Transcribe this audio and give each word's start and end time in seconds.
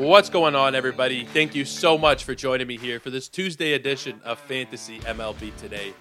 What's 0.00 0.30
going 0.30 0.54
on, 0.54 0.74
everybody? 0.74 1.26
Thank 1.26 1.54
you 1.54 1.66
so 1.66 1.98
much 1.98 2.24
for 2.24 2.34
joining 2.34 2.66
me 2.66 2.78
here 2.78 2.98
for 2.98 3.10
this 3.10 3.28
Tuesday 3.28 3.74
edition 3.74 4.18
of 4.24 4.38
Fantasy 4.38 4.98
MLB 5.00 5.54
Today. 5.58 5.92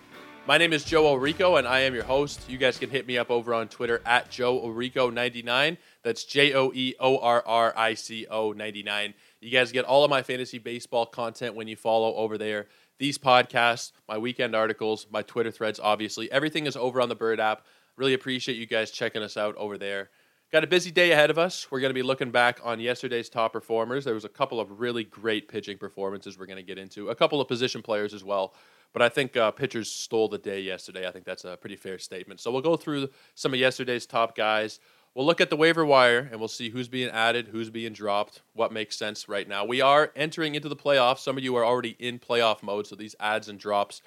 My 0.47 0.57
name 0.57 0.71
is 0.71 0.85
Joe 0.85 1.03
Orrico, 1.13 1.59
and 1.59 1.67
I 1.67 1.81
am 1.81 1.93
your 1.93 2.05
host. 2.05 2.49
You 2.49 2.57
guys 2.57 2.77
can 2.77 2.89
hit 2.89 3.05
me 3.05 3.17
up 3.17 3.29
over 3.29 3.53
on 3.53 3.67
Twitter 3.67 4.01
at 4.05 4.31
Joe 4.31 4.57
Orrico99. 4.61 5.75
That's 6.01 6.23
J 6.23 6.53
O 6.53 6.71
E 6.73 6.95
O 6.97 7.17
R 7.17 7.43
R 7.45 7.73
I 7.75 7.93
C 7.93 8.25
O 8.31 8.53
99. 8.53 9.15
You 9.41 9.51
guys 9.51 9.73
get 9.73 9.83
all 9.83 10.05
of 10.05 10.09
my 10.09 10.23
fantasy 10.23 10.59
baseball 10.59 11.05
content 11.05 11.55
when 11.55 11.67
you 11.67 11.75
follow 11.75 12.15
over 12.15 12.37
there. 12.37 12.67
These 12.99 13.17
podcasts, 13.17 13.91
my 14.07 14.17
weekend 14.17 14.55
articles, 14.55 15.07
my 15.11 15.23
Twitter 15.23 15.51
threads, 15.51 15.77
obviously. 15.77 16.31
Everything 16.31 16.67
is 16.67 16.77
over 16.77 17.01
on 17.01 17.09
the 17.09 17.15
Bird 17.15 17.41
app. 17.41 17.65
Really 17.97 18.13
appreciate 18.13 18.57
you 18.57 18.65
guys 18.65 18.91
checking 18.91 19.23
us 19.23 19.35
out 19.35 19.57
over 19.57 19.77
there. 19.77 20.09
Got 20.51 20.63
a 20.63 20.67
busy 20.67 20.89
day 20.89 21.11
ahead 21.11 21.29
of 21.29 21.37
us. 21.37 21.67
We're 21.69 21.79
going 21.79 21.91
to 21.91 21.93
be 21.93 22.01
looking 22.01 22.31
back 22.31 22.59
on 22.63 22.79
yesterday's 22.79 23.29
top 23.29 23.53
performers. 23.53 24.03
There 24.03 24.15
was 24.15 24.25
a 24.25 24.29
couple 24.29 24.59
of 24.59 24.79
really 24.79 25.03
great 25.03 25.47
pitching 25.47 25.77
performances 25.77 26.39
we're 26.39 26.47
going 26.47 26.57
to 26.57 26.63
get 26.63 26.79
into, 26.79 27.09
a 27.09 27.15
couple 27.15 27.39
of 27.39 27.47
position 27.47 27.83
players 27.83 28.15
as 28.15 28.23
well. 28.23 28.55
But 28.91 29.03
I 29.03 29.09
think 29.09 29.37
uh, 29.37 29.51
pitchers 29.51 29.91
stole 29.91 30.27
the 30.27 30.39
day 30.39 30.59
yesterday. 30.61 31.07
I 31.07 31.11
think 31.11 31.25
that's 31.25 31.45
a 31.45 31.55
pretty 31.55 31.75
fair 31.75 31.99
statement. 31.99 32.39
So 32.39 32.51
we'll 32.51 32.63
go 32.63 32.75
through 32.75 33.09
some 33.35 33.53
of 33.53 33.59
yesterday's 33.59 34.07
top 34.07 34.35
guys. 34.35 34.79
We'll 35.13 35.27
look 35.27 35.39
at 35.39 35.51
the 35.51 35.55
waiver 35.55 35.85
wire 35.85 36.27
and 36.31 36.39
we'll 36.39 36.47
see 36.47 36.71
who's 36.71 36.87
being 36.87 37.11
added, 37.11 37.49
who's 37.49 37.69
being 37.69 37.93
dropped, 37.93 38.41
what 38.53 38.73
makes 38.73 38.97
sense 38.97 39.29
right 39.29 39.47
now. 39.47 39.65
We 39.65 39.81
are 39.81 40.11
entering 40.15 40.55
into 40.55 40.67
the 40.67 40.75
playoffs. 40.75 41.19
Some 41.19 41.37
of 41.37 41.43
you 41.43 41.55
are 41.57 41.65
already 41.65 41.95
in 41.99 42.17
playoff 42.17 42.63
mode, 42.63 42.87
so 42.87 42.95
these 42.95 43.15
adds 43.19 43.49
and 43.49 43.59
drops 43.59 44.01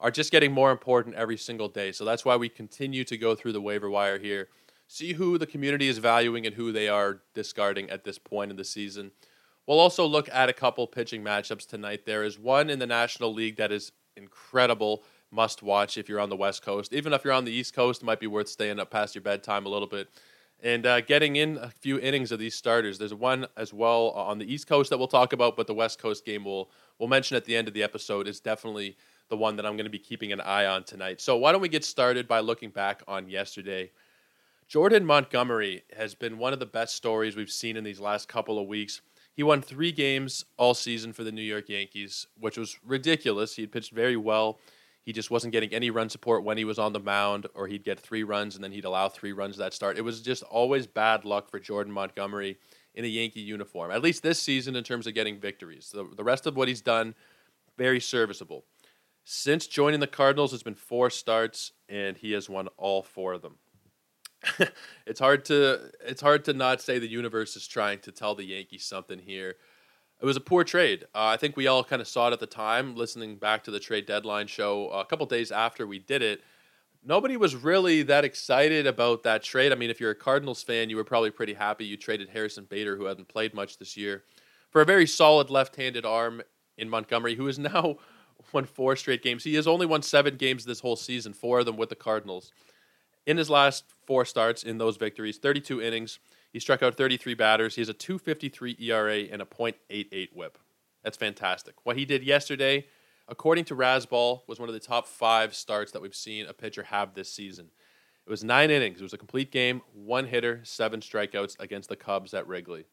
are 0.00 0.10
just 0.10 0.32
getting 0.32 0.50
more 0.50 0.72
important 0.72 1.14
every 1.14 1.36
single 1.36 1.68
day. 1.68 1.92
So 1.92 2.04
that's 2.04 2.24
why 2.24 2.34
we 2.34 2.48
continue 2.48 3.04
to 3.04 3.16
go 3.16 3.36
through 3.36 3.52
the 3.52 3.60
waiver 3.60 3.88
wire 3.88 4.18
here 4.18 4.48
see 4.86 5.14
who 5.14 5.38
the 5.38 5.46
community 5.46 5.88
is 5.88 5.98
valuing 5.98 6.46
and 6.46 6.54
who 6.54 6.72
they 6.72 6.88
are 6.88 7.20
discarding 7.34 7.90
at 7.90 8.04
this 8.04 8.18
point 8.18 8.50
in 8.50 8.56
the 8.56 8.64
season. 8.64 9.10
We'll 9.66 9.80
also 9.80 10.06
look 10.06 10.28
at 10.32 10.48
a 10.48 10.52
couple 10.52 10.86
pitching 10.86 11.22
matchups 11.22 11.66
tonight. 11.66 12.06
There 12.06 12.22
is 12.22 12.38
one 12.38 12.70
in 12.70 12.78
the 12.78 12.86
National 12.86 13.32
League 13.34 13.56
that 13.56 13.72
is 13.72 13.90
incredible, 14.16 15.02
must 15.30 15.62
watch 15.62 15.98
if 15.98 16.08
you're 16.08 16.20
on 16.20 16.30
the 16.30 16.36
West 16.36 16.62
Coast. 16.62 16.92
Even 16.92 17.12
if 17.12 17.24
you're 17.24 17.32
on 17.32 17.44
the 17.44 17.52
East 17.52 17.74
Coast, 17.74 18.02
it 18.02 18.06
might 18.06 18.20
be 18.20 18.28
worth 18.28 18.48
staying 18.48 18.78
up 18.78 18.90
past 18.90 19.14
your 19.14 19.22
bedtime 19.22 19.66
a 19.66 19.68
little 19.68 19.88
bit 19.88 20.08
and 20.62 20.86
uh, 20.86 21.00
getting 21.02 21.36
in 21.36 21.58
a 21.58 21.68
few 21.68 21.98
innings 21.98 22.32
of 22.32 22.38
these 22.38 22.54
starters. 22.54 22.98
There's 22.98 23.14
one 23.14 23.46
as 23.56 23.72
well 23.74 24.10
on 24.10 24.38
the 24.38 24.52
East 24.52 24.66
Coast 24.66 24.90
that 24.90 24.98
we'll 24.98 25.08
talk 25.08 25.32
about, 25.32 25.56
but 25.56 25.66
the 25.66 25.74
West 25.74 25.98
Coast 25.98 26.24
game 26.24 26.44
we'll 26.44 26.70
we'll 26.98 27.08
mention 27.08 27.36
at 27.36 27.44
the 27.44 27.56
end 27.56 27.68
of 27.68 27.74
the 27.74 27.82
episode 27.82 28.26
is 28.26 28.40
definitely 28.40 28.96
the 29.28 29.36
one 29.36 29.56
that 29.56 29.66
I'm 29.66 29.76
going 29.76 29.84
to 29.84 29.90
be 29.90 29.98
keeping 29.98 30.32
an 30.32 30.40
eye 30.40 30.66
on 30.66 30.84
tonight. 30.84 31.20
So 31.20 31.36
why 31.36 31.52
don't 31.52 31.60
we 31.60 31.68
get 31.68 31.84
started 31.84 32.26
by 32.26 32.40
looking 32.40 32.70
back 32.70 33.02
on 33.06 33.28
yesterday? 33.28 33.90
Jordan 34.68 35.06
Montgomery 35.06 35.84
has 35.96 36.16
been 36.16 36.38
one 36.38 36.52
of 36.52 36.58
the 36.58 36.66
best 36.66 36.96
stories 36.96 37.36
we've 37.36 37.50
seen 37.50 37.76
in 37.76 37.84
these 37.84 38.00
last 38.00 38.26
couple 38.26 38.58
of 38.58 38.66
weeks. 38.66 39.00
He 39.32 39.44
won 39.44 39.62
three 39.62 39.92
games 39.92 40.44
all 40.56 40.74
season 40.74 41.12
for 41.12 41.22
the 41.22 41.30
New 41.30 41.42
York 41.42 41.68
Yankees, 41.68 42.26
which 42.40 42.58
was 42.58 42.76
ridiculous. 42.84 43.54
He 43.54 43.62
had 43.62 43.70
pitched 43.70 43.92
very 43.92 44.16
well. 44.16 44.58
He 45.02 45.12
just 45.12 45.30
wasn't 45.30 45.52
getting 45.52 45.72
any 45.72 45.90
run 45.90 46.08
support 46.08 46.42
when 46.42 46.58
he 46.58 46.64
was 46.64 46.80
on 46.80 46.92
the 46.92 46.98
mound, 46.98 47.46
or 47.54 47.68
he'd 47.68 47.84
get 47.84 48.00
three 48.00 48.24
runs 48.24 48.56
and 48.56 48.64
then 48.64 48.72
he'd 48.72 48.84
allow 48.84 49.08
three 49.08 49.30
runs 49.30 49.56
that 49.56 49.72
start. 49.72 49.98
It 49.98 50.02
was 50.02 50.20
just 50.20 50.42
always 50.42 50.88
bad 50.88 51.24
luck 51.24 51.48
for 51.48 51.60
Jordan 51.60 51.92
Montgomery 51.92 52.58
in 52.92 53.04
a 53.04 53.08
Yankee 53.08 53.42
uniform, 53.42 53.92
at 53.92 54.02
least 54.02 54.24
this 54.24 54.42
season 54.42 54.74
in 54.74 54.82
terms 54.82 55.06
of 55.06 55.14
getting 55.14 55.38
victories. 55.38 55.92
The, 55.94 56.08
the 56.16 56.24
rest 56.24 56.44
of 56.44 56.56
what 56.56 56.66
he's 56.66 56.80
done, 56.80 57.14
very 57.78 58.00
serviceable. 58.00 58.64
Since 59.22 59.68
joining 59.68 60.00
the 60.00 60.08
Cardinals, 60.08 60.52
it's 60.52 60.64
been 60.64 60.74
four 60.74 61.08
starts, 61.10 61.70
and 61.88 62.16
he 62.16 62.32
has 62.32 62.50
won 62.50 62.66
all 62.76 63.04
four 63.04 63.34
of 63.34 63.42
them. 63.42 63.58
it's 65.06 65.20
hard 65.20 65.44
to 65.46 65.90
it's 66.04 66.20
hard 66.20 66.44
to 66.46 66.52
not 66.52 66.80
say 66.80 66.98
the 66.98 67.06
universe 67.06 67.56
is 67.56 67.66
trying 67.66 67.98
to 68.00 68.12
tell 68.12 68.34
the 68.34 68.44
Yankees 68.44 68.84
something 68.84 69.18
here. 69.18 69.56
It 70.20 70.24
was 70.24 70.36
a 70.36 70.40
poor 70.40 70.64
trade. 70.64 71.04
Uh, 71.14 71.26
I 71.26 71.36
think 71.36 71.56
we 71.56 71.66
all 71.66 71.84
kind 71.84 72.00
of 72.00 72.08
saw 72.08 72.28
it 72.28 72.32
at 72.32 72.40
the 72.40 72.46
time. 72.46 72.96
Listening 72.96 73.36
back 73.36 73.64
to 73.64 73.70
the 73.70 73.80
trade 73.80 74.06
deadline 74.06 74.46
show 74.46 74.88
uh, 74.88 75.00
a 75.00 75.04
couple 75.04 75.26
days 75.26 75.52
after 75.52 75.86
we 75.86 75.98
did 75.98 76.22
it, 76.22 76.42
nobody 77.04 77.36
was 77.36 77.54
really 77.54 78.02
that 78.04 78.24
excited 78.24 78.86
about 78.86 79.22
that 79.24 79.42
trade. 79.42 79.72
I 79.72 79.74
mean, 79.74 79.90
if 79.90 80.00
you're 80.00 80.10
a 80.10 80.16
Cardinals 80.16 80.62
fan, 80.62 80.88
you 80.88 80.96
were 80.96 81.04
probably 81.04 81.30
pretty 81.30 81.54
happy 81.54 81.84
you 81.84 81.96
traded 81.96 82.30
Harrison 82.30 82.64
Bader, 82.64 82.96
who 82.96 83.04
hadn't 83.04 83.28
played 83.28 83.52
much 83.52 83.78
this 83.78 83.96
year, 83.96 84.24
for 84.70 84.80
a 84.80 84.86
very 84.86 85.06
solid 85.06 85.50
left-handed 85.50 86.06
arm 86.06 86.42
in 86.78 86.88
Montgomery, 86.88 87.34
who 87.34 87.46
has 87.46 87.58
now 87.58 87.96
won 88.52 88.64
four 88.64 88.96
straight 88.96 89.22
games. 89.22 89.44
He 89.44 89.54
has 89.56 89.66
only 89.66 89.86
won 89.86 90.00
seven 90.00 90.36
games 90.36 90.64
this 90.64 90.80
whole 90.80 90.96
season, 90.96 91.34
four 91.34 91.60
of 91.60 91.66
them 91.66 91.76
with 91.76 91.90
the 91.90 91.94
Cardinals 91.94 92.52
in 93.26 93.36
his 93.36 93.50
last 93.50 93.84
four 94.06 94.24
starts 94.24 94.62
in 94.62 94.78
those 94.78 94.96
victories, 94.96 95.38
32 95.38 95.80
innings. 95.82 96.18
He 96.52 96.60
struck 96.60 96.82
out 96.82 96.96
33 96.96 97.34
batters. 97.34 97.74
He 97.74 97.80
has 97.80 97.88
a 97.88 97.94
253 97.94 98.76
ERA 98.80 99.18
and 99.30 99.42
a 99.42 99.44
.88 99.44 100.34
whip. 100.34 100.58
That's 101.02 101.16
fantastic. 101.16 101.74
What 101.84 101.96
he 101.96 102.04
did 102.04 102.22
yesterday, 102.24 102.86
according 103.28 103.64
to 103.66 103.76
Razzball, 103.76 104.40
was 104.46 104.58
one 104.58 104.68
of 104.68 104.72
the 104.72 104.80
top 104.80 105.06
five 105.06 105.54
starts 105.54 105.92
that 105.92 106.02
we've 106.02 106.14
seen 106.14 106.46
a 106.46 106.52
pitcher 106.52 106.84
have 106.84 107.14
this 107.14 107.32
season. 107.32 107.70
It 108.26 108.30
was 108.30 108.42
nine 108.42 108.70
innings. 108.70 109.00
It 109.00 109.04
was 109.04 109.12
a 109.12 109.18
complete 109.18 109.52
game, 109.52 109.82
one 109.92 110.26
hitter, 110.26 110.60
seven 110.64 111.00
strikeouts 111.00 111.60
against 111.60 111.88
the 111.88 111.96
Cubs 111.96 112.34
at 112.34 112.48
Wrigley. 112.48 112.86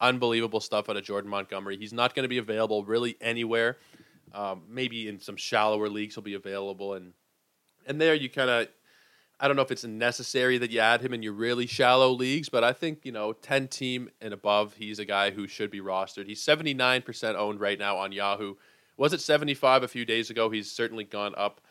Unbelievable 0.00 0.60
stuff 0.60 0.88
out 0.88 0.96
of 0.96 1.04
Jordan 1.04 1.30
Montgomery. 1.30 1.78
He's 1.78 1.92
not 1.92 2.14
going 2.14 2.24
to 2.24 2.28
be 2.28 2.38
available 2.38 2.84
really 2.84 3.16
anywhere. 3.20 3.78
Um, 4.34 4.62
maybe 4.68 5.08
in 5.08 5.18
some 5.18 5.36
shallower 5.36 5.88
leagues 5.88 6.14
he'll 6.14 6.22
be 6.22 6.34
available, 6.34 6.94
and 6.94 7.14
and 7.86 8.00
there 8.00 8.14
you 8.14 8.28
kind 8.28 8.50
of 8.50 8.68
I 9.40 9.48
don't 9.48 9.56
know 9.56 9.62
if 9.62 9.70
it's 9.70 9.84
necessary 9.84 10.58
that 10.58 10.70
you 10.70 10.80
add 10.80 11.00
him 11.00 11.14
in 11.14 11.22
your 11.22 11.32
really 11.32 11.66
shallow 11.66 12.10
leagues, 12.10 12.50
but 12.50 12.62
I 12.62 12.74
think, 12.74 13.06
you 13.06 13.12
know, 13.12 13.32
10 13.32 13.68
team 13.68 14.10
and 14.20 14.34
above, 14.34 14.74
he's 14.74 14.98
a 14.98 15.06
guy 15.06 15.30
who 15.30 15.48
should 15.48 15.70
be 15.70 15.80
rostered. 15.80 16.26
He's 16.26 16.44
79% 16.44 17.34
owned 17.36 17.58
right 17.58 17.78
now 17.78 17.96
on 17.96 18.12
Yahoo. 18.12 18.56
Was 18.98 19.14
it 19.14 19.20
75 19.22 19.82
a 19.82 19.88
few 19.88 20.04
days 20.04 20.28
ago? 20.28 20.50
He's 20.50 20.70
certainly 20.70 21.04
gone 21.04 21.34
up. 21.38 21.62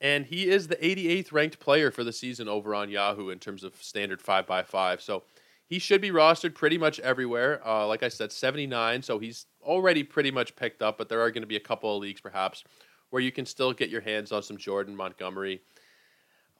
And 0.00 0.24
he 0.24 0.48
is 0.48 0.68
the 0.68 0.76
88th 0.76 1.30
ranked 1.30 1.60
player 1.60 1.90
for 1.90 2.04
the 2.04 2.12
season 2.12 2.48
over 2.48 2.74
on 2.74 2.88
Yahoo 2.88 3.28
in 3.28 3.38
terms 3.38 3.64
of 3.64 3.74
standard 3.82 4.22
5 4.22 4.46
by 4.46 4.62
5 4.62 5.02
So 5.02 5.24
he 5.66 5.78
should 5.78 6.00
be 6.00 6.10
rostered 6.10 6.54
pretty 6.54 6.78
much 6.78 7.00
everywhere. 7.00 7.60
Uh, 7.66 7.86
like 7.86 8.02
I 8.02 8.08
said, 8.08 8.32
79. 8.32 9.02
So 9.02 9.18
he's 9.18 9.44
already 9.62 10.04
pretty 10.04 10.30
much 10.30 10.56
picked 10.56 10.82
up, 10.82 10.96
but 10.96 11.10
there 11.10 11.20
are 11.20 11.30
going 11.30 11.42
to 11.42 11.46
be 11.46 11.56
a 11.56 11.60
couple 11.60 11.94
of 11.94 12.00
leagues 12.00 12.22
perhaps 12.22 12.64
where 13.10 13.22
you 13.22 13.30
can 13.30 13.44
still 13.44 13.74
get 13.74 13.90
your 13.90 14.00
hands 14.00 14.32
on 14.32 14.42
some 14.42 14.56
Jordan 14.56 14.96
Montgomery 14.96 15.60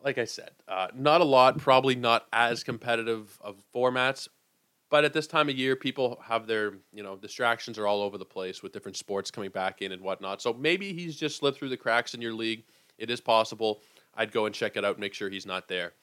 like 0.04 0.18
I 0.18 0.26
said, 0.26 0.50
uh, 0.68 0.88
not 0.94 1.22
a 1.22 1.24
lot, 1.24 1.58
probably 1.58 1.94
not 1.94 2.26
as 2.32 2.62
competitive 2.62 3.38
of 3.40 3.56
formats. 3.74 4.28
But 4.90 5.04
at 5.04 5.14
this 5.14 5.26
time 5.26 5.48
of 5.48 5.56
year, 5.56 5.74
people 5.74 6.22
have 6.22 6.46
their, 6.46 6.74
you 6.92 7.02
know, 7.02 7.16
distractions 7.16 7.78
are 7.78 7.86
all 7.86 8.02
over 8.02 8.18
the 8.18 8.24
place 8.24 8.62
with 8.62 8.72
different 8.72 8.96
sports 8.96 9.30
coming 9.30 9.50
back 9.50 9.82
in 9.82 9.92
and 9.92 10.02
whatnot. 10.02 10.42
So 10.42 10.52
maybe 10.52 10.92
he's 10.92 11.16
just 11.16 11.36
slipped 11.36 11.58
through 11.58 11.70
the 11.70 11.76
cracks 11.76 12.14
in 12.14 12.20
your 12.20 12.34
league. 12.34 12.64
It 12.98 13.10
is 13.10 13.20
possible. 13.20 13.80
I'd 14.14 14.30
go 14.30 14.46
and 14.46 14.54
check 14.54 14.76
it 14.76 14.84
out 14.84 14.92
and 14.92 15.00
make 15.00 15.14
sure 15.14 15.30
he's 15.30 15.46
not 15.46 15.66
there. 15.66 15.94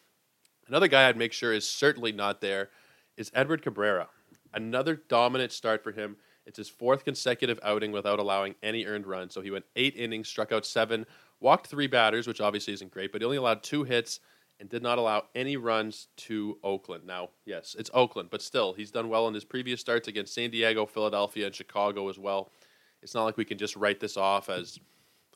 Another 0.67 0.87
guy 0.87 1.07
I'd 1.07 1.15
make 1.15 1.31
sure 1.31 1.53
is 1.53 1.69
certainly 1.69 2.11
not 2.11 2.41
there 2.41 2.69
is 3.17 3.31
Edward 3.33 3.61
Cabrera. 3.61 4.09
Another 4.53 4.95
dominant 4.95 5.51
start 5.51 5.83
for 5.83 5.91
him. 5.91 6.17
It's 6.45 6.57
his 6.57 6.67
fourth 6.67 7.05
consecutive 7.05 7.59
outing 7.63 7.91
without 7.91 8.19
allowing 8.19 8.55
any 8.63 8.85
earned 8.85 9.05
runs. 9.05 9.33
So 9.33 9.41
he 9.41 9.51
went 9.51 9.65
eight 9.75 9.95
innings, 9.95 10.27
struck 10.27 10.51
out 10.51 10.65
seven, 10.65 11.05
walked 11.41 11.67
three 11.67 11.87
batters, 11.87 12.27
which 12.27 12.39
obviously 12.39 12.73
isn't 12.73 12.91
great, 12.91 13.11
but 13.11 13.21
he 13.21 13.25
only 13.25 13.37
allowed 13.37 13.63
two 13.63 13.83
hits 13.83 14.19
and 14.59 14.69
did 14.69 14.83
not 14.83 14.99
allow 14.99 15.23
any 15.33 15.57
runs 15.57 16.07
to 16.15 16.57
Oakland. 16.63 17.05
Now, 17.05 17.29
yes, 17.45 17.75
it's 17.77 17.89
Oakland, 17.93 18.29
but 18.29 18.43
still, 18.43 18.73
he's 18.73 18.91
done 18.91 19.09
well 19.09 19.27
in 19.27 19.33
his 19.33 19.43
previous 19.43 19.81
starts 19.81 20.07
against 20.07 20.35
San 20.35 20.51
Diego, 20.51 20.85
Philadelphia, 20.85 21.47
and 21.47 21.55
Chicago 21.55 22.07
as 22.09 22.19
well. 22.19 22.51
It's 23.01 23.15
not 23.15 23.25
like 23.25 23.37
we 23.37 23.45
can 23.45 23.57
just 23.57 23.75
write 23.75 23.99
this 23.99 24.17
off 24.17 24.49
as, 24.49 24.79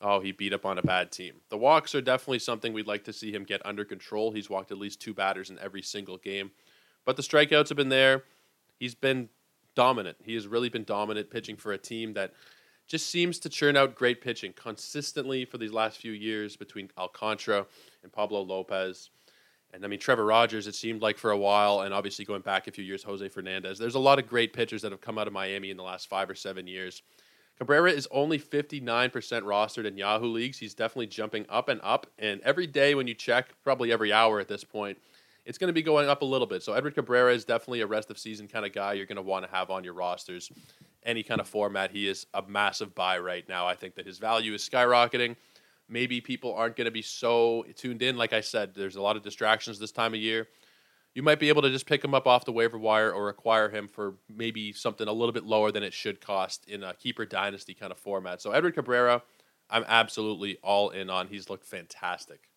oh, 0.00 0.20
he 0.20 0.30
beat 0.30 0.52
up 0.52 0.64
on 0.64 0.78
a 0.78 0.82
bad 0.82 1.10
team. 1.10 1.34
The 1.48 1.58
walks 1.58 1.92
are 1.96 2.00
definitely 2.00 2.38
something 2.38 2.72
we'd 2.72 2.86
like 2.86 3.02
to 3.04 3.12
see 3.12 3.32
him 3.32 3.42
get 3.42 3.66
under 3.66 3.84
control. 3.84 4.30
He's 4.30 4.48
walked 4.48 4.70
at 4.70 4.78
least 4.78 5.00
two 5.00 5.12
batters 5.12 5.50
in 5.50 5.58
every 5.58 5.82
single 5.82 6.18
game. 6.18 6.52
But 7.04 7.16
the 7.16 7.22
strikeouts 7.22 7.68
have 7.68 7.76
been 7.76 7.88
there. 7.88 8.22
He's 8.78 8.94
been 8.94 9.28
dominant. 9.74 10.18
He 10.22 10.34
has 10.34 10.46
really 10.46 10.68
been 10.68 10.84
dominant 10.84 11.30
pitching 11.30 11.56
for 11.56 11.72
a 11.72 11.78
team 11.78 12.12
that 12.14 12.32
just 12.86 13.08
seems 13.08 13.38
to 13.40 13.48
churn 13.48 13.76
out 13.76 13.94
great 13.94 14.20
pitching 14.20 14.52
consistently 14.52 15.44
for 15.44 15.58
these 15.58 15.72
last 15.72 15.98
few 15.98 16.12
years 16.12 16.56
between 16.56 16.90
Alcantara 16.96 17.66
and 18.02 18.12
Pablo 18.12 18.42
Lopez. 18.42 19.10
And 19.72 19.84
I 19.84 19.88
mean, 19.88 19.98
Trevor 19.98 20.24
Rogers, 20.24 20.66
it 20.66 20.74
seemed 20.74 21.02
like 21.02 21.18
for 21.18 21.32
a 21.32 21.36
while, 21.36 21.80
and 21.80 21.92
obviously 21.92 22.24
going 22.24 22.42
back 22.42 22.66
a 22.66 22.70
few 22.70 22.84
years, 22.84 23.02
Jose 23.02 23.28
Fernandez. 23.28 23.78
There's 23.78 23.96
a 23.96 24.00
lot 24.00 24.18
of 24.18 24.28
great 24.28 24.52
pitchers 24.52 24.82
that 24.82 24.92
have 24.92 25.00
come 25.00 25.18
out 25.18 25.26
of 25.26 25.32
Miami 25.32 25.70
in 25.70 25.76
the 25.76 25.82
last 25.82 26.08
five 26.08 26.30
or 26.30 26.34
seven 26.34 26.66
years. 26.66 27.02
Cabrera 27.58 27.90
is 27.90 28.06
only 28.10 28.38
59% 28.38 29.10
rostered 29.10 29.86
in 29.86 29.96
Yahoo 29.96 30.26
leagues. 30.26 30.58
He's 30.58 30.74
definitely 30.74 31.06
jumping 31.06 31.46
up 31.48 31.68
and 31.68 31.80
up. 31.82 32.06
And 32.18 32.40
every 32.42 32.66
day 32.66 32.94
when 32.94 33.06
you 33.06 33.14
check, 33.14 33.54
probably 33.64 33.92
every 33.92 34.12
hour 34.12 34.40
at 34.40 34.48
this 34.48 34.62
point, 34.62 34.98
it's 35.46 35.58
going 35.58 35.68
to 35.68 35.72
be 35.72 35.82
going 35.82 36.08
up 36.08 36.22
a 36.22 36.24
little 36.24 36.46
bit. 36.46 36.62
So 36.62 36.74
Edward 36.74 36.94
Cabrera 36.94 37.32
is 37.32 37.44
definitely 37.44 37.80
a 37.80 37.86
rest 37.86 38.10
of 38.10 38.18
season 38.18 38.48
kind 38.48 38.66
of 38.66 38.72
guy 38.72 38.92
you're 38.92 39.06
going 39.06 39.16
to 39.16 39.22
want 39.22 39.44
to 39.44 39.50
have 39.50 39.70
on 39.70 39.84
your 39.84 39.94
rosters. 39.94 40.50
Any 41.04 41.22
kind 41.22 41.40
of 41.40 41.48
format, 41.48 41.90
he 41.90 42.08
is 42.08 42.26
a 42.34 42.42
massive 42.42 42.94
buy 42.94 43.18
right 43.18 43.48
now. 43.48 43.66
I 43.66 43.74
think 43.74 43.94
that 43.94 44.06
his 44.06 44.18
value 44.18 44.52
is 44.52 44.68
skyrocketing. 44.68 45.36
Maybe 45.88 46.20
people 46.20 46.52
aren't 46.54 46.76
going 46.76 46.86
to 46.86 46.90
be 46.90 47.02
so 47.02 47.64
tuned 47.76 48.02
in. 48.02 48.16
Like 48.16 48.32
I 48.32 48.40
said, 48.40 48.74
there's 48.74 48.96
a 48.96 49.02
lot 49.02 49.16
of 49.16 49.22
distractions 49.22 49.78
this 49.78 49.92
time 49.92 50.14
of 50.14 50.20
year 50.20 50.48
you 51.16 51.22
might 51.22 51.40
be 51.40 51.48
able 51.48 51.62
to 51.62 51.70
just 51.70 51.86
pick 51.86 52.04
him 52.04 52.14
up 52.14 52.26
off 52.26 52.44
the 52.44 52.52
waiver 52.52 52.76
wire 52.76 53.10
or 53.10 53.30
acquire 53.30 53.70
him 53.70 53.88
for 53.88 54.16
maybe 54.28 54.70
something 54.70 55.08
a 55.08 55.12
little 55.12 55.32
bit 55.32 55.44
lower 55.44 55.72
than 55.72 55.82
it 55.82 55.94
should 55.94 56.20
cost 56.20 56.68
in 56.68 56.82
a 56.82 56.92
keeper 56.92 57.24
dynasty 57.24 57.72
kind 57.72 57.90
of 57.90 57.96
format. 57.96 58.42
So 58.42 58.52
Edward 58.52 58.74
Cabrera, 58.74 59.22
I'm 59.70 59.86
absolutely 59.88 60.58
all 60.62 60.90
in 60.90 61.08
on. 61.08 61.28
He's 61.28 61.48
looked 61.48 61.64
fantastic. 61.64 62.50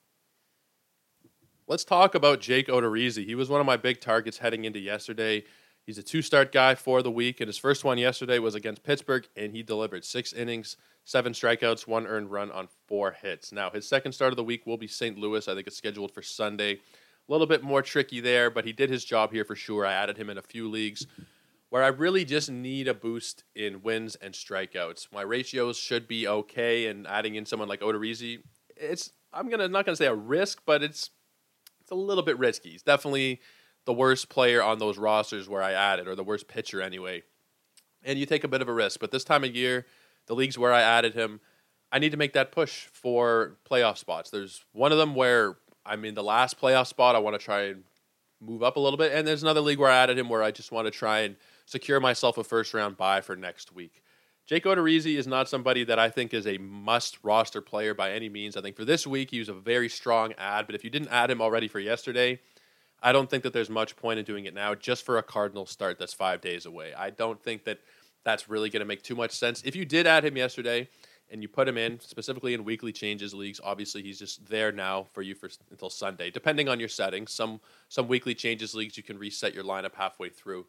Let's 1.69 1.85
talk 1.85 2.15
about 2.15 2.41
Jake 2.41 2.65
Odorizzi. 2.65 3.27
He 3.27 3.35
was 3.35 3.47
one 3.47 3.59
of 3.59 3.65
my 3.67 3.77
big 3.77 4.01
targets 4.01 4.39
heading 4.39 4.65
into 4.65 4.79
yesterday. 4.79 5.43
He's 5.85 5.99
a 5.99 6.03
two-start 6.03 6.51
guy 6.51 6.73
for 6.73 7.03
the 7.03 7.11
week, 7.11 7.39
and 7.39 7.47
his 7.47 7.59
first 7.59 7.83
one 7.83 7.99
yesterday 7.99 8.39
was 8.39 8.55
against 8.55 8.81
Pittsburgh, 8.81 9.27
and 9.35 9.53
he 9.53 9.61
delivered 9.61 10.03
six 10.03 10.33
innings, 10.33 10.77
seven 11.05 11.31
strikeouts, 11.31 11.85
one 11.85 12.07
earned 12.07 12.31
run 12.31 12.49
on 12.49 12.69
four 12.87 13.11
hits. 13.11 13.51
Now 13.51 13.69
his 13.69 13.87
second 13.87 14.13
start 14.13 14.33
of 14.33 14.37
the 14.37 14.43
week 14.43 14.65
will 14.65 14.77
be 14.77 14.87
St. 14.87 15.15
Louis. 15.19 15.47
I 15.47 15.53
think 15.53 15.67
it's 15.67 15.77
scheduled 15.77 16.11
for 16.11 16.23
Sunday. 16.23 16.73
A 16.73 17.31
little 17.31 17.45
bit 17.45 17.61
more 17.61 17.83
tricky 17.83 18.19
there, 18.19 18.49
but 18.49 18.65
he 18.65 18.73
did 18.73 18.89
his 18.89 19.05
job 19.05 19.31
here 19.31 19.45
for 19.45 19.55
sure. 19.55 19.85
I 19.85 19.93
added 19.93 20.17
him 20.17 20.31
in 20.31 20.39
a 20.39 20.41
few 20.41 20.67
leagues 20.67 21.05
where 21.69 21.83
I 21.83 21.89
really 21.89 22.25
just 22.25 22.49
need 22.49 22.87
a 22.87 22.95
boost 22.95 23.43
in 23.53 23.83
wins 23.83 24.15
and 24.15 24.33
strikeouts. 24.33 25.13
My 25.13 25.21
ratios 25.21 25.77
should 25.77 26.07
be 26.07 26.27
okay, 26.27 26.87
and 26.87 27.05
adding 27.05 27.35
in 27.35 27.45
someone 27.45 27.69
like 27.69 27.81
Odorizzi, 27.81 28.39
it's 28.75 29.11
I'm 29.31 29.49
gonna 29.51 29.67
not 29.67 29.85
gonna 29.85 29.95
say 29.95 30.07
a 30.07 30.15
risk, 30.15 30.63
but 30.65 30.81
it's 30.81 31.11
it's 31.89 31.95
a 31.95 31.95
little 31.95 32.23
bit 32.23 32.37
risky. 32.37 32.69
He's 32.69 32.83
definitely 32.83 33.41
the 33.85 33.93
worst 33.93 34.29
player 34.29 34.61
on 34.61 34.77
those 34.77 34.99
rosters 34.99 35.49
where 35.49 35.63
I 35.63 35.71
added, 35.71 36.07
or 36.07 36.13
the 36.13 36.23
worst 36.23 36.47
pitcher 36.47 36.83
anyway. 36.83 37.23
And 38.03 38.19
you 38.19 38.27
take 38.27 38.43
a 38.43 38.47
bit 38.47 38.61
of 38.61 38.69
a 38.69 38.73
risk, 38.73 38.99
but 38.99 39.09
this 39.09 39.23
time 39.23 39.43
of 39.43 39.55
year, 39.55 39.87
the 40.27 40.35
leagues 40.35 40.55
where 40.55 40.71
I 40.71 40.81
added 40.81 41.15
him, 41.15 41.39
I 41.91 41.97
need 41.97 42.11
to 42.11 42.17
make 42.17 42.33
that 42.33 42.51
push 42.51 42.85
for 42.85 43.57
playoff 43.67 43.97
spots. 43.97 44.29
There's 44.29 44.63
one 44.71 44.91
of 44.91 44.99
them 44.99 45.15
where 45.15 45.57
I'm 45.83 46.05
in 46.05 46.13
the 46.13 46.21
last 46.21 46.61
playoff 46.61 46.85
spot. 46.85 47.15
I 47.15 47.19
want 47.19 47.39
to 47.39 47.43
try 47.43 47.63
and 47.63 47.83
move 48.39 48.61
up 48.61 48.75
a 48.75 48.79
little 48.79 48.97
bit. 48.97 49.11
And 49.11 49.27
there's 49.27 49.41
another 49.41 49.61
league 49.61 49.79
where 49.79 49.89
I 49.89 49.97
added 49.97 50.19
him 50.19 50.29
where 50.29 50.43
I 50.43 50.51
just 50.51 50.71
want 50.71 50.85
to 50.85 50.91
try 50.91 51.21
and 51.21 51.35
secure 51.65 51.99
myself 51.99 52.37
a 52.37 52.43
first 52.43 52.75
round 52.75 52.97
buy 52.97 53.21
for 53.21 53.35
next 53.35 53.73
week. 53.73 54.03
Jake 54.49 54.63
Odorizzi 54.63 55.15
is 55.15 55.27
not 55.27 55.47
somebody 55.47 55.83
that 55.83 55.99
I 55.99 56.09
think 56.09 56.33
is 56.33 56.47
a 56.47 56.57
must 56.57 57.19
roster 57.21 57.61
player 57.61 57.93
by 57.93 58.13
any 58.13 58.29
means. 58.29 58.57
I 58.57 58.61
think 58.61 58.75
for 58.75 58.83
this 58.83 59.05
week 59.05 59.29
he 59.29 59.37
was 59.37 59.47
a 59.47 59.53
very 59.53 59.87
strong 59.87 60.33
ad, 60.39 60.65
but 60.65 60.73
if 60.73 60.83
you 60.83 60.89
didn't 60.89 61.09
add 61.09 61.29
him 61.29 61.39
already 61.39 61.67
for 61.67 61.79
yesterday, 61.79 62.39
I 62.99 63.11
don't 63.11 63.29
think 63.29 63.43
that 63.43 63.53
there's 63.53 63.69
much 63.69 63.95
point 63.95 64.17
in 64.17 64.25
doing 64.25 64.45
it 64.45 64.55
now 64.55 64.73
just 64.73 65.05
for 65.05 65.19
a 65.19 65.23
Cardinal 65.23 65.67
start 65.67 65.99
that's 65.99 66.15
five 66.15 66.41
days 66.41 66.65
away. 66.65 66.95
I 66.95 67.11
don't 67.11 67.39
think 67.39 67.65
that 67.65 67.77
that's 68.23 68.49
really 68.49 68.71
going 68.71 68.79
to 68.79 68.87
make 68.87 69.03
too 69.03 69.13
much 69.13 69.33
sense. 69.33 69.61
If 69.63 69.75
you 69.75 69.85
did 69.85 70.07
add 70.07 70.25
him 70.25 70.35
yesterday, 70.35 70.89
and 71.29 71.43
you 71.43 71.47
put 71.47 71.67
him 71.67 71.77
in 71.77 71.99
specifically 71.99 72.55
in 72.55 72.65
weekly 72.65 72.91
changes 72.91 73.35
leagues. 73.35 73.61
Obviously, 73.63 74.01
he's 74.01 74.17
just 74.17 74.47
there 74.47 74.71
now 74.71 75.03
for 75.13 75.21
you 75.21 75.35
for 75.35 75.47
until 75.69 75.91
Sunday, 75.91 76.31
depending 76.31 76.67
on 76.67 76.79
your 76.79 76.89
settings. 76.89 77.31
Some 77.31 77.61
some 77.87 78.07
weekly 78.07 78.33
changes 78.33 78.73
leagues 78.73 78.97
you 78.97 79.03
can 79.03 79.19
reset 79.19 79.53
your 79.53 79.63
lineup 79.63 79.93
halfway 79.93 80.29
through, 80.29 80.65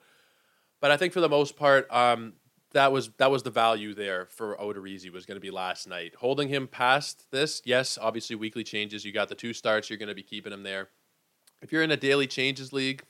but 0.78 0.90
I 0.90 0.98
think 0.98 1.14
for 1.14 1.22
the 1.22 1.30
most 1.30 1.56
part, 1.56 1.90
um, 1.90 2.34
that 2.72 2.92
was 2.92 3.10
that 3.18 3.30
was 3.30 3.42
the 3.42 3.50
value 3.50 3.94
there 3.94 4.26
for 4.26 4.56
Odorizzi 4.56 5.10
was 5.10 5.26
going 5.26 5.36
to 5.36 5.40
be 5.40 5.50
last 5.50 5.88
night. 5.88 6.14
Holding 6.16 6.48
him 6.48 6.68
past 6.68 7.30
this, 7.30 7.62
yes, 7.64 7.98
obviously 8.00 8.36
weekly 8.36 8.64
changes. 8.64 9.04
You 9.04 9.12
got 9.12 9.28
the 9.28 9.34
two 9.34 9.52
starts. 9.52 9.90
You're 9.90 9.98
going 9.98 10.08
to 10.08 10.14
be 10.14 10.22
keeping 10.22 10.52
him 10.52 10.62
there. 10.62 10.88
If 11.62 11.72
you're 11.72 11.82
in 11.82 11.90
a 11.90 11.96
daily 11.96 12.26
changes 12.26 12.72
league, 12.72 13.02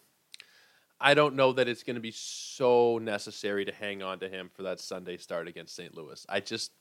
I 1.01 1.15
don't 1.15 1.35
know 1.35 1.53
that 1.53 1.69
it's 1.69 1.83
going 1.83 1.95
to 1.95 2.01
be 2.01 2.13
so 2.13 2.99
necessary 2.99 3.65
to 3.65 3.73
hang 3.73 4.03
on 4.03 4.19
to 4.21 4.29
him 4.29 4.51
for 4.53 4.63
that 4.65 4.81
Sunday 4.81 5.17
start 5.17 5.49
against 5.49 5.77
St. 5.77 5.95
Louis. 5.97 6.25
I 6.29 6.41
just 6.41 6.73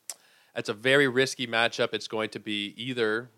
it's 0.55 0.69
a 0.69 0.73
very 0.73 1.07
risky 1.07 1.47
matchup. 1.47 1.93
It's 1.93 2.07
going 2.07 2.29
to 2.31 2.39
be 2.39 2.73
either 2.77 3.29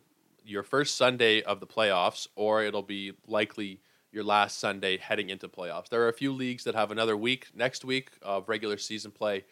your 0.44 0.64
first 0.64 0.96
Sunday 0.96 1.42
of 1.42 1.60
the 1.60 1.68
playoffs 1.68 2.28
or 2.36 2.64
it'll 2.64 2.82
be 2.82 3.14
likely 3.28 3.80
your 4.12 4.24
last 4.24 4.60
Sunday 4.60 4.98
heading 4.98 5.30
into 5.30 5.48
playoffs. 5.48 5.90
There 5.90 6.02
are 6.04 6.10
a 6.10 6.13
few 6.13 6.34
leagues 6.34 6.63
that 6.66 6.75
have 6.75 6.92
another 6.92 7.16
week 7.16 7.48
next 7.56 7.86
week 7.86 8.10
of 8.22 8.50
regular 8.50 8.78
season 8.78 9.12
play. 9.12 9.46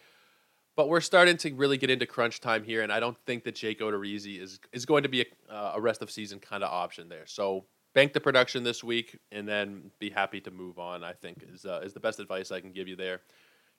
But 0.76 0.88
we're 0.88 1.02
starting 1.02 1.38
to 1.38 1.54
really 1.54 1.78
get 1.78 1.90
into 1.90 2.06
crunch 2.06 2.40
time 2.40 2.64
here, 2.64 2.82
and 2.84 2.92
I 2.92 3.00
don't 3.00 3.18
think 3.26 3.44
that 3.44 3.56
Jake 3.56 3.80
Odorizzi 3.80 4.42
is 4.42 4.60
is 4.72 4.86
going 4.86 5.04
to 5.04 5.10
be 5.10 5.22
a, 5.22 5.54
uh, 5.54 5.74
a 5.76 5.82
rest 5.82 6.02
of 6.02 6.10
season 6.10 6.40
kind 6.40 6.64
of 6.64 6.72
option 6.72 7.10
there. 7.10 7.26
So 7.26 7.66
bank 7.94 8.14
the 8.14 8.22
production 8.22 8.64
this 8.64 8.84
week, 8.84 9.18
and 9.32 9.48
then 9.48 9.92
be 10.00 10.10
happy 10.10 10.40
to 10.42 10.52
move 10.52 10.80
on. 10.80 11.04
I 11.04 11.14
think 11.14 11.44
is 11.54 11.66
uh, 11.66 11.82
is 11.84 11.94
the 11.94 12.00
best 12.00 12.20
advice 12.20 12.52
I 12.52 12.62
can 12.62 12.72
give 12.72 12.88
you 12.88 12.96
there. 12.96 13.22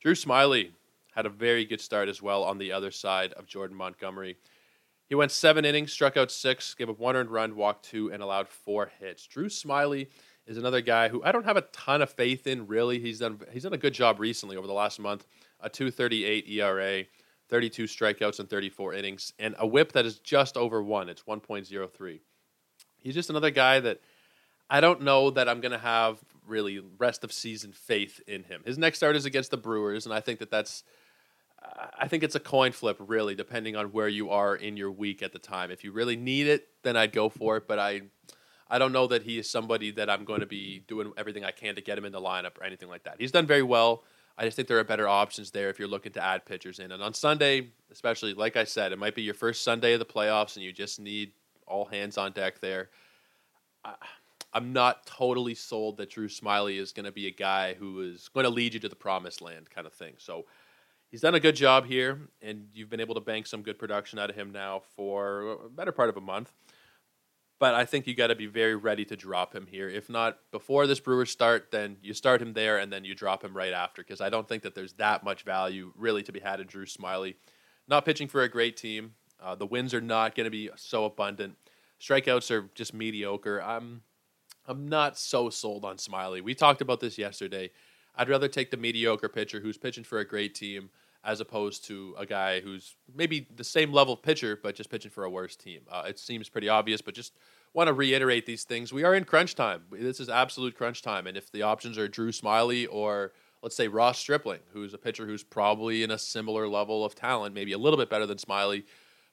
Drew 0.03 0.15
Smyly 0.15 0.73
had 1.15 1.27
a 1.27 1.31
very 1.31 1.65
good 1.65 1.81
start 1.81 2.09
as 2.09 2.21
well 2.21 2.45
on 2.45 2.59
the 2.59 2.73
other 2.73 2.91
side 2.91 3.33
of 3.33 3.47
Jordan 3.47 3.77
Montgomery. 3.77 4.37
He 5.09 5.15
went 5.15 5.33
seven 5.33 5.65
innings, 5.65 5.93
struck 5.93 6.17
out 6.17 6.31
six, 6.31 6.75
gave 6.75 6.89
up 6.89 7.01
one 7.01 7.17
earned 7.17 7.31
run, 7.31 7.57
walked 7.57 7.87
two, 7.87 8.13
and 8.13 8.23
allowed 8.23 8.49
four 8.49 8.93
hits. 9.01 9.27
Drew 9.27 9.49
Smyly 9.49 10.09
is 10.51 10.59
another 10.59 10.81
guy 10.81 11.09
who 11.09 11.23
I 11.23 11.33
don't 11.33 11.45
have 11.45 11.57
a 11.57 11.63
ton 11.63 12.03
of 12.03 12.11
faith 12.11 12.47
in. 12.47 12.67
Really, 12.67 12.99
he's 12.99 13.21
done 13.21 13.41
he's 13.53 13.63
done 13.63 13.73
a 13.73 13.79
good 13.79 13.95
job 13.95 14.21
recently 14.21 14.57
over 14.57 14.67
the 14.67 14.73
last 14.73 14.99
month. 14.99 15.27
A 15.61 15.71
2.38 15.71 16.49
ERA, 16.49 17.05
32 17.49 17.85
strikeouts 17.85 18.41
and 18.41 18.51
34 18.51 18.95
innings, 18.95 19.33
and 19.39 19.55
a 19.59 19.67
WHIP 19.67 19.93
that 19.93 20.07
is 20.07 20.19
just 20.19 20.57
over 20.57 20.83
one. 20.83 21.09
It's 21.09 21.23
1.03. 21.23 22.21
He's 22.99 23.15
just 23.15 23.31
another 23.31 23.51
guy 23.51 23.81
that 23.81 24.01
I 24.69 24.81
don't 24.81 25.03
know 25.03 25.31
that 25.31 25.49
I'm 25.49 25.61
going 25.61 25.73
to 25.73 25.79
have 25.79 26.19
really 26.47 26.83
rest 26.99 27.25
of 27.25 27.33
season 27.33 27.73
faith 27.73 28.21
in 28.27 28.45
him. 28.45 28.63
His 28.65 28.79
next 28.79 28.99
start 28.99 29.17
is 29.17 29.27
against 29.27 29.51
the 29.51 29.57
Brewers, 29.57 30.05
and 30.05 30.15
I 30.15 30.21
think 30.21 30.41
that 30.41 30.51
that's 30.51 30.83
I 31.99 32.09
think 32.09 32.23
it's 32.23 32.35
a 32.35 32.41
coin 32.41 32.73
flip, 32.73 32.97
really, 32.99 33.35
depending 33.35 33.77
on 33.77 33.93
where 33.93 34.09
you 34.09 34.31
are 34.31 34.57
in 34.57 34.77
your 34.77 34.91
week 34.91 35.23
at 35.23 35.33
the 35.33 35.39
time. 35.39 35.71
If 35.71 35.85
you 35.85 35.93
really 35.93 36.17
need 36.17 36.47
it, 36.47 36.69
then 36.83 36.97
I'd 36.97 37.13
go 37.13 37.29
for 37.29 37.59
it. 37.59 37.69
But 37.69 37.79
I, 37.79 38.03
I 38.71 38.79
don't 38.79 38.93
know 38.93 39.09
that 39.09 39.25
he 39.25 39.39
is 39.39 39.51
somebody 39.51 39.91
that 39.93 40.09
I'm 40.09 40.25
going 40.25 40.41
to 40.41 40.47
be 40.47 40.85
doing 40.87 41.13
everything 41.17 41.45
I 41.45 41.51
can 41.51 41.75
to 41.75 41.81
get 41.81 41.99
him 41.99 42.05
in 42.05 42.13
the 42.13 42.21
lineup 42.21 42.59
or 42.59 42.65
anything 42.65 42.89
like 42.89 43.03
that. 43.03 43.17
He's 43.19 43.33
done 43.33 43.47
very 43.47 43.65
well. 43.65 44.05
I 44.39 44.45
just 44.45 44.57
think 44.57 44.69
there 44.69 44.79
are 44.79 44.85
better 44.85 45.09
options 45.09 45.51
there 45.51 45.69
if 45.69 45.79
you're 45.79 45.89
looking 45.89 46.13
to 46.13 46.25
add 46.25 46.47
pitchers 46.47 46.79
in. 46.79 46.93
And 46.93 47.03
on 47.03 47.13
Sunday, 47.13 47.69
especially, 47.91 48.33
like 48.33 48.57
I 48.57 48.65
said, 48.65 48.93
it 48.93 48.99
might 48.99 49.15
be 49.15 49.23
your 49.23 49.35
first 49.35 49.65
Sunday 49.65 49.93
of 49.95 49.99
the 49.99 50.07
playoffs, 50.07 50.57
and 50.57 50.65
you 50.65 50.73
just 50.73 51.01
need 51.01 51.33
all 51.67 51.85
hands 51.85 52.17
on 52.17 52.33
deck 52.33 52.61
there. 52.61 52.89
I, 53.85 53.95
I'm 54.53 54.73
not 54.73 55.05
totally 55.07 55.55
sold 55.55 55.97
that 55.99 56.11
Drew 56.11 56.29
Smyly 56.29 56.79
is 56.79 56.93
going 56.93 57.05
to 57.05 57.13
be 57.13 57.27
a 57.27 57.33
guy 57.33 57.75
who 57.75 58.01
is 58.01 58.29
going 58.29 58.45
to 58.45 58.51
lead 58.51 58.75
you 58.75 58.81
to 58.81 58.89
the 58.89 58.97
promised 58.97 59.43
land, 59.43 59.69
kind 59.71 59.87
of 59.87 59.93
thing. 59.93 60.15
So 60.19 60.47
he's 61.11 61.21
done 61.21 61.35
a 61.35 61.41
good 61.41 61.55
job 61.55 61.87
here, 61.87 62.19
and 62.41 62.69
you've 62.73 62.91
been 62.91 63.01
able 63.01 63.15
to 63.17 63.21
bank 63.21 63.47
some 63.47 63.63
good 63.63 63.79
production 63.79 64.19
out 64.19 64.31
of 64.31 64.37
him 64.37 64.53
now 64.53 64.83
for 64.97 65.59
a 65.67 65.69
better 65.69 65.93
part 65.93 66.09
of 66.09 66.17
a 66.17 66.21
month. 66.21 66.53
But 67.61 67.75
I 67.75 67.85
think 67.85 68.07
you 68.07 68.15
got 68.15 68.29
to 68.29 68.35
be 68.35 68.47
very 68.47 68.75
ready 68.75 69.05
to 69.05 69.15
drop 69.15 69.55
him 69.55 69.67
here. 69.67 69.87
If 69.87 70.09
not 70.09 70.39
before 70.51 70.87
this 70.87 70.99
Brewers 70.99 71.31
start, 71.31 71.71
then 71.71 71.99
you 72.03 72.15
start 72.15 72.41
him 72.41 72.55
there 72.55 72.79
and 72.79 72.91
then 72.91 73.05
you 73.05 73.15
drop 73.15 73.45
him 73.45 73.55
right 73.55 73.75
after 73.75 74.03
because 74.03 74.23
I 74.23 74.31
don't 74.31 74.49
think 74.49 74.63
that 74.63 74.75
there's 74.75 74.95
that 74.95 75.23
much 75.23 75.43
value 75.43 75.93
really 75.95 76.23
to 76.23 76.33
be 76.33 76.41
had 76.41 76.59
in 76.61 76.67
Drew 76.67 76.87
Smyly. 76.87 77.35
Not 77.87 78.07
pitching 78.07 78.29
for 78.29 78.43
a 78.43 78.49
great 78.49 78.79
team. 78.79 79.13
Uh, 79.39 79.55
the 79.55 79.67
wins 79.67 79.93
are 79.93 80.01
not 80.01 80.35
going 80.35 80.45
to 80.45 80.51
be 80.51 80.71
so 80.77 81.05
abundant. 81.05 81.57
Strikeouts 82.01 82.51
are 82.51 82.71
just 82.75 82.95
mediocre. 82.95 83.63
I'm 83.63 84.03
I'm 84.67 84.89
not 84.89 85.19
so 85.19 85.51
sold 85.51 85.85
on 85.85 85.99
Smyly. 85.99 86.43
We 86.43 86.55
talked 86.55 86.81
about 86.81 87.01
this 87.01 87.19
yesterday. 87.19 87.71
I'd 88.17 88.29
rather 88.31 88.49
take 88.49 88.71
the 88.71 88.77
mediocre 88.79 89.29
pitcher 89.29 89.61
who's 89.61 89.77
pitching 89.77 90.05
for 90.05 90.19
a 90.19 90.25
great 90.27 90.55
team 90.55 90.89
as 91.25 91.41
opposed 91.41 91.85
to 91.85 92.15
a 92.19 92.25
guy 92.25 92.61
who's 92.61 92.97
maybe 93.15 93.47
the 93.55 93.65
same 93.65 93.93
level 93.93 94.17
pitcher 94.17 94.59
but 94.63 94.75
just 94.75 94.91
pitching 94.91 95.11
for 95.11 95.25
a 95.25 95.31
worse 95.31 95.57
team. 95.57 95.83
Uh, 95.91 96.05
it 96.07 96.19
seems 96.19 96.49
pretty 96.49 96.69
obvious, 96.69 97.01
but 97.03 97.15
just 97.15 97.35
want 97.75 97.89
to 97.89 97.93
reiterate 97.93 98.47
these 98.47 98.65
things. 98.65 98.93
We 98.93 99.05
are 99.05 99.15
in 99.15 99.25
crunch 99.25 99.55
time. 99.55 99.83
This 99.93 100.21
is 100.21 100.29
absolute 100.29 100.77
crunch 100.77 101.03
time, 101.03 101.27
and 101.27 101.37
if 101.37 101.53
the 101.53 101.63
options 101.63 101.99
are 101.99 102.09
Drew 102.09 102.33
Smyly 102.33 102.87
or 102.91 103.33
let's 103.63 103.77
say 103.77 103.89
Ross 103.89 104.19
Stripling, 104.19 104.61
who's 104.73 104.95
a 104.95 104.99
pitcher 104.99 105.27
who's 105.27 105.43
probably 105.43 106.03
in 106.03 106.11
a 106.11 106.19
similar 106.19 106.67
level 106.67 107.05
of 107.05 107.15
talent, 107.15 107.55
maybe 107.55 107.73
a 107.73 107.79
little 107.79 107.99
bit 107.99 108.09
better 108.09 108.27
than 108.27 108.39
Smyly. 108.39 108.85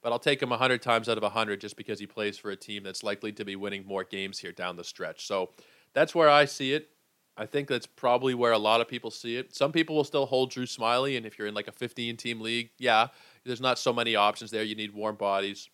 but 0.02 0.12
I'll 0.12 0.20
take 0.20 0.42
him 0.42 0.50
100 0.50 0.82
times 0.82 1.10
out 1.10 1.18
of 1.18 1.24
100 1.24 1.60
just 1.60 1.76
because 1.78 2.00
he 2.00 2.06
plays 2.06 2.38
for 2.38 2.52
a 2.52 2.56
team 2.56 2.84
that's 2.84 3.04
likely 3.04 3.32
to 3.34 3.46
be 3.46 3.56
winning 3.56 3.86
more 3.86 4.04
games 4.04 4.40
here 4.40 4.52
down 4.52 4.76
the 4.76 4.84
stretch. 4.84 5.26
So 5.26 5.50
that's 5.94 6.14
where 6.14 6.30
I 6.30 6.46
see 6.46 6.74
it. 6.74 6.90
I 7.38 7.46
think 7.46 7.68
that's 7.68 7.86
probably 7.86 8.34
where 8.34 8.52
a 8.52 8.58
lot 8.58 8.82
of 8.82 8.88
people 8.88 9.12
see 9.12 9.38
it. 9.38 9.56
Some 9.56 9.72
people 9.72 9.96
will 9.96 10.04
still 10.04 10.26
hold 10.26 10.50
Drew 10.50 10.66
Smyly, 10.66 11.18
and 11.18 11.26
if 11.26 11.38
you're 11.38 11.48
in 11.48 11.54
like 11.54 11.68
a 11.68 11.72
15 11.72 12.18
team 12.18 12.42
league, 12.42 12.72
yeah, 12.80 13.08
there's 13.46 13.62
not 13.62 13.78
so 13.78 13.94
many 13.94 14.16
options 14.16 14.50
there. 14.50 14.64
You 14.64 14.76
need 14.76 14.94
warm 14.94 15.16
bodies. 15.16 15.70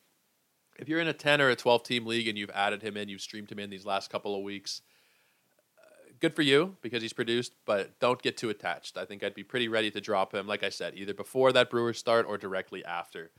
If 0.78 0.90
you're 0.90 1.00
in 1.00 1.08
a 1.08 1.14
10 1.14 1.40
or 1.40 1.50
a 1.50 1.56
12 1.56 1.84
team 1.84 2.06
league 2.06 2.28
and 2.28 2.38
you've 2.38 2.50
added 2.50 2.82
him 2.82 2.98
in, 2.98 3.08
you've 3.08 3.22
streamed 3.22 3.52
him 3.52 3.60
in 3.60 3.70
these 3.70 3.86
last 3.86 4.10
couple 4.10 4.36
of 4.36 4.44
weeks, 4.44 4.82
uh, 5.80 6.12
good 6.20 6.36
for 6.36 6.42
you 6.42 6.76
because 6.82 7.02
he's 7.02 7.14
produced, 7.14 7.54
but 7.66 7.98
don't 8.00 8.22
get 8.22 8.36
too 8.36 8.50
attached. 8.50 8.98
I 8.98 9.06
think 9.06 9.24
I'd 9.24 9.36
be 9.36 9.44
pretty 9.44 9.70
ready 9.70 9.90
to 9.92 10.02
drop 10.02 10.34
him, 10.34 10.48
like 10.48 10.64
I 10.64 10.70
said, 10.70 10.96
either 10.96 11.14
before 11.14 11.54
that 11.54 11.70
Brewers 11.70 11.98
start 11.98 12.26
or 12.28 12.38
directly 12.38 12.84
after. 12.84 13.32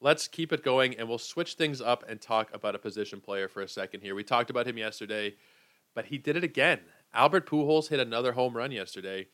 Let's 0.00 0.28
keep 0.28 0.52
it 0.52 0.62
going 0.62 0.96
and 0.96 1.08
we'll 1.08 1.18
switch 1.18 1.54
things 1.54 1.80
up 1.82 2.04
and 2.08 2.20
talk 2.20 2.50
about 2.54 2.76
a 2.76 2.78
position 2.78 3.20
player 3.20 3.48
for 3.48 3.62
a 3.62 3.68
second 3.68 4.00
here. 4.00 4.14
We 4.14 4.22
talked 4.22 4.48
about 4.48 4.66
him 4.66 4.78
yesterday, 4.78 5.34
but 5.94 6.06
he 6.06 6.16
did 6.16 6.36
it 6.36 6.44
again. 6.44 6.78
Albert 7.12 7.46
Pujols 7.46 7.88
hit 7.88 8.00
another 8.00 8.32
home 8.32 8.56
run 8.56 8.70
yesterday. 8.70 9.26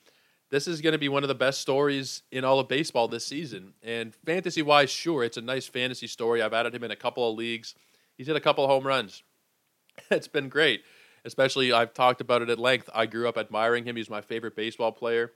This 0.51 0.69
is 0.69 0.81
going 0.81 0.93
to 0.93 0.99
be 0.99 1.09
one 1.09 1.25
of 1.25 1.29
the 1.29 1.35
best 1.35 1.61
stories 1.61 2.23
in 2.31 2.45
all 2.45 2.61
of 2.61 2.69
baseball 2.69 3.09
this 3.09 3.27
season. 3.27 3.75
And 3.83 4.15
fantasy 4.15 4.63
wise, 4.63 4.91
sure, 4.91 5.25
it's 5.25 5.37
a 5.37 5.43
nice 5.43 5.67
fantasy 5.67 6.07
story. 6.07 6.43
I've 6.43 6.53
added 6.53 6.75
him 6.75 6.85
in 6.85 6.91
a 6.91 6.97
couple 6.97 7.29
of 7.29 7.37
leagues. 7.37 7.75
He's 8.17 8.27
hit 8.27 8.37
a 8.37 8.41
couple 8.41 8.65
of 8.65 8.71
home 8.71 8.87
runs. 8.87 9.23
it's 10.11 10.29
been 10.29 10.49
great. 10.49 10.85
Especially, 11.25 11.73
I've 11.73 11.95
talked 11.95 12.21
about 12.21 12.43
it 12.43 12.51
at 12.51 12.59
length. 12.59 12.91
I 12.95 13.07
grew 13.07 13.29
up 13.29 13.39
admiring 13.39 13.85
him. 13.85 13.97
He's 13.97 14.11
my 14.11 14.21
favorite 14.21 14.55
baseball 14.55 14.93
player. 14.93 15.33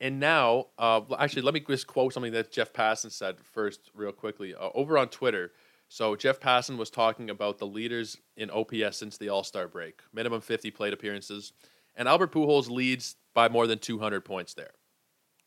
And 0.00 0.18
now, 0.20 0.66
uh, 0.78 1.02
actually, 1.18 1.42
let 1.42 1.54
me 1.54 1.60
just 1.60 1.86
quote 1.86 2.12
something 2.12 2.32
that 2.32 2.52
Jeff 2.52 2.72
Passan 2.72 3.10
said 3.10 3.36
first, 3.40 3.90
real 3.94 4.12
quickly. 4.12 4.54
Uh, 4.54 4.70
over 4.74 4.96
on 4.96 5.08
Twitter, 5.08 5.52
so 5.88 6.14
Jeff 6.16 6.38
Passan 6.38 6.76
was 6.76 6.90
talking 6.90 7.30
about 7.30 7.58
the 7.58 7.66
leaders 7.66 8.18
in 8.36 8.50
OPS 8.50 8.96
since 8.96 9.16
the 9.16 9.28
All 9.30 9.44
Star 9.44 9.66
break, 9.66 10.00
minimum 10.12 10.40
50 10.40 10.70
plate 10.70 10.92
appearances, 10.92 11.52
and 11.96 12.06
Albert 12.06 12.32
Pujols 12.32 12.68
leads 12.68 13.16
by 13.34 13.48
more 13.48 13.66
than 13.66 13.78
200 13.78 14.24
points 14.24 14.54
there. 14.54 14.72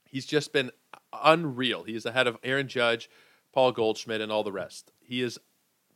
He's 0.05 0.25
just 0.25 0.51
been 0.51 0.71
unreal. 1.13 1.83
He 1.83 1.95
is 1.95 2.05
ahead 2.05 2.27
of 2.27 2.38
Aaron 2.43 2.67
Judge, 2.67 3.10
Paul 3.53 3.71
Goldschmidt, 3.71 4.21
and 4.21 4.31
all 4.31 4.43
the 4.43 4.51
rest. 4.51 4.91
He 5.00 5.21
has 5.21 5.38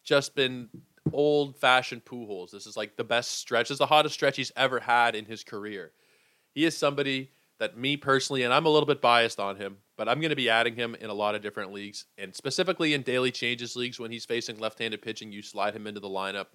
just 0.04 0.36
been 0.36 0.70
old 1.12 1.58
fashioned 1.58 2.06
Pujols. 2.06 2.52
This 2.52 2.68
is 2.68 2.78
like 2.78 2.96
the 2.96 3.04
best 3.04 3.32
stretch. 3.32 3.68
This 3.68 3.76
is 3.76 3.80
the 3.80 3.86
hottest 3.88 4.16
stretch 4.16 4.38
he's 4.38 4.52
ever 4.56 4.80
had 4.80 5.16
in 5.16 5.26
his 5.26 5.44
career. 5.44 5.92
He 6.54 6.66
is 6.66 6.78
somebody 6.78 7.32
that 7.60 7.78
me 7.78 7.98
personally, 7.98 8.44
and 8.44 8.54
I'm 8.54 8.66
a 8.66 8.70
little 8.70 8.88
bit 8.88 9.02
biased 9.02 9.40
on 9.40 9.58
him, 9.58 9.78
but 9.98 10.10
I'm 10.10 10.20
going 10.20 10.30
to 10.30 10.36
be 10.36 10.50
adding 10.50 10.76
him 10.76 10.96
in 10.96 11.10
a 11.10 11.14
lot 11.14 11.36
of 11.36 11.42
different 11.42 11.72
leagues, 11.72 12.06
and 12.18 12.36
specifically 12.36 12.94
in 12.94 13.02
daily 13.02 13.32
changes 13.32 13.76
leagues 13.76 14.00
when 14.00 14.12
he's 14.12 14.26
facing 14.26 14.60
left-handed 14.60 15.02
pitching, 15.02 15.32
you 15.32 15.42
slide 15.42 15.76
him 15.76 15.88
into 15.88 16.00
the 16.00 16.10
lineup. 16.10 16.48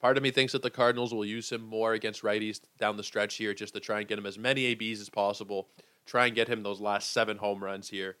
Part 0.00 0.16
of 0.16 0.22
me 0.22 0.32
thinks 0.32 0.52
that 0.52 0.62
the 0.62 0.70
Cardinals 0.70 1.14
will 1.14 1.24
use 1.24 1.50
him 1.52 1.62
more 1.62 1.92
against 1.92 2.22
righties 2.22 2.60
down 2.78 2.96
the 2.96 3.04
stretch 3.04 3.36
here, 3.36 3.54
just 3.54 3.74
to 3.74 3.80
try 3.80 4.00
and 4.00 4.08
get 4.08 4.18
him 4.18 4.26
as 4.26 4.38
many 4.38 4.66
ABs 4.66 5.00
as 5.00 5.08
possible. 5.08 5.68
Try 6.06 6.26
and 6.26 6.34
get 6.34 6.48
him 6.48 6.62
those 6.64 6.80
last 6.80 7.12
seven 7.12 7.36
home 7.36 7.62
runs 7.62 7.88
here. 7.88 8.16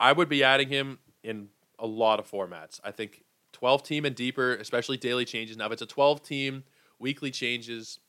I 0.00 0.12
would 0.12 0.28
be 0.28 0.42
adding 0.42 0.68
him 0.68 0.98
in 1.22 1.50
a 1.78 1.86
lot 1.86 2.18
of 2.18 2.28
formats. 2.28 2.80
I 2.82 2.90
think 2.90 3.22
12 3.52 3.84
team 3.84 4.04
and 4.04 4.16
deeper, 4.16 4.54
especially 4.56 4.96
daily 4.96 5.24
changes. 5.24 5.56
Now, 5.56 5.66
if 5.66 5.72
it's 5.72 5.82
a 5.82 5.86
12 5.86 6.22
team 6.22 6.64
weekly 6.98 7.30
changes, 7.30 8.00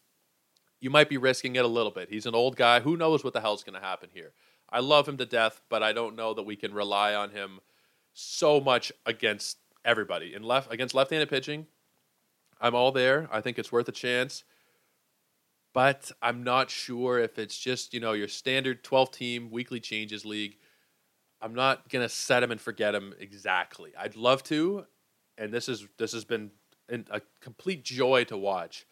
you 0.79 0.89
might 0.89 1.09
be 1.09 1.17
risking 1.17 1.55
it 1.55 1.63
a 1.63 1.67
little 1.67 1.91
bit. 1.91 2.09
He's 2.09 2.25
an 2.25 2.35
old 2.35 2.55
guy. 2.55 2.79
Who 2.79 2.97
knows 2.97 3.23
what 3.23 3.33
the 3.33 3.41
hell's 3.41 3.63
going 3.63 3.79
to 3.79 3.85
happen 3.85 4.09
here? 4.13 4.33
I 4.75 4.79
love 4.79 5.07
him 5.07 5.15
to 5.17 5.25
death, 5.25 5.61
but 5.69 5.81
I 5.83 5.93
don't 5.93 6.17
know 6.17 6.33
that 6.33 6.43
we 6.43 6.57
can 6.57 6.73
rely 6.73 7.15
on 7.15 7.29
him 7.29 7.61
so 8.11 8.59
much 8.59 8.91
against 9.05 9.57
everybody. 9.85 10.33
In 10.33 10.43
left 10.43 10.69
against 10.69 10.93
left-handed 10.93 11.29
pitching, 11.29 11.67
I'm 12.59 12.75
all 12.75 12.91
there. 12.91 13.29
I 13.31 13.39
think 13.39 13.57
it's 13.57 13.71
worth 13.71 13.87
a 13.87 13.93
chance. 13.93 14.43
But 15.73 16.11
I'm 16.21 16.43
not 16.43 16.69
sure 16.69 17.19
if 17.19 17.39
it's 17.39 17.57
just, 17.57 17.93
you 17.93 18.01
know, 18.01 18.11
your 18.11 18.27
standard 18.27 18.83
12 18.83 19.11
team 19.11 19.49
weekly 19.49 19.79
changes 19.79 20.25
league. 20.25 20.57
I'm 21.41 21.55
not 21.55 21.87
going 21.87 22.03
to 22.03 22.09
set 22.09 22.43
him 22.43 22.51
and 22.51 22.59
forget 22.59 22.93
him 22.93 23.13
exactly. 23.17 23.93
I'd 23.97 24.17
love 24.17 24.43
to, 24.43 24.87
and 25.37 25.53
this 25.53 25.69
is 25.69 25.87
this 25.97 26.11
has 26.11 26.25
been 26.25 26.51
a 26.89 27.21
complete 27.39 27.85
joy 27.85 28.25
to 28.25 28.37
watch. 28.37 28.85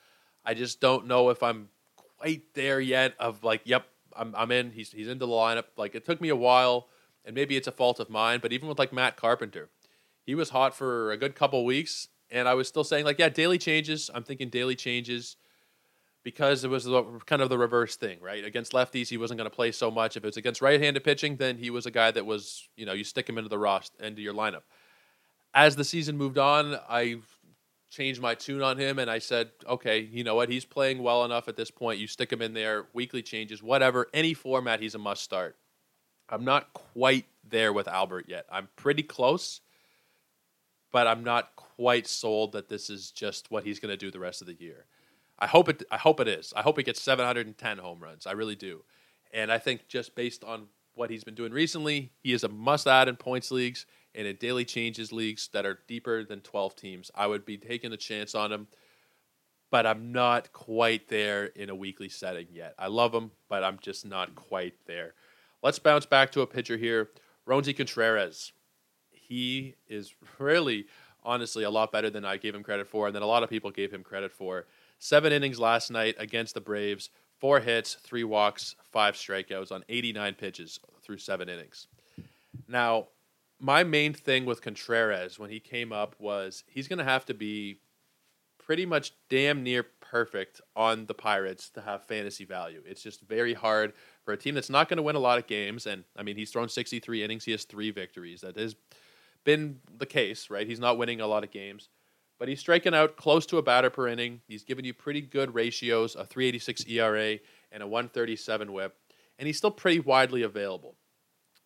I 0.45 0.53
just 0.53 0.79
don't 0.79 1.07
know 1.07 1.29
if 1.29 1.43
I'm 1.43 1.67
quite 1.97 2.53
there 2.53 2.79
yet 2.79 3.15
of 3.19 3.43
like, 3.43 3.63
yep, 3.65 3.85
I'm 4.15 4.33
I'm 4.35 4.51
in. 4.51 4.71
He's 4.71 4.91
he's 4.91 5.07
into 5.07 5.25
the 5.25 5.31
lineup. 5.31 5.65
Like 5.77 5.95
it 5.95 6.05
took 6.05 6.21
me 6.21 6.29
a 6.29 6.35
while, 6.35 6.87
and 7.25 7.35
maybe 7.35 7.57
it's 7.57 7.67
a 7.67 7.71
fault 7.71 7.99
of 7.99 8.09
mine, 8.09 8.39
but 8.41 8.51
even 8.53 8.67
with 8.67 8.79
like 8.79 8.93
Matt 8.93 9.17
Carpenter, 9.17 9.69
he 10.25 10.35
was 10.35 10.49
hot 10.49 10.75
for 10.75 11.11
a 11.11 11.17
good 11.17 11.35
couple 11.35 11.63
weeks, 11.65 12.07
and 12.29 12.47
I 12.47 12.53
was 12.53 12.67
still 12.67 12.83
saying 12.83 13.05
like, 13.05 13.19
yeah, 13.19 13.29
daily 13.29 13.57
changes. 13.57 14.09
I'm 14.13 14.23
thinking 14.23 14.49
daily 14.49 14.75
changes 14.75 15.37
because 16.23 16.63
it 16.63 16.69
was 16.69 16.87
kind 17.25 17.41
of 17.41 17.49
the 17.49 17.57
reverse 17.57 17.95
thing, 17.97 18.17
right? 18.21 18.45
Against 18.45 18.71
lefties, 18.71 19.09
he 19.09 19.17
wasn't 19.17 19.37
going 19.37 19.49
to 19.49 19.55
play 19.55 19.71
so 19.71 19.91
much. 19.91 20.15
If 20.15 20.23
it 20.23 20.27
was 20.27 20.37
against 20.37 20.61
right-handed 20.61 21.03
pitching, 21.03 21.35
then 21.35 21.57
he 21.57 21.69
was 21.69 21.85
a 21.85 21.91
guy 21.91 22.11
that 22.11 22.25
was, 22.25 22.69
you 22.77 22.85
know, 22.85 22.93
you 22.93 23.03
stick 23.03 23.27
him 23.27 23.37
into 23.37 23.49
the 23.49 23.59
roster, 23.59 24.01
into 24.03 24.21
your 24.21 24.33
lineup. 24.33 24.61
As 25.53 25.75
the 25.75 25.83
season 25.83 26.17
moved 26.17 26.37
on, 26.37 26.77
I 26.89 27.17
changed 27.93 28.19
my 28.19 28.33
tune 28.33 28.61
on 28.61 28.77
him 28.77 28.97
and 28.97 29.09
I 29.09 29.19
said, 29.19 29.51
okay, 29.67 29.99
you 29.99 30.23
know 30.23 30.35
what? 30.35 30.49
He's 30.49 30.65
playing 30.65 31.03
well 31.03 31.23
enough 31.23 31.47
at 31.47 31.55
this 31.55 31.69
point. 31.69 31.99
You 31.99 32.07
stick 32.07 32.33
him 32.33 32.41
in 32.41 32.53
there, 32.53 32.87
weekly 32.91 33.21
changes, 33.21 33.61
whatever, 33.61 34.07
any 34.13 34.33
format, 34.33 34.81
he's 34.81 34.95
a 34.95 34.99
must 34.99 35.21
start. 35.21 35.55
I'm 36.27 36.43
not 36.43 36.73
quite 36.73 37.25
there 37.47 37.71
with 37.71 37.87
Albert 37.87 38.25
yet. 38.27 38.45
I'm 38.51 38.69
pretty 38.75 39.03
close, 39.03 39.61
but 40.91 41.05
I'm 41.05 41.23
not 41.23 41.55
quite 41.55 42.07
sold 42.07 42.53
that 42.53 42.67
this 42.67 42.89
is 42.89 43.11
just 43.11 43.51
what 43.51 43.63
he's 43.63 43.79
going 43.79 43.91
to 43.91 43.97
do 43.97 44.09
the 44.09 44.19
rest 44.19 44.41
of 44.41 44.47
the 44.47 44.55
year. 44.55 44.85
I 45.37 45.47
hope 45.47 45.69
it. 45.69 45.83
I 45.91 45.97
hope 45.97 46.19
it 46.19 46.27
is. 46.27 46.53
I 46.55 46.61
hope 46.61 46.77
he 46.77 46.83
gets 46.83 47.01
710 47.01 47.77
home 47.77 47.99
runs. 47.99 48.25
I 48.25 48.31
really 48.31 48.55
do, 48.55 48.83
and 49.33 49.51
I 49.51 49.57
think 49.57 49.87
just 49.87 50.15
based 50.15 50.43
on 50.43 50.67
what 50.93 51.09
he's 51.09 51.23
been 51.23 51.35
doing 51.35 51.51
recently, 51.51 52.11
he 52.19 52.33
is 52.33 52.43
a 52.43 52.49
must-add 52.49 53.07
in 53.07 53.15
points 53.15 53.51
leagues 53.51 53.85
and 54.15 54.27
in 54.27 54.35
daily 54.35 54.65
changes 54.65 55.11
leagues 55.11 55.49
that 55.53 55.65
are 55.65 55.79
deeper 55.87 56.23
than 56.23 56.41
12 56.41 56.75
teams, 56.75 57.11
I 57.15 57.27
would 57.27 57.45
be 57.45 57.57
taking 57.57 57.91
a 57.93 57.97
chance 57.97 58.35
on 58.35 58.51
him. 58.51 58.67
But 59.71 59.87
I'm 59.87 60.11
not 60.11 60.53
quite 60.53 61.07
there 61.07 61.45
in 61.45 61.69
a 61.69 61.75
weekly 61.75 62.09
setting 62.09 62.47
yet. 62.51 62.75
I 62.77 62.87
love 62.87 63.13
him, 63.13 63.31
but 63.49 63.63
I'm 63.63 63.79
just 63.81 64.05
not 64.05 64.35
quite 64.35 64.75
there. 64.85 65.15
Let's 65.63 65.79
bounce 65.79 66.05
back 66.05 66.31
to 66.33 66.41
a 66.41 66.47
pitcher 66.47 66.77
here. 66.77 67.09
Roansy 67.47 67.75
Contreras. 67.75 68.51
He 69.09 69.75
is 69.87 70.13
really, 70.39 70.85
honestly, 71.23 71.63
a 71.63 71.71
lot 71.71 71.91
better 71.91 72.09
than 72.09 72.25
I 72.25 72.37
gave 72.37 72.53
him 72.53 72.63
credit 72.63 72.87
for, 72.87 73.07
and 73.07 73.15
then 73.15 73.23
a 73.23 73.27
lot 73.27 73.43
of 73.43 73.49
people 73.49 73.71
gave 73.71 73.91
him 73.91 74.03
credit 74.03 74.31
for. 74.31 74.67
Seven 74.99 75.33
innings 75.33 75.59
last 75.59 75.89
night 75.89 76.15
against 76.19 76.53
the 76.53 76.61
Braves, 76.61 77.09
four 77.39 77.59
hits, 77.59 77.95
three 77.95 78.23
walks, 78.23 78.75
five 78.91 79.15
strikeouts 79.15 79.71
on 79.71 79.83
89 79.89 80.35
pitches 80.35 80.79
through 81.01 81.17
seven 81.17 81.49
innings. 81.49 81.87
Now, 82.67 83.07
my 83.63 83.81
main 83.85 84.13
thing 84.13 84.43
with 84.43 84.61
Contreras 84.61 85.39
when 85.39 85.49
he 85.49 85.61
came 85.61 85.93
up 85.93 86.17
was 86.19 86.65
he's 86.67 86.89
going 86.89 86.99
to 86.99 87.05
have 87.05 87.25
to 87.27 87.33
be 87.33 87.79
pretty 88.59 88.85
much 88.85 89.13
damn 89.29 89.63
near 89.63 89.83
perfect 90.01 90.59
on 90.75 91.05
the 91.05 91.13
Pirates 91.13 91.69
to 91.69 91.81
have 91.81 92.03
fantasy 92.03 92.43
value. 92.43 92.83
It's 92.85 93.01
just 93.01 93.21
very 93.21 93.53
hard 93.53 93.93
for 94.25 94.33
a 94.33 94.37
team 94.37 94.53
that's 94.53 94.69
not 94.69 94.89
going 94.89 94.97
to 94.97 95.03
win 95.03 95.15
a 95.15 95.19
lot 95.19 95.37
of 95.39 95.47
games. 95.47 95.85
And 95.85 96.03
I 96.17 96.23
mean, 96.23 96.35
he's 96.35 96.51
thrown 96.51 96.67
63 96.67 97.23
innings, 97.23 97.45
he 97.45 97.51
has 97.51 97.63
three 97.63 97.89
victories. 97.89 98.41
That 98.41 98.57
has 98.57 98.75
been 99.45 99.79
the 99.97 100.05
case, 100.05 100.49
right? 100.49 100.67
He's 100.67 100.79
not 100.79 100.97
winning 100.97 101.21
a 101.21 101.27
lot 101.27 101.45
of 101.45 101.51
games, 101.51 101.87
but 102.39 102.49
he's 102.49 102.59
striking 102.59 102.93
out 102.93 103.15
close 103.15 103.45
to 103.45 103.59
a 103.59 103.63
batter 103.63 103.89
per 103.89 104.09
inning. 104.09 104.41
He's 104.45 104.65
given 104.65 104.83
you 104.83 104.93
pretty 104.93 105.21
good 105.21 105.55
ratios 105.55 106.15
a 106.15 106.25
386 106.25 106.85
ERA 106.89 107.39
and 107.71 107.81
a 107.81 107.87
137 107.87 108.73
whip, 108.73 108.97
and 109.39 109.47
he's 109.47 109.57
still 109.57 109.71
pretty 109.71 110.01
widely 110.01 110.41
available. 110.41 110.95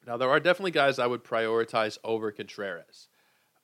Now, 0.08 0.16
there 0.16 0.30
are 0.30 0.40
definitely 0.40 0.72
guys 0.72 1.00
I 1.00 1.06
would 1.06 1.26
prioritize 1.26 1.98
over 2.02 2.32
Contreras. 2.32 3.10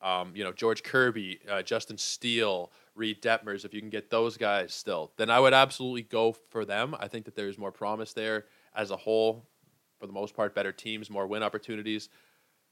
Um, 0.02 0.34
you 0.36 0.44
know, 0.44 0.52
George 0.52 0.84
Kirby, 0.84 1.40
uh, 1.50 1.62
Justin 1.62 1.98
Steele, 1.98 2.70
Reid 2.94 3.22
Detmers, 3.22 3.64
if 3.64 3.74
you 3.74 3.80
can 3.80 3.90
get 3.90 4.10
those 4.10 4.36
guys 4.36 4.74
still, 4.74 5.14
then 5.16 5.30
I 5.30 5.40
would 5.40 5.54
absolutely 5.54 6.02
go 6.02 6.34
for 6.34 6.66
them. 6.66 6.94
I 7.00 7.08
think 7.08 7.24
that 7.26 7.36
there's 7.36 7.58
more 7.58 7.72
promise 7.72 8.12
there 8.12 8.46
as 8.76 8.92
a 8.92 8.98
whole. 8.98 9.48
For 10.00 10.08
the 10.08 10.14
most 10.14 10.36
part, 10.36 10.54
better 10.54 10.74
teams, 10.74 11.10
more 11.10 11.26
win 11.26 11.44
opportunities. 11.44 12.10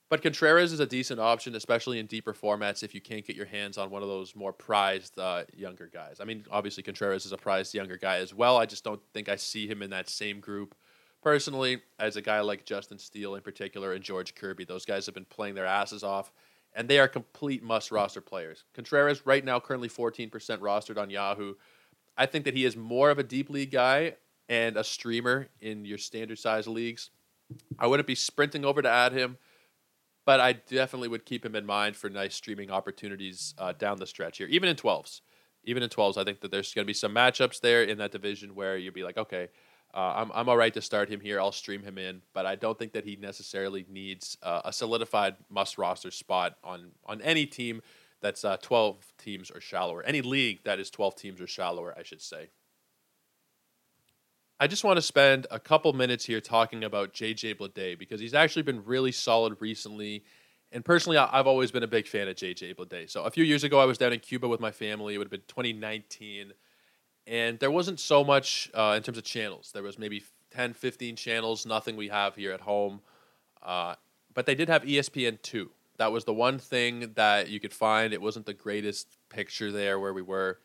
But 0.10 0.22
Contreras 0.22 0.74
is 0.74 0.82
a 0.82 0.86
decent 0.86 1.22
option, 1.22 1.56
especially 1.56 1.98
in 1.98 2.08
deeper 2.08 2.34
formats 2.34 2.84
if 2.84 2.94
you 2.94 3.00
can't 3.00 3.26
get 3.26 3.38
your 3.38 3.46
hands 3.46 3.78
on 3.78 3.90
one 3.90 4.02
of 4.02 4.10
those 4.10 4.36
more 4.36 4.52
prized 4.52 5.18
uh, 5.18 5.46
younger 5.56 5.90
guys. 5.92 6.18
I 6.20 6.26
mean, 6.26 6.44
obviously, 6.52 6.84
Contreras 6.84 7.26
is 7.26 7.32
a 7.32 7.38
prized 7.38 7.74
younger 7.74 7.96
guy 7.96 8.18
as 8.18 8.34
well. 8.34 8.58
I 8.58 8.66
just 8.66 8.84
don't 8.84 9.00
think 9.14 9.30
I 9.30 9.38
see 9.38 9.66
him 9.66 9.82
in 9.82 9.92
that 9.92 10.10
same 10.10 10.42
group 10.42 10.76
personally, 11.22 11.82
as 12.00 12.16
a 12.16 12.22
guy 12.22 12.42
like 12.42 12.66
Justin 12.66 12.98
Steele 12.98 13.36
in 13.36 13.42
particular 13.42 13.94
and 13.94 14.04
George 14.04 14.36
Kirby, 14.36 14.66
those 14.66 14.86
guys 14.86 15.06
have 15.06 15.16
been 15.16 15.26
playing 15.26 15.56
their 15.56 15.66
asses 15.66 16.04
off, 16.04 16.32
and 16.74 16.88
they 16.88 17.00
are 17.00 17.08
complete 17.08 17.64
must 17.64 17.92
roster 17.92 18.22
players. 18.22 18.66
Contreras, 18.74 19.26
right 19.26 19.44
now, 19.44 19.60
currently 19.60 19.90
14% 19.90 20.30
rostered 20.30 20.98
on 20.98 21.10
Yahoo. 21.10 21.56
I 22.18 22.26
think 22.26 22.46
that 22.46 22.56
he 22.56 22.66
is 22.66 22.76
more 22.76 23.10
of 23.10 23.20
a 23.20 23.24
deep 23.24 23.50
league 23.50 23.72
guy 23.72 24.16
and 24.50 24.78
a 24.78 24.84
streamer 24.84 25.48
in 25.60 25.86
your 25.86 25.98
standard 25.98 26.40
size 26.40 26.68
leagues. 26.68 27.10
I 27.80 27.88
wouldn't 27.88 28.08
be 28.08 28.16
sprinting 28.16 28.66
over 28.66 28.82
to 28.82 28.90
add 28.90 29.14
him, 29.14 29.38
but 30.26 30.40
I 30.40 30.54
definitely 30.54 31.08
would 31.08 31.26
keep 31.26 31.46
him 31.46 31.56
in 31.56 31.66
mind 31.66 31.96
for 31.96 32.10
nice 32.10 32.36
streaming 32.36 32.72
opportunities 32.72 33.54
uh, 33.58 33.74
down 33.74 33.98
the 33.98 34.08
stretch 34.08 34.38
here, 34.38 34.48
even 34.48 34.70
in 34.70 34.76
12s. 34.76 35.22
Even 35.64 35.84
in 35.84 35.90
12s, 35.90 36.18
I 36.18 36.24
think 36.24 36.42
that 36.42 36.52
there's 36.52 36.74
going 36.74 36.86
to 36.86 36.88
be 36.88 36.94
some 36.94 37.14
matchups 37.14 37.62
there 37.62 37.84
in 37.84 38.00
that 38.00 38.12
division 38.12 38.56
where 38.56 38.78
you'd 38.78 38.94
be 38.94 39.04
like, 39.04 39.18
okay, 39.18 39.50
uh, 39.94 40.14
I'm, 40.16 40.32
I'm 40.34 40.50
all 40.50 40.58
right 40.58 40.74
to 40.74 40.82
start 40.82 41.10
him 41.10 41.20
here. 41.20 41.40
I'll 41.40 41.52
stream 41.52 41.84
him 41.84 41.98
in, 41.98 42.22
but 42.34 42.46
I 42.46 42.56
don't 42.56 42.78
think 42.78 42.94
that 42.94 43.04
he 43.04 43.16
necessarily 43.16 43.86
needs 43.90 44.38
uh, 44.42 44.62
a 44.66 44.74
solidified 44.74 45.36
must 45.50 45.78
roster 45.78 46.12
spot 46.12 46.58
on, 46.64 46.92
on 47.06 47.22
any 47.22 47.46
team 47.46 47.82
that's 48.22 48.46
uh, 48.46 48.58
12 48.62 49.14
teams 49.18 49.52
or 49.52 49.60
shallower. 49.60 50.04
Any 50.04 50.22
league 50.22 50.64
that 50.64 50.80
is 50.80 50.90
12 50.90 51.16
teams 51.16 51.42
or 51.42 51.48
shallower, 51.48 51.94
I 51.98 52.04
should 52.04 52.22
say. 52.22 52.50
I 54.60 54.68
just 54.68 54.84
want 54.84 54.98
to 54.98 55.02
spend 55.02 55.48
a 55.50 55.60
couple 55.60 55.92
minutes 55.94 56.24
here 56.24 56.40
talking 56.40 56.84
about 56.84 57.14
JJ 57.14 57.56
Bleday 57.58 57.98
because 57.98 58.22
he's 58.22 58.36
actually 58.36 58.62
been 58.62 58.86
really 58.86 59.12
solid 59.12 59.58
recently. 59.60 60.24
And 60.72 60.86
personally, 60.86 61.18
I've 61.18 61.48
always 61.48 61.72
been 61.72 61.82
a 61.82 61.88
big 61.88 62.08
fan 62.08 62.28
of 62.28 62.36
JJ 62.36 62.76
Bleday. 62.76 63.10
So 63.10 63.24
a 63.24 63.32
few 63.32 63.44
years 63.44 63.64
ago, 63.64 63.80
I 63.80 63.86
was 63.86 63.98
down 63.98 64.14
in 64.14 64.20
Cuba 64.20 64.48
with 64.48 64.60
my 64.60 64.72
family. 64.72 65.16
It 65.16 65.18
would 65.18 65.26
have 65.26 65.32
been 65.32 65.42
2019. 65.48 66.54
And 67.28 67.60
there 67.60 67.72
wasn't 67.72 68.00
so 68.00 68.24
much 68.24 68.70
uh, 68.74 68.94
in 68.98 69.04
terms 69.04 69.18
of 69.18 69.24
channels. 69.24 69.72
There 69.74 69.84
was 69.84 69.98
maybe 69.98 70.24
10, 70.52 70.74
15 70.74 71.16
channels, 71.16 71.66
nothing 71.66 71.96
we 71.96 72.10
have 72.10 72.36
here 72.36 72.52
at 72.52 72.62
home. 72.62 73.02
Uh, 73.62 73.96
but 74.34 74.46
they 74.46 74.56
did 74.56 74.70
have 74.70 74.84
ESPN2. 74.84 75.70
That 75.98 76.12
was 76.12 76.26
the 76.26 76.34
one 76.34 76.58
thing 76.58 77.12
that 77.16 77.50
you 77.50 77.60
could 77.60 77.74
find. 77.74 78.14
It 78.14 78.22
wasn't 78.22 78.46
the 78.46 78.54
greatest 78.54 79.18
picture 79.30 79.72
there 79.72 80.00
where 80.00 80.14
we 80.14 80.22
were. 80.22 80.60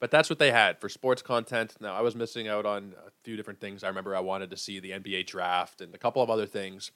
But 0.00 0.10
that's 0.10 0.28
what 0.28 0.40
they 0.40 0.50
had 0.50 0.80
for 0.80 0.88
sports 0.88 1.22
content. 1.22 1.76
Now, 1.80 1.94
I 1.94 2.00
was 2.00 2.16
missing 2.16 2.48
out 2.48 2.66
on 2.66 2.94
a 3.06 3.10
few 3.22 3.36
different 3.36 3.60
things. 3.60 3.84
I 3.84 3.88
remember 3.88 4.16
I 4.16 4.20
wanted 4.20 4.50
to 4.50 4.56
see 4.56 4.80
the 4.80 4.90
NBA 4.90 5.26
draft 5.26 5.80
and 5.80 5.94
a 5.94 5.98
couple 5.98 6.22
of 6.22 6.30
other 6.30 6.46
things. 6.46 6.90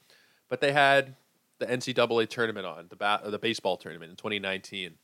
But 0.49 0.61
they 0.61 0.73
had 0.73 1.15
the 1.59 1.67
NCAA 1.67 2.29
tournament 2.29 2.67
on, 2.67 2.87
the, 2.89 2.97
ba- 2.97 3.21
the 3.25 3.39
baseball 3.39 3.77
tournament 3.77 4.11
in 4.11 4.17
2019. 4.17 4.95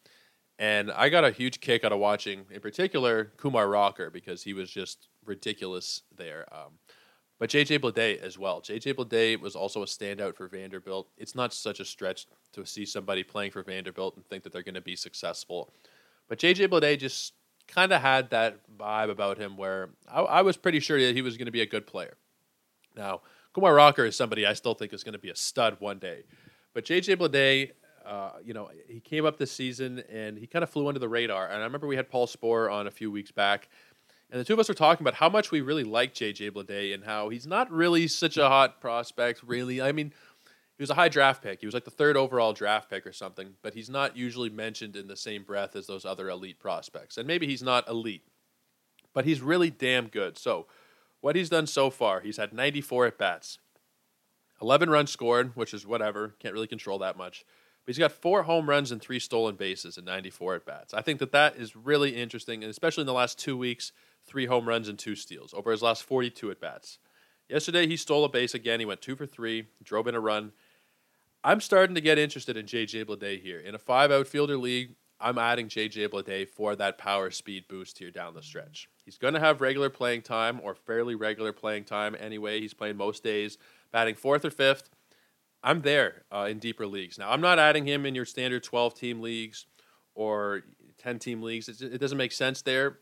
And 0.62 0.92
I 0.92 1.08
got 1.08 1.24
a 1.24 1.32
huge 1.32 1.58
kick 1.58 1.82
out 1.82 1.90
of 1.90 1.98
watching, 1.98 2.44
in 2.48 2.60
particular, 2.60 3.32
Kumar 3.36 3.68
Rocker, 3.68 4.10
because 4.10 4.44
he 4.44 4.52
was 4.52 4.70
just 4.70 5.08
ridiculous 5.24 6.02
there. 6.16 6.46
Um, 6.52 6.78
but 7.40 7.50
JJ 7.50 7.80
Bleday 7.80 8.22
as 8.22 8.38
well. 8.38 8.60
JJ 8.60 8.94
Bleday 8.94 9.40
was 9.40 9.56
also 9.56 9.82
a 9.82 9.86
standout 9.86 10.36
for 10.36 10.46
Vanderbilt. 10.46 11.08
It's 11.18 11.34
not 11.34 11.52
such 11.52 11.80
a 11.80 11.84
stretch 11.84 12.28
to 12.52 12.64
see 12.64 12.86
somebody 12.86 13.24
playing 13.24 13.50
for 13.50 13.64
Vanderbilt 13.64 14.14
and 14.14 14.24
think 14.24 14.44
that 14.44 14.52
they're 14.52 14.62
going 14.62 14.76
to 14.76 14.80
be 14.80 14.94
successful. 14.94 15.72
But 16.28 16.38
JJ 16.38 16.68
Bleday 16.68 16.96
just 16.96 17.32
kind 17.66 17.92
of 17.92 18.00
had 18.00 18.30
that 18.30 18.60
vibe 18.78 19.10
about 19.10 19.38
him 19.38 19.56
where 19.56 19.88
I, 20.08 20.20
I 20.20 20.42
was 20.42 20.56
pretty 20.56 20.78
sure 20.78 21.00
that 21.00 21.16
he 21.16 21.22
was 21.22 21.36
going 21.36 21.46
to 21.46 21.50
be 21.52 21.62
a 21.62 21.66
good 21.66 21.88
player. 21.88 22.14
Now, 22.96 23.22
Kumar 23.52 23.74
Rocker 23.74 24.04
is 24.04 24.14
somebody 24.14 24.46
I 24.46 24.52
still 24.52 24.74
think 24.74 24.92
is 24.92 25.02
going 25.02 25.14
to 25.14 25.18
be 25.18 25.30
a 25.30 25.34
stud 25.34 25.78
one 25.80 25.98
day. 25.98 26.22
But 26.72 26.84
JJ 26.84 27.16
Bleday, 27.16 27.72
uh, 28.04 28.32
you 28.44 28.54
know, 28.54 28.70
he 28.88 29.00
came 29.00 29.24
up 29.24 29.38
this 29.38 29.52
season 29.52 30.02
and 30.10 30.38
he 30.38 30.46
kind 30.46 30.62
of 30.62 30.70
flew 30.70 30.88
under 30.88 31.00
the 31.00 31.08
radar. 31.08 31.46
And 31.46 31.56
I 31.56 31.64
remember 31.64 31.86
we 31.86 31.96
had 31.96 32.08
Paul 32.08 32.26
Sporer 32.26 32.72
on 32.72 32.86
a 32.86 32.90
few 32.90 33.10
weeks 33.10 33.30
back. 33.30 33.68
And 34.30 34.40
the 34.40 34.44
two 34.44 34.54
of 34.54 34.58
us 34.58 34.68
were 34.68 34.74
talking 34.74 35.04
about 35.04 35.14
how 35.14 35.28
much 35.28 35.50
we 35.50 35.60
really 35.60 35.84
like 35.84 36.14
JJ 36.14 36.52
Bleday 36.52 36.94
and 36.94 37.04
how 37.04 37.28
he's 37.28 37.46
not 37.46 37.70
really 37.70 38.08
such 38.08 38.38
a 38.38 38.48
hot 38.48 38.80
prospect, 38.80 39.42
really. 39.42 39.82
I 39.82 39.92
mean, 39.92 40.12
he 40.78 40.82
was 40.82 40.90
a 40.90 40.94
high 40.94 41.10
draft 41.10 41.42
pick. 41.42 41.60
He 41.60 41.66
was 41.66 41.74
like 41.74 41.84
the 41.84 41.90
third 41.90 42.16
overall 42.16 42.54
draft 42.54 42.88
pick 42.88 43.06
or 43.06 43.12
something, 43.12 43.54
but 43.62 43.74
he's 43.74 43.90
not 43.90 44.16
usually 44.16 44.48
mentioned 44.48 44.96
in 44.96 45.06
the 45.06 45.16
same 45.16 45.44
breath 45.44 45.76
as 45.76 45.86
those 45.86 46.06
other 46.06 46.30
elite 46.30 46.58
prospects. 46.58 47.18
And 47.18 47.26
maybe 47.26 47.46
he's 47.46 47.62
not 47.62 47.86
elite, 47.88 48.24
but 49.12 49.26
he's 49.26 49.42
really 49.42 49.70
damn 49.70 50.08
good. 50.08 50.38
So, 50.38 50.66
what 51.20 51.36
he's 51.36 51.50
done 51.50 51.68
so 51.68 51.88
far, 51.88 52.20
he's 52.20 52.36
had 52.36 52.52
94 52.52 53.06
at 53.06 53.18
bats, 53.18 53.58
11 54.62 54.90
runs 54.90 55.10
scored, 55.10 55.54
which 55.54 55.74
is 55.74 55.86
whatever, 55.86 56.34
can't 56.38 56.54
really 56.54 56.66
control 56.66 56.98
that 56.98 57.16
much. 57.16 57.44
But 57.84 57.94
he's 57.94 57.98
got 57.98 58.12
four 58.12 58.44
home 58.44 58.68
runs 58.68 58.92
and 58.92 59.00
three 59.00 59.18
stolen 59.18 59.56
bases 59.56 59.98
in 59.98 60.04
94 60.04 60.56
at 60.56 60.66
bats. 60.66 60.94
I 60.94 61.02
think 61.02 61.18
that 61.18 61.32
that 61.32 61.56
is 61.56 61.74
really 61.74 62.16
interesting, 62.16 62.62
and 62.62 62.70
especially 62.70 63.02
in 63.02 63.06
the 63.06 63.12
last 63.12 63.38
two 63.38 63.56
weeks, 63.56 63.92
three 64.24 64.46
home 64.46 64.68
runs 64.68 64.88
and 64.88 64.98
two 64.98 65.16
steals 65.16 65.52
over 65.52 65.72
his 65.72 65.82
last 65.82 66.04
42 66.04 66.50
at 66.50 66.60
bats. 66.60 66.98
Yesterday, 67.48 67.86
he 67.86 67.96
stole 67.96 68.24
a 68.24 68.28
base 68.28 68.54
again. 68.54 68.80
He 68.80 68.86
went 68.86 69.02
two 69.02 69.16
for 69.16 69.26
three, 69.26 69.66
drove 69.82 70.06
in 70.06 70.14
a 70.14 70.20
run. 70.20 70.52
I'm 71.44 71.60
starting 71.60 71.96
to 71.96 72.00
get 72.00 72.18
interested 72.18 72.56
in 72.56 72.66
JJ 72.66 73.04
Bleday 73.06 73.42
here. 73.42 73.58
In 73.58 73.74
a 73.74 73.78
five 73.78 74.12
outfielder 74.12 74.56
league, 74.56 74.94
I'm 75.20 75.38
adding 75.38 75.68
JJ 75.68 76.08
Bleday 76.08 76.48
for 76.48 76.76
that 76.76 76.98
power 76.98 77.30
speed 77.30 77.64
boost 77.68 77.98
here 77.98 78.10
down 78.10 78.34
the 78.34 78.42
stretch. 78.42 78.88
He's 79.04 79.18
going 79.18 79.34
to 79.34 79.40
have 79.40 79.60
regular 79.60 79.90
playing 79.90 80.22
time 80.22 80.60
or 80.62 80.74
fairly 80.74 81.14
regular 81.14 81.52
playing 81.52 81.84
time 81.84 82.16
anyway. 82.18 82.60
He's 82.60 82.74
playing 82.74 82.96
most 82.96 83.22
days, 83.24 83.58
batting 83.92 84.14
fourth 84.14 84.44
or 84.44 84.50
fifth. 84.50 84.88
I'm 85.62 85.82
there 85.82 86.24
uh, 86.32 86.48
in 86.50 86.58
deeper 86.58 86.86
leagues. 86.86 87.18
Now, 87.18 87.30
I'm 87.30 87.40
not 87.40 87.58
adding 87.58 87.86
him 87.86 88.04
in 88.04 88.14
your 88.14 88.24
standard 88.24 88.62
12 88.62 88.94
team 88.94 89.20
leagues 89.20 89.66
or 90.14 90.62
10 90.98 91.18
team 91.18 91.42
leagues. 91.42 91.68
It, 91.68 92.00
doesn't 92.00 92.18
make 92.18 92.32
sense 92.32 92.62
there. 92.62 92.98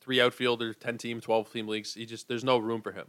Three 0.00 0.20
outfielders, 0.20 0.76
10 0.80 0.98
team, 0.98 1.20
12 1.20 1.52
team 1.52 1.68
leagues. 1.68 1.94
He 1.94 2.06
just 2.06 2.28
there's 2.28 2.44
no 2.44 2.58
room 2.58 2.80
for 2.80 2.92
him. 2.92 3.08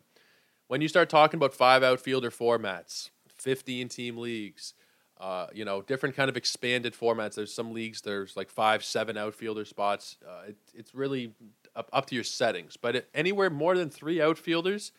When 0.68 0.82
you 0.82 0.88
start 0.88 1.10
talking 1.10 1.38
about 1.38 1.54
five 1.54 1.84
outfielder 1.84 2.32
formats, 2.32 3.10
15 3.38 3.90
team 3.90 4.18
leagues, 4.18 4.74
uh, 5.20 5.48
you 5.54 5.64
know, 5.64 5.82
different 5.82 6.16
kind 6.16 6.30
of 6.30 6.36
expanded 6.36 6.94
formats. 6.94 7.36
There's 7.36 7.54
some 7.54 7.74
leagues, 7.74 8.02
there's 8.02 8.36
like 8.36 8.50
five, 8.50 8.84
seven 8.84 9.18
outfielder 9.18 9.66
spots. 9.66 10.18
Uh, 10.28 10.50
it, 10.50 10.58
it's 10.74 10.96
really 10.96 11.34
up, 11.76 11.90
up 11.94 12.08
to 12.08 12.16
your 12.16 12.24
settings. 12.24 12.76
But 12.76 13.08
anywhere 13.14 13.50
more 13.50 13.78
than 13.78 13.90
three 13.90 14.22
outfielders 14.22 14.92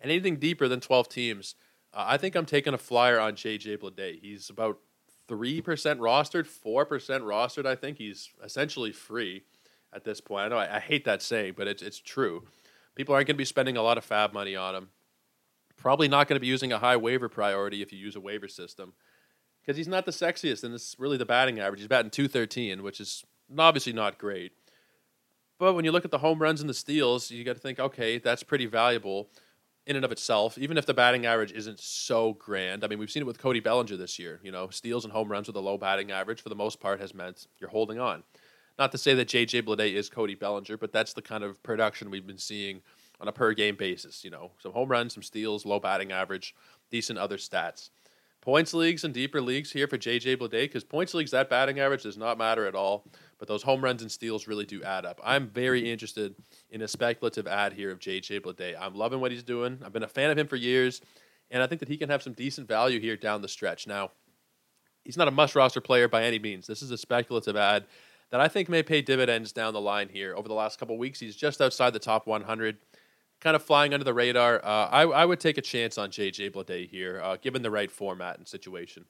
and 0.00 0.10
anything 0.10 0.36
deeper 0.36 0.68
than 0.68 0.80
12 0.80 1.08
teams, 1.08 1.54
Uh, 1.96 2.04
I 2.06 2.18
think 2.18 2.34
I'm 2.34 2.46
taking 2.46 2.74
a 2.74 2.78
flyer 2.78 3.18
on 3.18 3.32
JJ 3.32 3.78
Bleday. 3.78 4.20
He's 4.20 4.50
about 4.50 4.78
3% 5.28 5.62
rostered, 5.62 6.46
4% 6.46 6.86
rostered. 7.22 7.66
I 7.66 7.74
think 7.74 7.96
he's 7.96 8.28
essentially 8.44 8.92
free 8.92 9.44
at 9.94 10.04
this 10.04 10.20
point. 10.20 10.44
I 10.44 10.48
know 10.48 10.58
I, 10.58 10.76
I 10.76 10.80
hate 10.80 11.06
that 11.06 11.22
saying, 11.22 11.54
but 11.56 11.66
it's, 11.66 11.82
it's 11.82 11.98
true. 11.98 12.44
People 12.94 13.14
aren't 13.14 13.26
going 13.26 13.34
to 13.34 13.38
be 13.38 13.46
spending 13.46 13.78
a 13.78 13.82
lot 13.82 13.98
of 13.98 14.04
fab 14.04 14.34
money 14.34 14.54
on 14.54 14.74
him. 14.74 14.88
Probably 15.76 16.06
not 16.06 16.28
going 16.28 16.36
to 16.36 16.40
be 16.40 16.46
using 16.46 16.72
a 16.72 16.78
high 16.78 16.96
waiver 16.96 17.28
priority 17.28 17.82
if 17.82 17.92
you 17.92 17.98
use 17.98 18.14
a 18.14 18.20
waiver 18.20 18.48
system 18.48 18.92
because 19.60 19.76
he's 19.76 19.88
not 19.88 20.06
the 20.06 20.12
sexiest, 20.12 20.62
and 20.62 20.72
it's 20.74 20.94
really 20.98 21.16
the 21.16 21.26
batting 21.26 21.58
average. 21.58 21.80
He's 21.80 21.88
batting 21.88 22.10
213, 22.10 22.82
which 22.82 23.00
is 23.00 23.24
obviously 23.58 23.92
not 23.92 24.16
great. 24.16 24.52
But 25.58 25.74
when 25.74 25.84
you 25.84 25.90
look 25.90 26.04
at 26.04 26.12
the 26.12 26.18
home 26.18 26.38
runs 26.38 26.60
and 26.60 26.70
the 26.70 26.74
steals, 26.74 27.30
you 27.30 27.42
got 27.42 27.56
to 27.56 27.60
think, 27.60 27.80
okay, 27.80 28.18
that's 28.18 28.42
pretty 28.42 28.66
valuable 28.66 29.28
in 29.86 29.94
and 29.96 30.04
of 30.04 30.12
itself, 30.12 30.58
even 30.58 30.76
if 30.76 30.84
the 30.84 30.94
batting 30.94 31.26
average 31.26 31.52
isn't 31.52 31.78
so 31.78 32.32
grand. 32.32 32.82
I 32.82 32.88
mean, 32.88 32.98
we've 32.98 33.10
seen 33.10 33.22
it 33.22 33.26
with 33.26 33.38
Cody 33.38 33.60
Bellinger 33.60 33.96
this 33.96 34.18
year. 34.18 34.40
You 34.42 34.50
know, 34.50 34.68
steals 34.68 35.04
and 35.04 35.12
home 35.12 35.30
runs 35.30 35.46
with 35.46 35.56
a 35.56 35.60
low 35.60 35.78
batting 35.78 36.10
average, 36.10 36.42
for 36.42 36.48
the 36.48 36.56
most 36.56 36.80
part, 36.80 37.00
has 37.00 37.14
meant 37.14 37.46
you're 37.60 37.70
holding 37.70 38.00
on. 38.00 38.24
Not 38.78 38.92
to 38.92 38.98
say 38.98 39.14
that 39.14 39.28
J.J. 39.28 39.62
Bleday 39.62 39.94
is 39.94 40.10
Cody 40.10 40.34
Bellinger, 40.34 40.76
but 40.76 40.92
that's 40.92 41.12
the 41.12 41.22
kind 41.22 41.44
of 41.44 41.62
production 41.62 42.10
we've 42.10 42.26
been 42.26 42.36
seeing 42.36 42.82
on 43.20 43.28
a 43.28 43.32
per 43.32 43.54
game 43.54 43.76
basis. 43.76 44.24
You 44.24 44.30
know, 44.30 44.50
some 44.58 44.72
home 44.72 44.88
runs, 44.88 45.14
some 45.14 45.22
steals, 45.22 45.64
low 45.64 45.78
batting 45.78 46.12
average, 46.12 46.54
decent 46.90 47.18
other 47.18 47.36
stats. 47.36 47.90
Points 48.46 48.72
leagues 48.72 49.02
and 49.02 49.12
deeper 49.12 49.40
leagues 49.40 49.72
here 49.72 49.88
for 49.88 49.98
JJ 49.98 50.36
Bleday 50.36 50.66
because 50.66 50.84
points 50.84 51.14
leagues 51.14 51.32
that 51.32 51.50
batting 51.50 51.80
average 51.80 52.04
does 52.04 52.16
not 52.16 52.38
matter 52.38 52.64
at 52.64 52.76
all, 52.76 53.04
but 53.40 53.48
those 53.48 53.64
home 53.64 53.82
runs 53.82 54.02
and 54.02 54.12
steals 54.12 54.46
really 54.46 54.64
do 54.64 54.84
add 54.84 55.04
up. 55.04 55.20
I'm 55.24 55.48
very 55.48 55.90
interested 55.90 56.36
in 56.70 56.80
a 56.80 56.86
speculative 56.86 57.48
ad 57.48 57.72
here 57.72 57.90
of 57.90 57.98
JJ 57.98 58.42
Bleday. 58.42 58.76
I'm 58.80 58.94
loving 58.94 59.18
what 59.18 59.32
he's 59.32 59.42
doing. 59.42 59.80
I've 59.84 59.92
been 59.92 60.04
a 60.04 60.08
fan 60.08 60.30
of 60.30 60.38
him 60.38 60.46
for 60.46 60.54
years, 60.54 61.00
and 61.50 61.60
I 61.60 61.66
think 61.66 61.80
that 61.80 61.88
he 61.88 61.96
can 61.96 62.08
have 62.08 62.22
some 62.22 62.34
decent 62.34 62.68
value 62.68 63.00
here 63.00 63.16
down 63.16 63.42
the 63.42 63.48
stretch. 63.48 63.88
Now, 63.88 64.12
he's 65.02 65.16
not 65.16 65.26
a 65.26 65.32
must 65.32 65.56
roster 65.56 65.80
player 65.80 66.06
by 66.06 66.22
any 66.22 66.38
means. 66.38 66.68
This 66.68 66.82
is 66.82 66.92
a 66.92 66.98
speculative 66.98 67.56
ad 67.56 67.86
that 68.30 68.38
I 68.40 68.46
think 68.46 68.68
may 68.68 68.84
pay 68.84 69.02
dividends 69.02 69.50
down 69.50 69.74
the 69.74 69.80
line 69.80 70.08
here. 70.08 70.36
Over 70.36 70.46
the 70.46 70.54
last 70.54 70.78
couple 70.78 70.96
weeks, 70.98 71.18
he's 71.18 71.34
just 71.34 71.60
outside 71.60 71.92
the 71.92 71.98
top 71.98 72.28
100 72.28 72.76
kind 73.46 73.54
of 73.54 73.62
flying 73.62 73.94
under 73.94 74.02
the 74.02 74.12
radar. 74.12 74.56
Uh, 74.56 74.88
I, 74.90 75.02
I 75.02 75.24
would 75.24 75.38
take 75.38 75.56
a 75.56 75.62
chance 75.62 75.98
on 75.98 76.10
JJ 76.10 76.50
Bleday 76.50 76.90
here, 76.90 77.20
uh, 77.22 77.36
given 77.36 77.62
the 77.62 77.70
right 77.70 77.92
format 77.92 78.38
and 78.38 78.48
situation. 78.48 79.04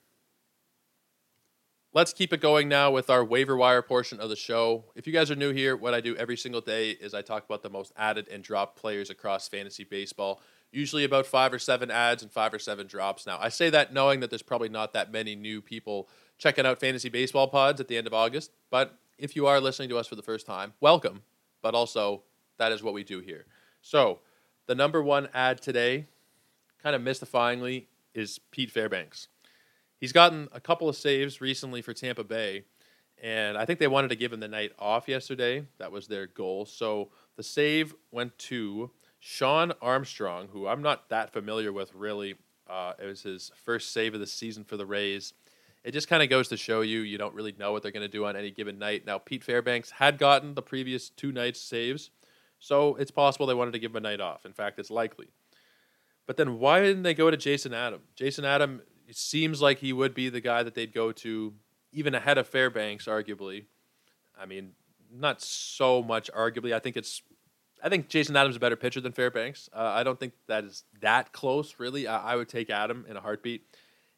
Let's 1.95 2.13
keep 2.13 2.35
it 2.35 2.43
going 2.43 2.69
now 2.69 2.91
with 2.91 3.09
our 3.09 3.25
waiver 3.25 3.57
wire 3.57 3.81
portion 3.81 4.21
of 4.21 4.29
the 4.29 4.37
show. 4.37 4.85
If 4.95 5.07
you 5.07 5.15
guys 5.15 5.31
are 5.31 5.37
new 5.37 5.55
here, 5.55 5.75
what 5.75 5.95
I 5.95 6.03
do 6.03 6.15
every 6.17 6.37
single 6.37 6.61
day 6.61 6.91
is 6.91 7.15
I 7.15 7.23
talk 7.23 7.47
about 7.47 7.63
the 7.63 7.71
most 7.71 7.95
added 7.97 8.29
and 8.29 8.45
dropped 8.45 8.79
players 8.79 9.09
across 9.09 9.49
fantasy 9.49 9.85
baseball. 9.85 10.43
Usually 10.71 11.05
about 11.05 11.25
five 11.25 11.55
or 11.55 11.59
seven 11.59 11.91
ads 11.91 12.23
and 12.23 12.31
five 12.31 12.53
or 12.53 12.59
seven 12.59 12.87
drops. 12.87 13.27
Now, 13.27 13.39
I 13.41 13.49
say 13.49 13.71
that 13.71 13.95
knowing 13.95 14.21
that 14.21 14.29
there's 14.29 14.43
probably 14.43 14.69
not 14.69 14.93
that 14.93 15.11
many 15.11 15.35
new 15.35 15.63
people 15.63 16.11
checking 16.37 16.67
out 16.67 16.79
fantasy 16.79 17.09
baseball 17.09 17.49
pods 17.49 17.81
at 17.81 17.89
the 17.89 17.97
end 17.97 18.07
of 18.07 18.13
August. 18.13 18.51
But 18.69 18.99
if 19.17 19.35
you 19.35 19.47
are 19.47 19.63
listening 19.63 19.89
to 19.89 19.97
us 19.97 20.07
for 20.07 20.15
the 20.15 20.23
first 20.23 20.45
time, 20.45 20.75
welcome. 20.83 21.23
But 21.63 21.75
also, 21.75 22.25
that 22.59 22.71
is 22.71 22.83
what 22.83 22.93
we 22.93 23.03
do 23.03 23.21
here. 23.21 23.47
So, 23.81 24.19
the 24.67 24.75
number 24.75 25.03
one 25.03 25.29
ad 25.33 25.61
today, 25.61 26.07
kind 26.83 26.97
of 26.97 27.03
mystifyingly, 27.03 27.87
is 28.15 28.39
Pete 28.51 28.71
Fairbanks. 28.71 29.29
He's 29.99 30.13
gotten 30.13 30.49
a 30.53 30.61
couple 30.61 30.89
of 30.89 30.97
saves 30.97 31.41
recently 31.41 31.83
for 31.83 31.95
Tampa 31.95 32.25
Bay, 32.25 32.65
and 33.23 33.57
I 33.57 33.65
think 33.65 33.79
they 33.79 33.87
wanted 33.89 34.09
to 34.09 34.17
give 34.17 34.33
him 34.33 34.41
the 34.41 34.49
night 34.49 34.73
off 34.79 35.09
yesterday. 35.09 35.67
That 35.79 35.93
was 35.93 36.07
their 36.07 36.27
goal. 36.27 36.67
So 36.67 37.11
the 37.37 37.43
save 37.43 37.95
went 38.11 38.37
to 38.41 38.91
Shawn 39.21 39.73
Armstrong, 39.81 40.49
who 40.53 40.67
I'm 40.67 40.83
not 40.83 41.09
that 41.09 41.33
familiar 41.33 41.73
with 41.73 41.95
really. 41.95 42.35
Uh, 42.69 42.93
it 43.01 43.07
was 43.07 43.23
his 43.23 43.53
first 43.65 43.93
save 43.93 44.13
of 44.15 44.21
the 44.21 44.27
season 44.27 44.65
for 44.65 44.77
the 44.77 44.85
Rays. 44.85 45.33
it 45.85 45.93
just 45.93 46.09
kind 46.09 46.23
of 46.23 46.29
goes 46.29 46.49
to 46.49 46.57
show 46.57 46.81
you 46.81 47.01
you 47.01 47.17
don't 47.17 47.33
really 47.33 47.55
know 47.59 47.71
what 47.71 47.83
they're 47.83 47.93
going 47.93 48.03
to 48.03 48.09
do 48.09 48.27
on 48.27 48.35
any 48.37 48.51
given 48.51 48.77
night. 48.77 49.07
Now, 49.07 49.19
Pete 49.19 49.45
Fairbanks 49.45 49.93
had 49.93 50.19
gotten 50.19 50.55
the 50.55 50.63
previous 50.63 51.09
two 51.09 51.31
nights 51.31 51.61
saves, 51.61 52.11
so 52.67 52.97
it's 52.97 53.13
possible 53.13 53.47
they 53.47 53.55
wanted 53.55 53.75
to 53.75 53.79
give 53.79 53.93
him 53.93 53.97
a 53.99 54.01
night 54.01 54.21
off. 54.21 54.45
In 54.45 54.53
fact, 54.53 54.81
it's 54.81 54.91
likely. 54.91 55.29
But 56.27 56.37
then 56.37 56.59
why 56.59 56.83
didn't 56.83 57.05
they 57.05 57.15
go 57.15 57.31
to 57.31 57.37
Jason 57.37 57.73
Adam? 57.73 58.01
Jason 58.17 58.45
Adam 58.45 58.83
seems 59.13 59.63
like 59.63 59.79
he 59.79 59.93
would 59.93 60.15
be 60.15 60.29
the 60.31 60.41
guy 60.41 60.65
that 60.65 60.75
they'd 60.75 60.93
go 60.93 61.13
to 61.13 61.55
even 61.93 62.13
ahead 62.13 62.39
of 62.39 62.49
Fairbanks, 62.49 63.07
arguably. 63.07 63.67
I 64.37 64.47
mean, 64.47 64.73
not 65.13 65.41
so 65.41 66.03
much 66.03 66.29
arguably. 66.37 66.75
I 66.75 66.81
think 66.81 66.97
it's 66.97 67.23
I 67.85 67.89
think 67.89 68.09
Jason 68.09 68.35
Adams 68.35 68.55
is 68.55 68.57
a 68.57 68.61
better 68.61 68.75
pitcher 68.75 69.01
than 69.01 69.13
Fairbanks. 69.13 69.71
Uh, 69.73 69.93
I 69.95 70.03
don't 70.03 70.19
think 70.19 70.33
that 70.49 70.65
is 70.65 70.83
that 71.03 71.33
close, 71.33 71.77
really. 71.79 72.09
I, 72.09 72.33
I, 72.33 72.37
would 72.37 72.49
take 72.49 72.69
Adam 72.69 73.07
in 73.09 73.17
a 73.17 73.21
heartbeat, 73.21 73.63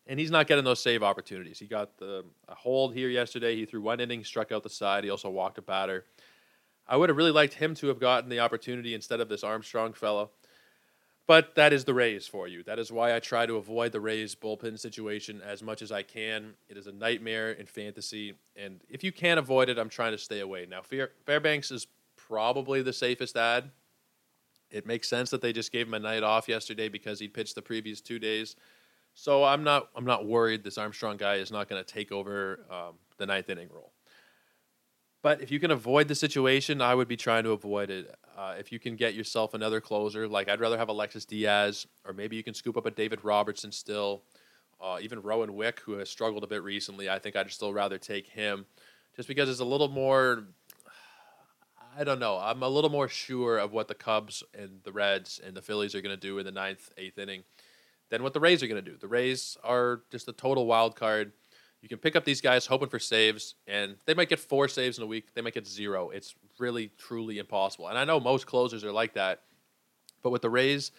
and 0.07 0.19
he's 0.19 0.31
not 0.31 0.47
getting 0.47 0.65
those 0.65 0.81
save 0.81 1.03
opportunities. 1.03 1.59
He 1.59 1.67
got 1.67 1.99
the 1.99 2.25
a 2.49 2.55
hold 2.55 2.95
here 2.95 3.11
yesterday. 3.11 3.57
He 3.57 3.67
threw 3.67 3.83
one 3.83 4.01
inning, 4.01 4.25
struck 4.25 4.53
out 4.53 4.63
the 4.63 4.71
side. 4.71 5.05
He 5.05 5.11
also 5.11 5.29
walked 5.29 5.59
a 5.59 5.63
batter. 5.63 6.07
I 6.89 6.97
would 6.97 7.09
have 7.11 7.17
really 7.17 7.31
liked 7.31 7.55
him 7.55 7.75
to 7.77 7.89
have 7.89 8.01
gotten 8.01 8.31
the 8.31 8.41
opportunity 8.41 8.95
instead 8.95 9.21
of 9.21 9.29
this 9.29 9.45
Armstrong 9.45 9.93
fellow. 9.93 10.31
But 11.27 11.57
that 11.57 11.75
is 11.75 11.85
the 11.85 11.93
Rays 11.93 12.27
for 12.27 12.49
you. 12.49 12.63
That 12.63 12.79
is 12.79 12.91
why 12.91 13.15
I 13.15 13.21
try 13.21 13.45
to 13.45 13.57
avoid 13.57 13.93
the 13.93 14.01
Rays 14.01 14.35
bullpen 14.35 14.79
situation 14.79 15.43
as 15.45 15.63
much 15.63 15.83
as 15.83 15.93
I 15.93 16.03
can. 16.03 16.55
It 16.71 16.79
is 16.79 16.87
a 16.87 16.93
nightmare 16.93 17.53
in 17.53 17.67
fantasy, 17.67 18.33
and 18.57 18.81
if 18.89 19.05
you 19.05 19.13
can't 19.13 19.39
avoid 19.39 19.69
it, 19.69 19.79
I'm 19.79 19.91
trying 19.91 20.13
to 20.13 20.19
stay 20.19 20.41
away. 20.41 20.65
Now, 20.65 20.81
Fair, 20.81 21.11
Fairbanks 21.27 21.71
is 21.71 21.87
probably 22.17 22.81
the 22.81 22.95
safest 22.95 23.37
ad. 23.37 23.71
It 24.71 24.87
makes 24.87 25.07
sense 25.07 25.29
that 25.29 25.43
they 25.43 25.53
just 25.53 25.71
gave 25.71 25.87
him 25.87 25.95
a 25.95 25.99
night 25.99 26.23
off 26.23 26.49
yesterday 26.49 26.89
because 26.89 27.21
he 27.21 27.29
pitched 27.29 27.55
the 27.55 27.63
previous 27.63 28.01
two 28.01 28.19
days. 28.19 28.57
So 29.13 29.45
I'm 29.45 29.65
not 29.65 29.89
I'm 29.97 30.05
not 30.05 30.27
worried 30.27 30.65
this 30.65 30.79
Armstrong 30.79 31.19
guy 31.19 31.35
is 31.35 31.51
not 31.51 31.69
going 31.69 31.83
to 31.83 31.93
take 31.93 32.11
over 32.11 32.61
um, 32.71 32.95
the 33.19 33.27
ninth 33.27 33.51
inning 33.51 33.69
role. 33.73 33.93
But 35.21 35.43
if 35.43 35.51
you 35.51 35.59
can 35.59 35.71
avoid 35.73 36.07
the 36.07 36.15
situation, 36.15 36.81
I 36.81 36.95
would 36.95 37.09
be 37.09 37.17
trying 37.17 37.43
to 37.45 37.51
avoid 37.51 37.91
it. 37.91 38.15
Uh, 38.37 38.55
if 38.59 38.71
you 38.71 38.79
can 38.79 38.95
get 38.95 39.15
yourself 39.15 39.53
another 39.53 39.81
closer, 39.81 40.29
like 40.29 40.49
I'd 40.49 40.61
rather 40.61 40.79
have 40.79 40.89
Alexis 40.89 41.25
Diaz, 41.25 41.87
or 42.05 42.13
maybe 42.13 42.37
you 42.37 42.45
can 42.45 42.55
scoop 42.55 42.77
up 42.77 42.87
a 42.87 42.91
David 42.91 43.25
Robertson 43.25 43.73
still, 43.73 44.23
uh, 44.81 44.99
even 45.01 45.21
Rowan 45.21 45.55
Wick, 45.55 45.81
who 45.81 45.93
has 45.95 46.09
struggled 46.09 46.45
a 46.45 46.47
bit 46.47 46.63
recently. 46.63 47.11
I 47.11 47.19
think 47.19 47.35
I'd 47.35 47.51
still 47.51 47.73
rather 47.73 47.99
take 47.99 48.29
him, 48.29 48.67
just 49.17 49.27
because 49.27 49.49
it's 49.49 49.61
a 49.61 49.65
little 49.65 49.89
more. 49.89 50.45
I 51.99 52.05
don't 52.05 52.21
know. 52.21 52.39
I'm 52.39 52.63
a 52.63 52.69
little 52.69 52.91
more 52.91 53.09
sure 53.09 53.59
of 53.59 53.73
what 53.73 53.89
the 53.89 53.95
Cubs 53.97 54.45
and 54.57 54.79
the 54.85 54.93
Reds 54.93 55.41
and 55.45 55.57
the 55.57 55.63
Phillies 55.63 55.97
are 55.97 56.01
going 56.01 56.15
to 56.15 56.21
do 56.21 56.39
in 56.39 56.45
the 56.45 56.53
ninth, 56.53 56.93
eighth 56.97 57.19
inning 57.19 57.43
than 58.09 58.23
what 58.23 58.35
the 58.35 58.41
Rays 58.41 58.63
are 58.63 58.69
going 58.69 58.83
to 58.83 58.89
do. 58.89 58.97
The 58.97 59.09
Rays 59.09 59.57
are 59.65 60.03
just 60.13 60.29
a 60.29 60.33
total 60.33 60.67
wild 60.67 60.95
card. 60.95 61.33
You 61.81 61.89
can 61.89 61.99
pick 61.99 62.17
up 62.17 62.25
these 62.25 62.41
guys 62.41 62.67
hoping 62.67 62.89
for 62.89 62.99
saves, 62.99 63.55
and 63.67 63.97
they 64.05 64.15
might 64.15 64.29
get 64.29 64.41
four 64.41 64.67
saves 64.67 64.99
in 64.99 65.05
a 65.05 65.07
week. 65.07 65.35
They 65.35 65.43
might 65.43 65.55
get 65.55 65.67
zero. 65.67 66.11
It's 66.11 66.35
really, 66.59 66.91
truly 66.99 67.39
impossible. 67.39 67.89
And 67.89 67.97
I 67.97 68.05
know 68.05 68.19
most 68.19 68.47
closers 68.47 68.85
are 68.85 68.93
like 68.93 69.15
that, 69.15 69.43
but 70.23 70.31
with 70.31 70.43
the 70.43 70.51
Rays, 70.51 70.91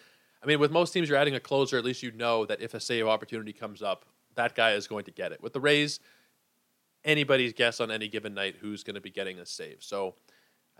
I 0.42 0.46
mean, 0.46 0.58
with 0.58 0.70
most 0.70 0.92
teams, 0.92 1.08
you're 1.08 1.18
adding 1.18 1.34
a 1.34 1.40
closer. 1.40 1.76
At 1.76 1.84
least 1.84 2.02
you 2.02 2.12
know 2.12 2.46
that 2.46 2.62
if 2.62 2.72
a 2.72 2.80
save 2.80 3.06
opportunity 3.06 3.52
comes 3.52 3.82
up, 3.82 4.06
that 4.36 4.54
guy 4.54 4.72
is 4.72 4.86
going 4.86 5.04
to 5.04 5.10
get 5.10 5.32
it. 5.32 5.42
With 5.42 5.52
the 5.52 5.60
Rays, 5.60 6.00
anybody's 7.04 7.52
guess 7.52 7.78
on 7.80 7.90
any 7.90 8.08
given 8.08 8.32
night 8.32 8.56
who's 8.60 8.82
going 8.82 8.94
to 8.94 9.00
be 9.02 9.10
getting 9.10 9.38
a 9.38 9.44
save. 9.44 9.78
So 9.80 10.14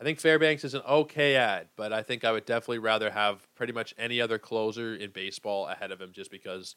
I 0.01 0.03
think 0.03 0.19
Fairbanks 0.19 0.65
is 0.65 0.73
an 0.73 0.83
okay 0.89 1.37
ad, 1.37 1.69
but 1.77 1.93
I 1.93 2.03
think 2.03 2.25
I 2.25 2.33
would 2.33 2.47
definitely 2.47 2.79
rather 2.79 3.11
have 3.11 3.47
pretty 3.55 3.75
much 3.75 3.95
any 3.99 4.19
other 4.19 4.39
closer 4.39 4.95
in 4.95 5.11
baseball 5.11 5.69
ahead 5.69 5.91
of 5.91 6.01
him 6.01 6.13
just 6.13 6.31
because 6.31 6.75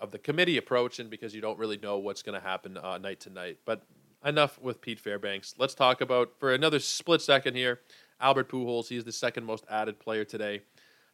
of 0.00 0.10
the 0.10 0.18
committee 0.18 0.56
approach 0.56 0.98
and 0.98 1.10
because 1.10 1.34
you 1.34 1.40
don't 1.40 1.58
really 1.58 1.78
know 1.78 1.98
what's 1.98 2.22
going 2.22 2.38
to 2.38 2.46
happen 2.46 2.76
uh, 2.76 2.98
night 2.98 3.20
to 3.20 3.30
night. 3.30 3.58
But 3.64 3.82
enough 4.24 4.60
with 4.60 4.80
Pete 4.80 5.00
Fairbanks. 5.00 5.54
Let's 5.58 5.74
talk 5.74 6.00
about 6.00 6.32
for 6.38 6.52
another 6.52 6.78
split 6.78 7.22
second 7.22 7.54
here. 7.54 7.80
Albert 8.20 8.48
Pujols. 8.48 8.88
He's 8.88 9.04
the 9.04 9.12
second 9.12 9.44
most 9.44 9.64
added 9.70 9.98
player 9.98 10.24
today. 10.24 10.62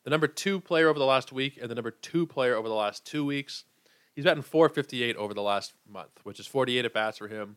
The 0.05 0.11
number 0.11 0.27
two 0.27 0.61
player 0.61 0.89
over 0.89 0.99
the 0.99 1.05
last 1.05 1.33
week 1.33 1.59
and 1.61 1.71
the 1.71 1.75
number 1.75 1.91
two 1.91 2.27
player 2.27 2.57
over 2.57 2.69
the 2.69 2.75
last 2.75 3.05
two 3.05 3.25
weeks. 3.25 3.65
He's 4.15 4.25
batting 4.25 4.43
458 4.43 5.17
over 5.17 5.33
the 5.33 5.43
last 5.43 5.73
month, 5.89 6.21
which 6.25 6.39
is 6.39 6.47
48 6.47 6.85
at 6.85 6.93
bats 6.93 7.19
for 7.19 7.29
him. 7.29 7.57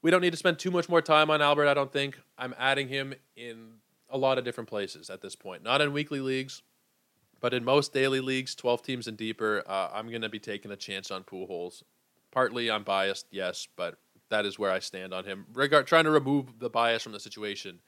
We 0.00 0.10
don't 0.10 0.20
need 0.20 0.30
to 0.30 0.36
spend 0.36 0.58
too 0.58 0.70
much 0.70 0.88
more 0.88 1.02
time 1.02 1.30
on 1.30 1.42
Albert, 1.42 1.66
I 1.66 1.74
don't 1.74 1.92
think. 1.92 2.18
I'm 2.38 2.54
adding 2.58 2.88
him 2.88 3.14
in 3.36 3.72
a 4.08 4.16
lot 4.16 4.38
of 4.38 4.44
different 4.44 4.70
places 4.70 5.10
at 5.10 5.20
this 5.20 5.34
point. 5.34 5.62
Not 5.62 5.80
in 5.80 5.92
weekly 5.92 6.20
leagues, 6.20 6.62
but 7.40 7.54
in 7.54 7.64
most 7.64 7.92
daily 7.92 8.20
leagues, 8.20 8.54
12 8.54 8.82
teams 8.82 9.06
and 9.06 9.16
deeper, 9.16 9.62
uh, 9.66 9.90
I'm 9.92 10.08
going 10.08 10.22
to 10.22 10.28
be 10.28 10.38
taking 10.38 10.70
a 10.70 10.76
chance 10.76 11.10
on 11.10 11.24
Pujols. 11.24 11.82
Partly 12.30 12.70
I'm 12.70 12.82
biased, 12.82 13.26
yes, 13.30 13.68
but 13.76 13.98
that 14.30 14.44
is 14.44 14.58
where 14.58 14.70
I 14.70 14.80
stand 14.80 15.14
on 15.14 15.24
him. 15.24 15.46
Regard 15.54 15.86
trying 15.86 16.04
to 16.04 16.10
remove 16.10 16.58
the 16.58 16.70
bias 16.70 17.02
from 17.02 17.12
the 17.12 17.20
situation. 17.20 17.80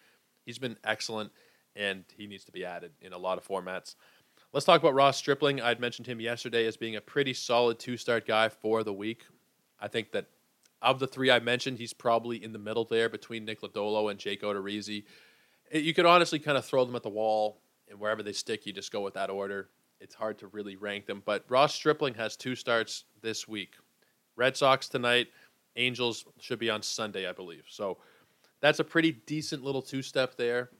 He's 0.46 0.58
been 0.58 0.76
excellent, 0.84 1.32
and 1.76 2.04
he 2.16 2.26
needs 2.26 2.44
to 2.44 2.52
be 2.52 2.64
added 2.64 2.92
in 3.00 3.12
a 3.12 3.18
lot 3.18 3.38
of 3.38 3.46
formats. 3.46 3.96
Let's 4.52 4.66
talk 4.66 4.80
about 4.80 4.94
Ross 4.94 5.16
Stripling. 5.16 5.60
I'd 5.60 5.80
mentioned 5.80 6.06
him 6.06 6.20
yesterday 6.20 6.66
as 6.66 6.76
being 6.76 6.96
a 6.96 7.00
pretty 7.00 7.34
solid 7.34 7.78
two-start 7.78 8.26
guy 8.26 8.48
for 8.48 8.82
the 8.82 8.92
week. 8.92 9.24
I 9.78 9.88
think 9.88 10.12
that 10.12 10.26
of 10.82 10.98
the 10.98 11.06
three 11.06 11.30
I 11.30 11.40
mentioned, 11.40 11.78
he's 11.78 11.92
probably 11.92 12.42
in 12.42 12.52
the 12.52 12.58
middle 12.58 12.84
there 12.84 13.08
between 13.08 13.44
Nick 13.44 13.60
Lodolo 13.60 14.10
and 14.10 14.18
Jake 14.18 14.42
Odorizzi. 14.42 15.04
You 15.72 15.94
could 15.94 16.06
honestly 16.06 16.38
kind 16.38 16.56
of 16.56 16.64
throw 16.64 16.84
them 16.84 16.96
at 16.96 17.02
the 17.02 17.10
wall 17.10 17.60
and 17.90 17.98
wherever 17.98 18.22
they 18.22 18.32
stick, 18.32 18.64
you 18.64 18.72
just 18.72 18.92
go 18.92 19.00
with 19.00 19.14
that 19.14 19.28
order. 19.30 19.68
It's 20.00 20.14
hard 20.14 20.38
to 20.38 20.46
really 20.46 20.76
rank 20.76 21.06
them. 21.06 21.22
But 21.24 21.44
Ross 21.48 21.74
Stripling 21.74 22.14
has 22.14 22.36
two 22.36 22.54
starts 22.54 23.04
this 23.20 23.46
week. 23.46 23.74
Red 24.36 24.56
Sox 24.56 24.88
tonight. 24.88 25.28
Angels 25.76 26.24
should 26.40 26.58
be 26.58 26.70
on 26.70 26.82
Sunday, 26.82 27.28
I 27.28 27.32
believe. 27.32 27.64
So 27.68 27.98
that's 28.60 28.78
a 28.78 28.84
pretty 28.84 29.12
decent 29.12 29.62
little 29.62 29.82
two 29.82 30.02
step 30.02 30.36
there. 30.36 30.70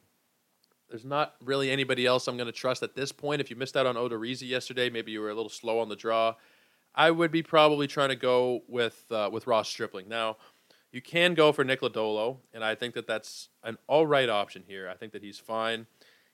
There's 0.89 1.05
not 1.05 1.35
really 1.45 1.71
anybody 1.71 2.07
else 2.07 2.27
I'm 2.27 2.37
going 2.37 2.47
to 2.47 2.53
trust 2.53 2.83
at 2.83 2.97
this 2.97 3.13
point. 3.13 3.41
If 3.41 3.51
you 3.51 3.57
missed 3.57 3.77
out 3.77 3.87
on 3.87 3.95
Odorizzi 3.95 4.49
yesterday, 4.49 4.91
maybe 4.91 5.13
you 5.13 5.21
were 5.21 5.31
a 5.31 5.35
little 5.35 5.51
slow 5.51 5.79
on 5.79 5.89
the 5.89 5.97
draw. 5.97 6.35
I 6.95 7.11
would 7.13 7.31
be 7.31 7.43
probably 7.43 7.87
trying 7.87 8.09
to 8.09 8.17
go 8.17 8.63
with 8.67 9.05
uh, 9.11 9.31
with 9.33 9.47
Ross 9.47 9.69
Stripling. 9.69 10.09
Now, 10.09 10.39
you 10.91 11.01
can 11.01 11.35
go 11.35 11.53
for 11.53 11.63
Nick 11.63 11.83
Lodolo, 11.83 12.39
and 12.53 12.65
I 12.65 12.75
think 12.75 12.95
that 12.95 13.07
that's 13.07 13.49
an 13.63 13.79
all 13.87 14.07
right 14.07 14.29
option 14.29 14.65
here. 14.67 14.89
I 14.89 14.95
think 14.95 15.13
that 15.13 15.23
he's 15.23 15.39
fine. 15.39 15.87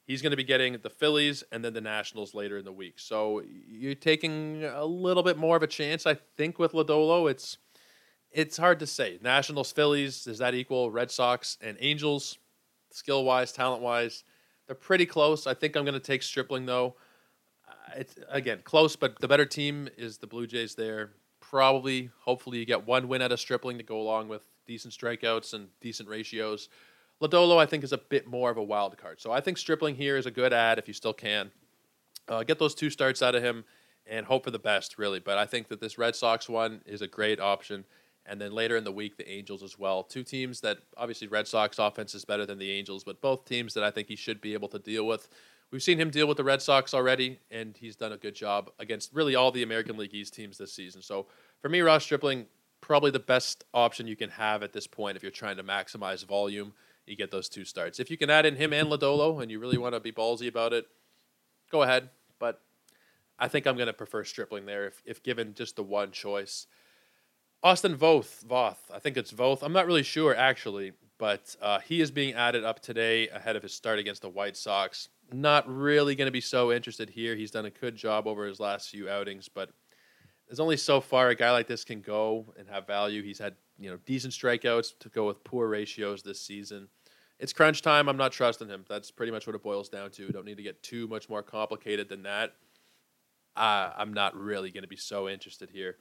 He's 0.07 0.23
going 0.23 0.31
to 0.31 0.37
be 0.37 0.45
getting 0.45 0.79
the 0.79 0.91
Phillies 0.91 1.43
and 1.51 1.65
then 1.65 1.75
the 1.75 1.81
Nationals 1.81 2.33
later 2.33 2.59
in 2.59 2.65
the 2.65 2.73
week. 2.73 2.95
So 2.99 3.43
you're 3.69 3.97
taking 3.97 4.65
a 4.65 4.85
little 4.85 5.25
bit 5.25 5.37
more 5.37 5.57
of 5.57 5.65
a 5.65 5.67
chance, 5.67 6.07
I 6.07 6.15
think, 6.37 6.59
with 6.59 6.73
Lodolo. 6.73 7.31
It's 7.31 7.59
it's 8.31 8.57
hard 8.57 8.79
to 8.81 8.87
say. 8.87 9.19
Nationals, 9.23 9.73
Phillies, 9.73 10.25
does 10.25 10.39
that 10.39 10.55
equal 10.55 10.91
Red 10.91 11.11
Sox 11.11 11.57
and 11.61 11.77
Angels? 11.81 12.39
Skill 12.91 13.25
wise, 13.25 13.51
talent 13.53 13.83
wise, 13.83 14.25
they're 14.67 14.77
pretty 14.77 15.07
close. 15.07 15.47
I 15.47 15.55
think 15.55 15.77
I'm 15.77 15.85
going 15.85 15.95
to 15.95 16.01
take 16.01 16.23
Stripling 16.23 16.67
though. 16.67 16.97
Uh, 17.69 17.73
it's 17.97 18.15
again 18.29 18.61
close, 18.65 18.97
but 18.97 19.19
the 19.21 19.29
better 19.29 19.47
team 19.47 19.89
is 19.97 20.19
the 20.19 20.27
Blue 20.27 20.47
Jays. 20.47 20.75
There, 20.75 21.11
probably, 21.41 22.11
hopefully, 22.21 22.59
you 22.59 22.65
get 22.65 22.87
one 22.87 23.09
win 23.09 23.23
out 23.23 23.33
of 23.33 23.41
Stripling 23.41 23.79
to 23.79 23.85
go 23.85 24.01
along 24.01 24.29
with 24.29 24.43
decent 24.67 24.95
strikeouts 24.95 25.55
and 25.55 25.69
decent 25.81 26.09
ratios. 26.09 26.69
Lodolo, 27.21 27.57
I 27.57 27.67
think, 27.67 27.83
is 27.83 27.93
a 27.93 27.99
bit 27.99 28.27
more 28.27 28.51
of 28.51 28.57
a 28.57 28.63
wild 28.63 28.97
card. 28.99 29.21
So 29.21 29.33
I 29.33 29.41
think 29.41 29.59
Stripling 29.59 29.95
here 29.95 30.17
is 30.17 30.27
a 30.27 30.31
good 30.31 30.53
ad 30.53 30.79
if 30.79 30.87
you 30.87 30.95
still 30.95 31.15
can. 31.15 31.51
Uh, 32.29 32.43
get 32.43 32.59
those 32.59 32.75
two 32.75 32.91
starts 32.91 33.23
out 33.23 33.35
of 33.35 33.43
him 33.43 33.65
and 34.07 34.27
hope 34.27 34.45
for 34.45 34.51
the 34.51 34.59
best, 34.59 34.99
really. 34.99 35.21
But 35.21 35.39
I 35.39 35.47
think 35.47 35.69
that 35.69 35.81
this 35.81 35.99
Red 35.99 36.15
Sox 36.15 36.49
one 36.49 36.83
is 36.85 37.03
a 37.03 37.07
great 37.07 37.41
option. 37.41 37.85
And 38.27 38.41
then 38.41 38.53
later 38.53 38.77
in 38.77 38.85
the 38.85 38.93
week, 38.93 39.17
the 39.17 39.29
Angels 39.29 39.63
as 39.63 39.79
well. 39.79 40.03
Two 40.03 40.25
teams 40.25 40.61
that 40.61 40.79
obviously 40.97 41.29
Red 41.29 41.47
Sox 41.47 41.79
offense 41.79 42.15
is 42.15 42.25
better 42.25 42.45
than 42.45 42.59
the 42.59 42.71
Angels, 42.71 43.05
but 43.05 43.21
both 43.21 43.45
teams 43.45 43.73
that 43.75 43.85
I 43.85 43.91
think 43.91 44.09
he 44.09 44.17
should 44.17 44.41
be 44.41 44.53
able 44.53 44.69
to 44.69 44.79
deal 44.79 45.07
with. 45.07 45.29
We've 45.71 45.83
seen 45.83 45.99
him 45.99 46.11
deal 46.11 46.27
with 46.27 46.37
the 46.37 46.45
Red 46.45 46.63
Sox 46.63 46.93
already, 46.93 47.41
and 47.51 47.77
he's 47.77 47.97
done 47.97 48.13
a 48.13 48.17
good 48.17 48.35
job 48.35 48.71
against 48.79 49.13
really 49.13 49.35
all 49.35 49.51
the 49.51 49.63
American 49.63 49.97
League 49.97 50.15
East 50.15 50.35
teams 50.35 50.59
this 50.59 50.73
season. 50.73 51.03
So 51.03 51.27
for 51.61 51.69
me, 51.69 51.81
Ross 51.81 52.05
Stripling, 52.05 52.47
probably 52.81 53.11
the 53.11 53.19
best 53.19 53.65
option 53.75 54.07
you 54.07 54.17
can 54.17 54.31
have 54.31 54.63
at 54.63 54.73
this 54.73 54.87
point 54.87 55.17
if 55.17 55.23
you're 55.23 55.33
trying 55.33 55.57
to 55.57 55.65
maximize 55.65 56.25
volume 56.25 56.73
you 57.07 57.17
get 57.17 57.31
those 57.31 57.49
two 57.49 57.65
starts. 57.65 58.01
If 58.01 58.11
you 58.11 58.17
can 58.17 58.31
add 58.31 58.47
in 58.47 58.57
him 58.57 58.73
and 58.73 58.89
Lodolo, 58.89 59.41
and 59.41 59.51
you 59.51 59.59
really 59.59 59.79
want 59.79 59.95
to 59.95 60.01
be 60.01 60.13
ballsy 60.13 60.49
about 60.49 60.73
it, 60.73 60.87
go 61.71 61.83
ahead. 61.83 62.11
But 62.39 62.61
I 63.39 63.49
think 63.49 63.67
I'm 63.67 63.77
going 63.77 63.87
to 63.87 63.93
prefer 63.93 64.25
Stripling 64.25 64.67
there 64.67 64.87
if, 64.87 65.03
if 65.05 65.23
given 65.23 65.55
just 65.55 65.77
the 65.77 65.83
one 65.83 66.11
choice. 66.11 66.67
Austin 67.63 67.97
Voth, 67.97 68.45
Voth, 68.45 68.77
I 68.95 68.99
think 68.99 69.17
it's 69.17 69.33
Voth. 69.33 69.63
I'm 69.63 69.73
not 69.73 69.87
really 69.87 70.03
sure 70.03 70.35
actually, 70.35 70.93
but 71.19 71.57
uh, 71.61 71.81
he 71.81 72.01
is 72.01 72.11
being 72.11 72.35
added 72.35 72.65
up 72.65 72.81
today 72.81 73.29
ahead 73.29 73.57
of 73.57 73.63
his 73.63 73.75
start 73.75 73.99
against 73.99 74.23
the 74.23 74.29
White 74.29 74.57
Sox. 74.57 75.09
Not 75.33 75.69
really 75.69 76.15
going 76.15 76.27
to 76.27 76.33
be 76.33 76.41
so 76.41 76.71
interested 76.71 77.11
here. 77.11 77.35
He's 77.35 77.51
done 77.51 77.67
a 77.67 77.71
good 77.71 77.97
job 77.97 78.27
over 78.27 78.47
his 78.47 78.61
last 78.61 78.91
few 78.91 79.09
outings, 79.09 79.49
but 79.49 79.71
there's 80.47 80.61
only 80.61 80.77
so 80.77 81.01
far 81.01 81.29
a 81.29 81.35
guy 81.35 81.51
like 81.51 81.67
this 81.67 81.85
can 81.85 82.01
go 82.01 82.53
and 82.59 82.69
have 82.69 82.87
value. 82.87 83.23
He's 83.23 83.39
had 83.39 83.55
you 83.79 83.91
know 83.91 83.99
decent 84.07 84.33
strikeouts 84.33 84.99
to 85.01 85.09
go 85.09 85.27
with 85.27 85.43
poor 85.45 85.69
ratios 85.69 86.23
this 86.23 86.41
season. 86.41 86.89
It's 87.39 87.53
crunch 87.53 87.83
time. 87.83 88.09
I'm 88.09 88.17
not 88.17 88.33
trusting 88.33 88.69
him. 88.69 88.85
That's 88.89 89.11
pretty 89.11 89.33
much 89.33 89.47
what 89.47 89.55
it 89.55 89.63
boils 89.63 89.89
down 89.91 90.11
to. 90.13 90.29
Don't 90.29 90.47
need 90.47 90.57
to 90.57 90.63
get 90.63 90.83
too 90.83 91.07
much 91.07 91.29
more 91.29 91.43
complicated 91.43 92.09
than 92.09 92.23
that. 92.23 92.55
Uh, 93.55 93.91
I'm 93.97 94.15
not 94.15 94.35
really 94.35 94.71
going 94.71 94.85
to 94.85 94.89
be 94.89 94.97
so 94.97 95.29
interested 95.29 95.69
here. 95.71 95.97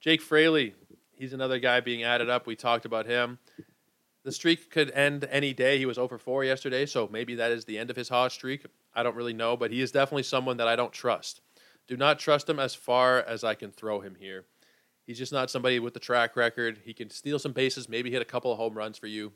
Jake 0.00 0.22
Fraley, 0.22 0.74
He's 1.18 1.32
another 1.32 1.58
guy 1.58 1.80
being 1.80 2.04
added 2.04 2.30
up. 2.30 2.46
We 2.46 2.54
talked 2.54 2.84
about 2.84 3.04
him. 3.04 3.38
The 4.22 4.30
streak 4.30 4.70
could 4.70 4.92
end 4.92 5.26
any 5.30 5.52
day. 5.52 5.78
He 5.78 5.86
was 5.86 5.98
over 5.98 6.16
4 6.16 6.44
yesterday, 6.44 6.86
so 6.86 7.08
maybe 7.10 7.34
that 7.34 7.50
is 7.50 7.64
the 7.64 7.76
end 7.76 7.90
of 7.90 7.96
his 7.96 8.08
hot 8.08 8.30
streak. 8.30 8.64
I 8.94 9.02
don't 9.02 9.16
really 9.16 9.32
know, 9.32 9.56
but 9.56 9.72
he 9.72 9.80
is 9.80 9.90
definitely 9.90 10.22
someone 10.22 10.58
that 10.58 10.68
I 10.68 10.76
don't 10.76 10.92
trust. 10.92 11.40
Do 11.88 11.96
not 11.96 12.18
trust 12.18 12.48
him 12.48 12.60
as 12.60 12.74
far 12.74 13.18
as 13.18 13.42
I 13.42 13.54
can 13.54 13.72
throw 13.72 14.00
him 14.00 14.16
here. 14.18 14.44
He's 15.06 15.18
just 15.18 15.32
not 15.32 15.50
somebody 15.50 15.80
with 15.80 15.94
the 15.94 16.00
track 16.00 16.36
record. 16.36 16.80
He 16.84 16.92
can 16.92 17.10
steal 17.10 17.38
some 17.38 17.52
bases, 17.52 17.88
maybe 17.88 18.10
hit 18.10 18.22
a 18.22 18.26
couple 18.26 18.52
of 18.52 18.58
home 18.58 18.74
runs 18.74 18.98
for 18.98 19.06
you. 19.06 19.32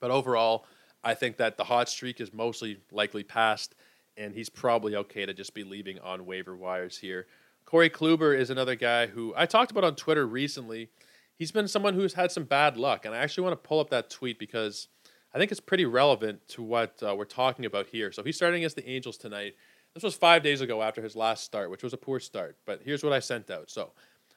But 0.00 0.10
overall, 0.10 0.66
I 1.04 1.14
think 1.14 1.36
that 1.36 1.56
the 1.56 1.64
hot 1.64 1.88
streak 1.88 2.20
is 2.20 2.32
mostly 2.32 2.80
likely 2.90 3.22
past, 3.22 3.74
and 4.16 4.34
he's 4.34 4.48
probably 4.48 4.96
okay 4.96 5.26
to 5.26 5.34
just 5.34 5.54
be 5.54 5.64
leaving 5.64 6.00
on 6.00 6.26
waiver 6.26 6.56
wires 6.56 6.98
here. 6.98 7.26
Corey 7.66 7.90
Kluber 7.90 8.36
is 8.36 8.48
another 8.50 8.74
guy 8.74 9.06
who 9.06 9.34
I 9.36 9.44
talked 9.46 9.70
about 9.70 9.84
on 9.84 9.96
Twitter 9.96 10.26
recently 10.26 10.88
he's 11.36 11.52
been 11.52 11.68
someone 11.68 11.94
who's 11.94 12.14
had 12.14 12.32
some 12.32 12.44
bad 12.44 12.76
luck. 12.76 13.04
And 13.04 13.14
I 13.14 13.18
actually 13.18 13.44
want 13.44 13.62
to 13.62 13.68
pull 13.68 13.80
up 13.80 13.90
that 13.90 14.10
tweet 14.10 14.38
because 14.38 14.88
I 15.34 15.38
think 15.38 15.50
it's 15.50 15.60
pretty 15.60 15.84
relevant 15.84 16.46
to 16.48 16.62
what 16.62 17.00
uh, 17.02 17.14
we're 17.16 17.24
talking 17.24 17.64
about 17.64 17.86
here. 17.86 18.10
So 18.10 18.22
he's 18.22 18.36
starting 18.36 18.60
against 18.60 18.76
the 18.76 18.88
Angels 18.88 19.16
tonight. 19.16 19.54
This 19.96 20.02
was 20.02 20.14
five 20.14 20.42
days 20.42 20.60
ago 20.60 20.82
after 20.82 21.00
his 21.00 21.16
last 21.16 21.42
start, 21.42 21.70
which 21.70 21.82
was 21.82 21.94
a 21.94 21.96
poor 21.96 22.20
start. 22.20 22.58
But 22.66 22.82
here's 22.84 23.02
what 23.02 23.14
I 23.14 23.18
sent 23.18 23.50
out. 23.50 23.70
So 23.70 23.92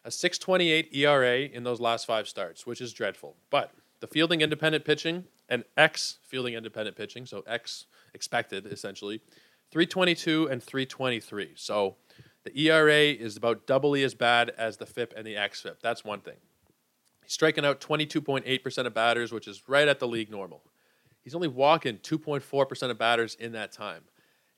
a 0.06 0.10
628 0.10 0.96
ERA 0.96 1.40
in 1.40 1.66
those 1.66 1.82
last 1.82 2.08
five 2.08 2.30
starts, 2.30 2.66
which 2.66 2.80
is 2.80 2.94
dreadful. 2.94 3.36
But 3.50 3.74
the 4.00 4.08
fielding 4.08 4.40
independent 4.40 4.86
pitching 4.86 5.26
and 5.50 5.66
X 5.76 6.20
fielding 6.26 6.54
independent 6.54 6.96
pitching, 6.96 7.26
so 7.26 7.44
X 7.46 7.88
expected 8.14 8.68
essentially, 8.68 9.20
322 9.70 10.48
and 10.48 10.64
323. 10.64 11.50
So 11.56 11.98
the 12.46 12.58
ERA 12.58 13.12
is 13.12 13.36
about 13.36 13.68
doubly 13.68 14.06
as 14.06 14.14
bad 14.14 14.54
as 14.58 14.78
the 14.78 14.86
FIP 14.86 15.14
and 15.18 15.28
the 15.28 15.36
XFIP. 15.36 15.82
That's 15.82 16.06
one 16.06 16.22
thing. 16.22 16.38
He's 17.22 17.34
striking 17.34 17.66
out 17.66 17.82
22.8% 17.82 18.86
of 18.86 18.94
batters, 18.94 19.34
which 19.34 19.46
is 19.46 19.68
right 19.68 19.90
at 19.90 20.00
the 20.00 20.08
league 20.08 20.32
normal. 20.32 20.64
He's 21.22 21.36
only 21.36 21.50
walking 21.50 21.98
2.4% 21.98 22.90
of 22.90 22.98
batters 22.98 23.36
in 23.36 23.52
that 23.52 23.74
time. 23.74 24.04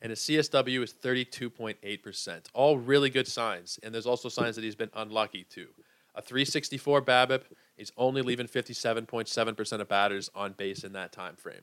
And 0.01 0.09
his 0.09 0.19
CSW 0.19 0.83
is 0.83 0.93
32.8%. 0.93 2.41
All 2.53 2.77
really 2.77 3.09
good 3.09 3.27
signs. 3.27 3.79
And 3.83 3.93
there's 3.93 4.07
also 4.07 4.29
signs 4.29 4.55
that 4.55 4.63
he's 4.63 4.75
been 4.75 4.89
unlucky 4.95 5.43
too. 5.43 5.67
A 6.15 6.21
364 6.21 7.03
BABIP, 7.03 7.43
he's 7.77 7.91
only 7.97 8.21
leaving 8.21 8.47
57.7% 8.47 9.79
of 9.79 9.87
batters 9.87 10.29
on 10.35 10.53
base 10.53 10.83
in 10.83 10.93
that 10.93 11.11
time 11.11 11.35
frame. 11.35 11.61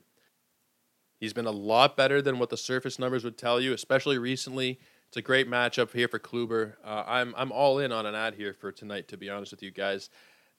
He's 1.20 1.32
been 1.32 1.46
a 1.46 1.50
lot 1.50 1.96
better 1.96 2.22
than 2.22 2.38
what 2.38 2.48
the 2.48 2.56
surface 2.56 2.98
numbers 2.98 3.24
would 3.24 3.36
tell 3.36 3.60
you, 3.60 3.72
especially 3.72 4.18
recently. 4.18 4.78
It's 5.08 5.16
a 5.16 5.22
great 5.22 5.50
matchup 5.50 5.92
here 5.92 6.06
for 6.06 6.18
Kluber. 6.18 6.74
Uh, 6.84 7.02
I'm 7.06 7.34
I'm 7.36 7.50
all 7.50 7.78
in 7.78 7.92
on 7.92 8.06
an 8.06 8.14
ad 8.14 8.34
here 8.34 8.52
for 8.52 8.70
tonight, 8.70 9.08
to 9.08 9.16
be 9.16 9.28
honest 9.28 9.52
with 9.52 9.62
you 9.62 9.70
guys. 9.70 10.10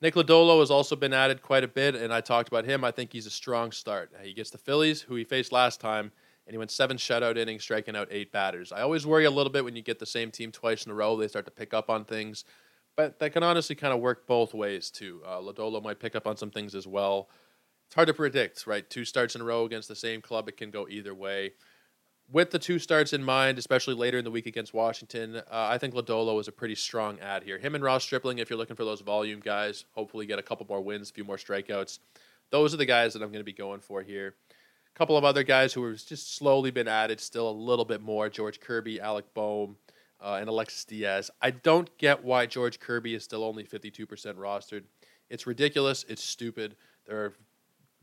Nick 0.02 0.16
Lodolo 0.16 0.60
has 0.60 0.72
also 0.72 0.96
been 0.96 1.14
added 1.14 1.42
quite 1.42 1.64
a 1.64 1.68
bit, 1.68 1.94
and 1.94 2.14
I 2.14 2.22
talked 2.22 2.48
about 2.48 2.66
him. 2.66 2.84
I 2.84 2.92
think 2.92 3.12
he's 3.14 3.26
a 3.26 3.32
strong 3.32 3.72
start. 3.72 4.12
He 4.22 4.34
gets 4.34 4.50
the 4.50 4.58
Phillies, 4.58 5.02
who 5.02 5.16
he 5.16 5.24
faced 5.24 5.52
last 5.52 5.80
time, 5.82 6.12
and 6.50 6.54
he 6.56 6.58
went 6.58 6.72
seven 6.72 6.98
shutout 6.98 7.38
innings, 7.38 7.62
striking 7.62 7.96
out 7.96 8.08
eight 8.10 8.32
batters. 8.32 8.72
I 8.72 8.82
always 8.82 9.06
worry 9.06 9.26
a 9.26 9.32
little 9.32 9.52
bit 9.52 9.64
when 9.64 9.76
you 9.76 9.84
get 9.84 10.00
the 10.00 10.06
same 10.08 10.32
team 10.32 10.52
twice 10.52 10.86
in 10.86 10.92
a 10.92 10.96
row; 10.96 11.16
they 11.16 11.28
start 11.28 11.46
to 11.46 11.52
pick 11.52 11.74
up 11.74 11.90
on 11.90 12.06
things, 12.06 12.44
but 12.98 13.20
that 13.20 13.34
can 13.34 13.44
honestly 13.44 13.76
kind 13.76 13.94
of 13.94 14.00
work 14.00 14.26
both 14.26 14.54
ways 14.54 14.90
too. 14.90 15.22
Uh, 15.26 15.80
might 15.82 16.00
pick 16.00 16.16
up 16.16 16.28
on 16.28 16.36
some 16.36 16.50
things 16.50 16.74
as 16.74 16.88
well. 16.88 17.30
It's 17.86 17.96
hard 17.96 18.08
to 18.08 18.14
predict, 18.14 18.68
right? 18.68 18.88
Two 18.90 19.06
starts 19.06 19.36
in 19.36 19.42
a 19.42 19.44
row 19.46 19.64
against 19.64 19.88
the 19.88 19.96
same 19.96 20.22
club, 20.22 20.50
it 20.50 20.58
can 20.58 20.72
go 20.72 20.88
either 20.90 21.14
way 21.14 21.54
with 22.32 22.52
the 22.52 22.60
two 22.60 22.78
starts 22.80 23.14
in 23.14 23.24
mind, 23.24 23.58
especially 23.58 23.96
later 23.96 24.18
in 24.18 24.24
the 24.24 24.32
week 24.32 24.46
against 24.46 24.74
Washington, 24.74 25.38
uh, 25.38 25.42
I 25.50 25.78
think 25.78 25.94
Lodolo 25.94 26.40
is 26.40 26.48
a 26.48 26.52
pretty 26.52 26.76
strong 26.76 27.20
ad 27.20 27.44
here. 27.44 27.58
Him 27.58 27.76
and 27.76 27.84
Ross 27.84 28.04
Stripling, 28.04 28.38
if 28.38 28.50
you're 28.50 28.60
looking 28.60 28.76
for 28.76 28.86
those 28.86 29.02
volume 29.02 29.40
guys, 29.40 29.86
hopefully 29.94 30.26
get 30.26 30.40
a 30.40 30.44
couple 30.44 30.66
more 30.70 30.82
wins, 30.82 31.10
a 31.10 31.14
few 31.14 31.24
more 31.24 31.38
strikeouts. 31.38 32.00
Those 32.52 32.74
are 32.74 32.78
the 32.78 32.86
guys 32.86 33.14
that 33.14 33.24
I'm 33.24 33.30
going 33.30 33.42
to 33.42 33.46
be 33.46 33.54
going 33.54 33.80
for 33.80 34.02
here. 34.02 34.36
Couple 35.00 35.18
of 35.18 35.24
other 35.24 35.44
guys 35.44 35.72
who 35.72 35.86
have 35.86 36.06
just 36.06 36.36
slowly 36.36 36.72
been 36.72 36.90
added, 36.90 37.22
still 37.22 37.50
a 37.50 37.52
little 37.52 37.86
bit 37.86 38.02
more 38.02 38.28
George 38.28 38.60
Kirby, 38.60 39.00
Alec 39.00 39.34
Bohm, 39.34 39.78
uh, 40.20 40.40
and 40.42 40.50
Alexis 40.50 40.84
Diaz. 40.84 41.32
I 41.42 41.52
don't 41.52 41.98
get 41.98 42.22
why 42.22 42.46
George 42.46 42.82
Kirby 42.82 43.16
is 43.16 43.24
still 43.24 43.46
only 43.46 43.64
52% 43.64 44.06
rostered. 44.36 44.84
It's 45.30 45.48
ridiculous. 45.48 46.04
It's 46.10 46.22
stupid. 46.22 46.76
There 47.08 47.16
are 47.16 47.34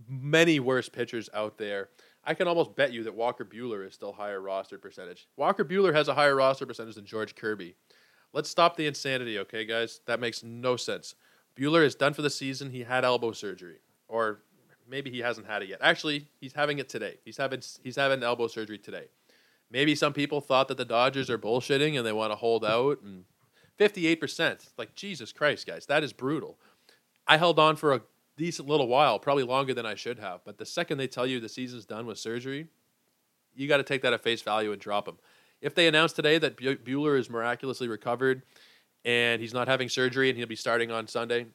many 0.08 0.58
worse 0.58 0.88
pitchers 0.88 1.28
out 1.34 1.58
there. 1.58 1.90
I 2.24 2.32
can 2.32 2.48
almost 2.48 2.74
bet 2.74 2.94
you 2.94 3.04
that 3.04 3.14
Walker 3.14 3.44
Buehler 3.44 3.86
is 3.86 3.92
still 3.92 4.14
higher 4.14 4.40
roster 4.40 4.78
percentage. 4.78 5.28
Walker 5.36 5.66
Buehler 5.66 5.94
has 5.94 6.08
a 6.08 6.14
higher 6.14 6.34
roster 6.34 6.64
percentage 6.64 6.94
than 6.94 7.04
George 7.04 7.34
Kirby. 7.34 7.74
Let's 8.32 8.48
stop 8.48 8.74
the 8.74 8.86
insanity, 8.86 9.38
okay, 9.40 9.66
guys? 9.66 10.00
That 10.06 10.18
makes 10.18 10.42
no 10.42 10.76
sense. 10.76 11.14
Buehler 11.58 11.84
is 11.84 11.94
done 11.94 12.14
for 12.14 12.22
the 12.22 12.30
season. 12.30 12.70
He 12.70 12.84
had 12.84 13.04
elbow 13.04 13.32
surgery, 13.32 13.80
or 14.08 14.40
maybe 14.88 15.10
he 15.10 15.20
hasn't 15.20 15.46
had 15.46 15.62
it 15.62 15.68
yet. 15.68 15.78
Actually, 15.82 16.26
he's 16.40 16.52
having 16.52 16.78
it 16.78 16.88
today. 16.88 17.16
He's 17.24 17.36
having 17.36 17.62
he's 17.82 17.96
having 17.96 18.22
elbow 18.22 18.46
surgery 18.46 18.78
today. 18.78 19.06
Maybe 19.70 19.94
some 19.94 20.12
people 20.12 20.40
thought 20.40 20.68
that 20.68 20.76
the 20.76 20.84
Dodgers 20.84 21.28
are 21.28 21.38
bullshitting 21.38 21.96
and 21.96 22.06
they 22.06 22.12
want 22.12 22.30
to 22.32 22.36
hold 22.36 22.64
out 22.64 23.02
and 23.02 23.24
58%. 23.78 24.68
Like 24.78 24.94
Jesus 24.94 25.32
Christ, 25.32 25.66
guys, 25.66 25.86
that 25.86 26.04
is 26.04 26.12
brutal. 26.12 26.58
I 27.26 27.36
held 27.36 27.58
on 27.58 27.76
for 27.76 27.92
a 27.92 28.02
decent 28.36 28.68
little 28.68 28.86
while, 28.86 29.18
probably 29.18 29.42
longer 29.42 29.74
than 29.74 29.86
I 29.86 29.94
should 29.94 30.18
have. 30.18 30.40
But 30.44 30.58
the 30.58 30.66
second 30.66 30.98
they 30.98 31.08
tell 31.08 31.26
you 31.26 31.40
the 31.40 31.48
season's 31.48 31.84
done 31.84 32.06
with 32.06 32.18
surgery, 32.18 32.68
you 33.54 33.66
got 33.66 33.78
to 33.78 33.82
take 33.82 34.02
that 34.02 34.12
at 34.12 34.22
face 34.22 34.42
value 34.42 34.72
and 34.72 34.80
drop 34.80 35.08
him. 35.08 35.16
If 35.60 35.74
they 35.74 35.88
announce 35.88 36.12
today 36.12 36.38
that 36.38 36.56
Buehler 36.56 37.18
is 37.18 37.30
miraculously 37.30 37.88
recovered 37.88 38.42
and 39.04 39.40
he's 39.40 39.54
not 39.54 39.68
having 39.68 39.88
surgery 39.88 40.28
and 40.28 40.38
he'll 40.38 40.46
be 40.46 40.56
starting 40.56 40.92
on 40.92 41.08
Sunday, 41.08 41.46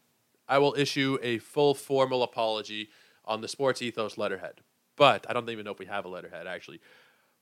I 0.48 0.58
will 0.58 0.76
issue 0.78 1.18
a 1.22 1.38
full 1.38 1.74
formal 1.76 2.24
apology 2.24 2.90
on 3.32 3.42
the 3.42 3.48
Sports 3.48 3.82
Ethos 3.82 4.18
letterhead. 4.18 4.62
But 4.98 5.26
I 5.30 5.34
don't 5.34 5.50
even 5.50 5.66
know 5.66 5.72
if 5.72 5.80
we 5.80 5.86
have 5.86 6.06
a 6.06 6.10
letterhead 6.10 6.48
actually. 6.48 6.82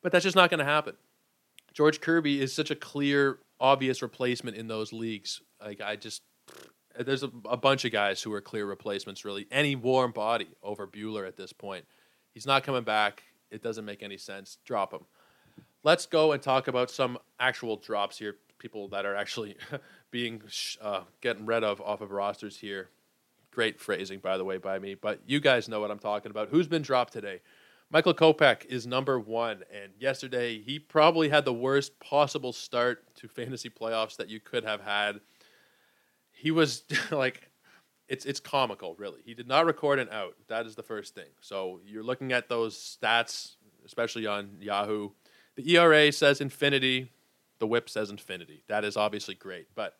But 0.02 0.12
that's 0.12 0.23
just 0.23 0.36
not 0.36 0.49
going 0.49 0.60
to 0.60 0.65
happen. 0.65 0.95
George 1.73 1.99
Kirby 1.99 2.41
is 2.41 2.54
such 2.54 2.71
a 2.71 2.75
clear, 2.75 3.39
obvious 3.60 4.02
replacement 4.02 4.56
in 4.56 4.67
those 4.67 4.93
leagues. 4.93 5.41
Like 5.62 5.82
I 5.82 5.95
just 5.95 6.21
there's 6.97 7.23
a, 7.23 7.32
a, 7.45 7.58
bunch 7.58 7.86
of 7.86 7.91
guys 7.91 8.21
who 8.21 8.34
are 8.34 8.41
clear 8.41 8.65
replacements, 8.65 9.23
really. 9.23 9.47
Any 9.52 9.75
warm 9.75 10.12
body 10.12 10.47
over 10.63 10.88
Buehler 10.88 11.28
at 11.28 11.38
this 11.38 11.54
point. 11.54 11.86
He's 12.34 12.45
not 12.45 12.63
coming 12.63 12.84
back. 12.84 13.23
It 13.52 13.63
doesn't 13.63 13.86
make 13.86 14.04
any 14.04 14.17
sense. 14.17 14.58
Drop 14.65 14.93
him. 14.93 15.06
Let's 15.84 16.06
go 16.06 16.34
and 16.34 16.41
talk 16.41 16.67
about 16.67 16.91
some 16.91 17.17
actual 17.39 17.78
drops 17.78 18.17
here. 18.17 18.36
People 18.58 18.89
that 18.89 19.06
are 19.06 19.15
actually 19.15 19.56
being 20.12 20.41
uh, 20.82 21.04
getting 21.21 21.45
rid 21.45 21.63
of 21.63 21.80
off 21.82 22.02
of 22.02 22.12
rosters 22.12 22.58
here. 22.58 22.89
Great 23.51 23.79
phrasing, 23.79 24.19
by 24.19 24.38
the 24.38 24.45
way, 24.45 24.57
by 24.57 24.79
me. 24.79 24.95
But 24.95 25.21
you 25.25 25.39
guys 25.39 25.67
know 25.67 25.79
what 25.79 25.91
I'm 25.91 25.99
talking 25.99 26.31
about. 26.31 26.49
Who's 26.49 26.67
been 26.67 26.81
dropped 26.81 27.13
today? 27.13 27.41
Michael 27.91 28.13
Kopech 28.13 28.65
is 28.65 28.85
number 28.85 29.19
one, 29.19 29.63
and 29.73 29.91
yesterday 29.99 30.62
he 30.62 30.77
probably 30.77 31.29
had 31.29 31.43
the 31.43 31.53
worst 31.53 31.99
possible 31.99 32.53
start 32.53 33.03
to 33.15 33.27
fantasy 33.27 33.69
playoffs 33.69 34.15
that 34.17 34.29
you 34.29 34.39
could 34.39 34.63
have 34.63 34.81
had. 34.81 35.21
He 36.31 36.51
was 36.51 36.83
like 37.12 37.49
it's 38.07 38.25
it's 38.25 38.39
comical 38.39 38.95
really. 38.99 39.21
He 39.25 39.33
did 39.33 39.47
not 39.47 39.65
record 39.65 39.97
an 39.97 40.09
out. 40.12 40.35
That 40.47 40.67
is 40.67 40.75
the 40.75 40.83
first 40.83 41.15
thing. 41.15 41.29
So 41.41 41.79
you're 41.83 42.03
looking 42.03 42.31
at 42.31 42.47
those 42.47 42.77
stats 42.77 43.55
especially 43.85 44.27
on 44.27 44.57
yahoo. 44.59 45.09
The 45.55 45.77
era 45.77 46.12
says 46.12 46.41
infinity. 46.41 47.12
The 47.57 47.65
whip 47.65 47.89
says 47.89 48.12
infinity. 48.12 48.63
That 48.67 48.85
is 48.85 48.97
obviously 48.97 49.33
great 49.35 49.67
but 49.73 49.95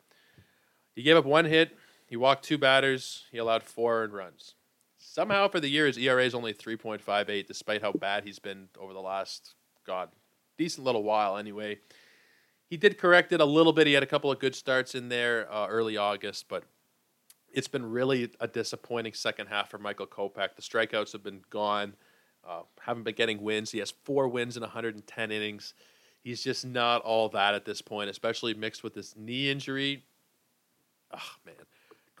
he 0.94 1.02
gave 1.02 1.16
up 1.16 1.24
one 1.24 1.44
hit 1.44 1.76
he 2.10 2.16
walked 2.16 2.44
two 2.44 2.58
batters 2.58 3.24
he 3.32 3.38
allowed 3.38 3.62
four 3.62 4.02
earned 4.02 4.12
runs 4.12 4.54
somehow 4.98 5.48
for 5.48 5.60
the 5.60 5.70
year 5.70 5.86
his 5.86 5.96
era 5.96 6.22
is 6.22 6.34
only 6.34 6.52
3.58 6.52 7.46
despite 7.46 7.80
how 7.80 7.92
bad 7.92 8.24
he's 8.24 8.38
been 8.38 8.68
over 8.78 8.92
the 8.92 9.00
last 9.00 9.54
god 9.86 10.10
decent 10.58 10.84
little 10.84 11.02
while 11.02 11.38
anyway 11.38 11.78
he 12.70 12.76
did 12.76 12.98
correct 12.98 13.32
it 13.32 13.40
a 13.40 13.44
little 13.44 13.72
bit. 13.72 13.88
He 13.88 13.94
had 13.94 14.04
a 14.04 14.06
couple 14.06 14.30
of 14.30 14.38
good 14.38 14.54
starts 14.54 14.94
in 14.94 15.08
there 15.08 15.52
uh, 15.52 15.66
early 15.66 15.96
August, 15.96 16.46
but 16.48 16.62
it's 17.52 17.66
been 17.66 17.84
really 17.90 18.30
a 18.38 18.46
disappointing 18.46 19.12
second 19.12 19.48
half 19.48 19.68
for 19.68 19.78
Michael 19.78 20.06
Kopech. 20.06 20.54
The 20.54 20.62
strikeouts 20.62 21.12
have 21.12 21.24
been 21.24 21.40
gone. 21.50 21.94
Uh, 22.48 22.62
haven't 22.80 23.02
been 23.02 23.16
getting 23.16 23.42
wins. 23.42 23.72
He 23.72 23.80
has 23.80 23.90
four 23.90 24.28
wins 24.28 24.56
in 24.56 24.62
110 24.62 25.32
innings. 25.32 25.74
He's 26.22 26.44
just 26.44 26.64
not 26.64 27.02
all 27.02 27.28
that 27.30 27.54
at 27.54 27.64
this 27.64 27.82
point, 27.82 28.08
especially 28.08 28.54
mixed 28.54 28.84
with 28.84 28.94
this 28.94 29.16
knee 29.16 29.50
injury. 29.50 30.04
Oh 31.12 31.32
man. 31.44 31.56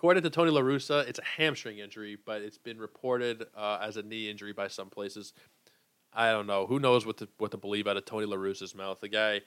According 0.00 0.22
to 0.22 0.30
Tony 0.30 0.50
La 0.50 0.62
Russa, 0.62 1.06
it's 1.06 1.18
a 1.18 1.24
hamstring 1.36 1.76
injury, 1.76 2.16
but 2.24 2.40
it's 2.40 2.56
been 2.56 2.78
reported 2.78 3.44
uh, 3.54 3.80
as 3.82 3.98
a 3.98 4.02
knee 4.02 4.30
injury 4.30 4.54
by 4.54 4.66
some 4.66 4.88
places. 4.88 5.34
I 6.10 6.30
don't 6.30 6.46
know. 6.46 6.66
Who 6.66 6.80
knows 6.80 7.04
what 7.04 7.18
to 7.18 7.28
what 7.36 7.50
to 7.50 7.58
believe 7.58 7.86
out 7.86 7.98
of 7.98 8.06
Tony 8.06 8.24
La 8.24 8.38
Russa's 8.38 8.74
mouth? 8.74 9.00
The 9.00 9.10
guy 9.10 9.42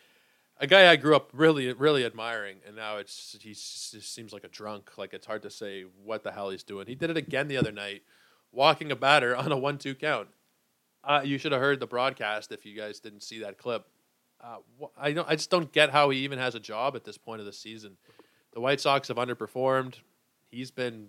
a 0.59 0.67
guy 0.67 0.91
I 0.91 0.95
grew 0.95 1.15
up 1.15 1.31
really, 1.33 1.73
really 1.73 2.05
admiring, 2.05 2.57
and 2.67 2.75
now 2.75 2.97
it's 2.97 3.35
he 3.41 3.49
just 3.49 4.13
seems 4.13 4.31
like 4.31 4.43
a 4.43 4.47
drunk. 4.47 4.95
Like 4.95 5.15
it's 5.15 5.25
hard 5.25 5.41
to 5.41 5.49
say 5.49 5.85
what 6.03 6.23
the 6.23 6.31
hell 6.31 6.51
he's 6.51 6.61
doing. 6.61 6.85
He 6.85 6.93
did 6.93 7.09
it 7.09 7.17
again 7.17 7.47
the 7.47 7.57
other 7.57 7.71
night, 7.71 8.03
walking 8.51 8.91
a 8.91 8.95
batter 8.95 9.35
on 9.35 9.51
a 9.51 9.57
one-two 9.57 9.95
count. 9.95 10.27
Uh, 11.03 11.21
you 11.25 11.39
should 11.39 11.51
have 11.51 11.61
heard 11.61 11.79
the 11.79 11.87
broadcast 11.87 12.51
if 12.51 12.63
you 12.63 12.77
guys 12.77 12.99
didn't 12.99 13.23
see 13.23 13.39
that 13.39 13.57
clip. 13.57 13.87
Uh, 14.39 14.57
I 14.95 15.13
don't, 15.13 15.27
I 15.27 15.35
just 15.35 15.49
don't 15.49 15.71
get 15.71 15.89
how 15.89 16.11
he 16.11 16.19
even 16.19 16.37
has 16.37 16.53
a 16.53 16.59
job 16.59 16.95
at 16.95 17.05
this 17.05 17.17
point 17.17 17.39
of 17.39 17.47
the 17.47 17.53
season. 17.53 17.97
The 18.53 18.61
White 18.61 18.81
Sox 18.81 19.07
have 19.07 19.17
underperformed. 19.17 19.95
He's 20.53 20.71
been 20.71 21.07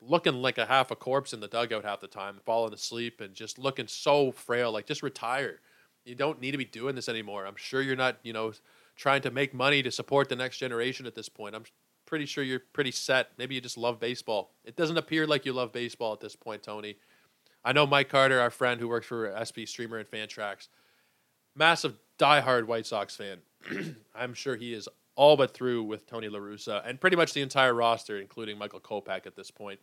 looking 0.00 0.34
like 0.34 0.58
a 0.58 0.66
half 0.66 0.90
a 0.90 0.96
corpse 0.96 1.32
in 1.32 1.40
the 1.40 1.48
dugout 1.48 1.84
half 1.84 2.00
the 2.00 2.06
time, 2.06 2.40
falling 2.44 2.74
asleep 2.74 3.20
and 3.20 3.34
just 3.34 3.58
looking 3.58 3.86
so 3.86 4.32
frail. 4.32 4.72
Like, 4.72 4.86
just 4.86 5.02
retire. 5.02 5.60
You 6.04 6.14
don't 6.14 6.40
need 6.40 6.50
to 6.50 6.58
be 6.58 6.64
doing 6.64 6.94
this 6.94 7.08
anymore. 7.08 7.46
I'm 7.46 7.56
sure 7.56 7.80
you're 7.80 7.96
not, 7.96 8.18
you 8.22 8.32
know, 8.32 8.52
trying 8.96 9.22
to 9.22 9.30
make 9.30 9.54
money 9.54 9.82
to 9.82 9.90
support 9.90 10.28
the 10.28 10.36
next 10.36 10.58
generation 10.58 11.06
at 11.06 11.14
this 11.14 11.28
point. 11.28 11.54
I'm 11.54 11.64
pretty 12.06 12.26
sure 12.26 12.42
you're 12.42 12.62
pretty 12.72 12.90
set. 12.90 13.30
Maybe 13.38 13.54
you 13.54 13.60
just 13.60 13.78
love 13.78 14.00
baseball. 14.00 14.52
It 14.64 14.76
doesn't 14.76 14.98
appear 14.98 15.26
like 15.26 15.46
you 15.46 15.52
love 15.52 15.72
baseball 15.72 16.12
at 16.12 16.20
this 16.20 16.36
point, 16.36 16.62
Tony. 16.62 16.96
I 17.64 17.72
know 17.72 17.86
Mike 17.86 18.08
Carter, 18.08 18.40
our 18.40 18.50
friend 18.50 18.80
who 18.80 18.88
works 18.88 19.06
for 19.06 19.32
SP 19.38 19.64
Streamer 19.66 19.98
and 19.98 20.10
Fantrax, 20.10 20.68
massive 21.54 21.94
diehard 22.18 22.66
White 22.66 22.86
Sox 22.86 23.14
fan. 23.14 23.38
I'm 24.14 24.34
sure 24.34 24.56
he 24.56 24.74
is 24.74 24.88
all 25.14 25.36
but 25.36 25.52
through 25.52 25.84
with 25.84 26.06
Tony 26.06 26.28
La 26.28 26.38
Russa 26.38 26.86
and 26.86 27.00
pretty 27.00 27.16
much 27.16 27.32
the 27.32 27.42
entire 27.42 27.74
roster, 27.74 28.18
including 28.18 28.58
Michael 28.58 28.80
Kopech 28.80 29.26
at 29.26 29.36
this 29.36 29.50
point. 29.50 29.78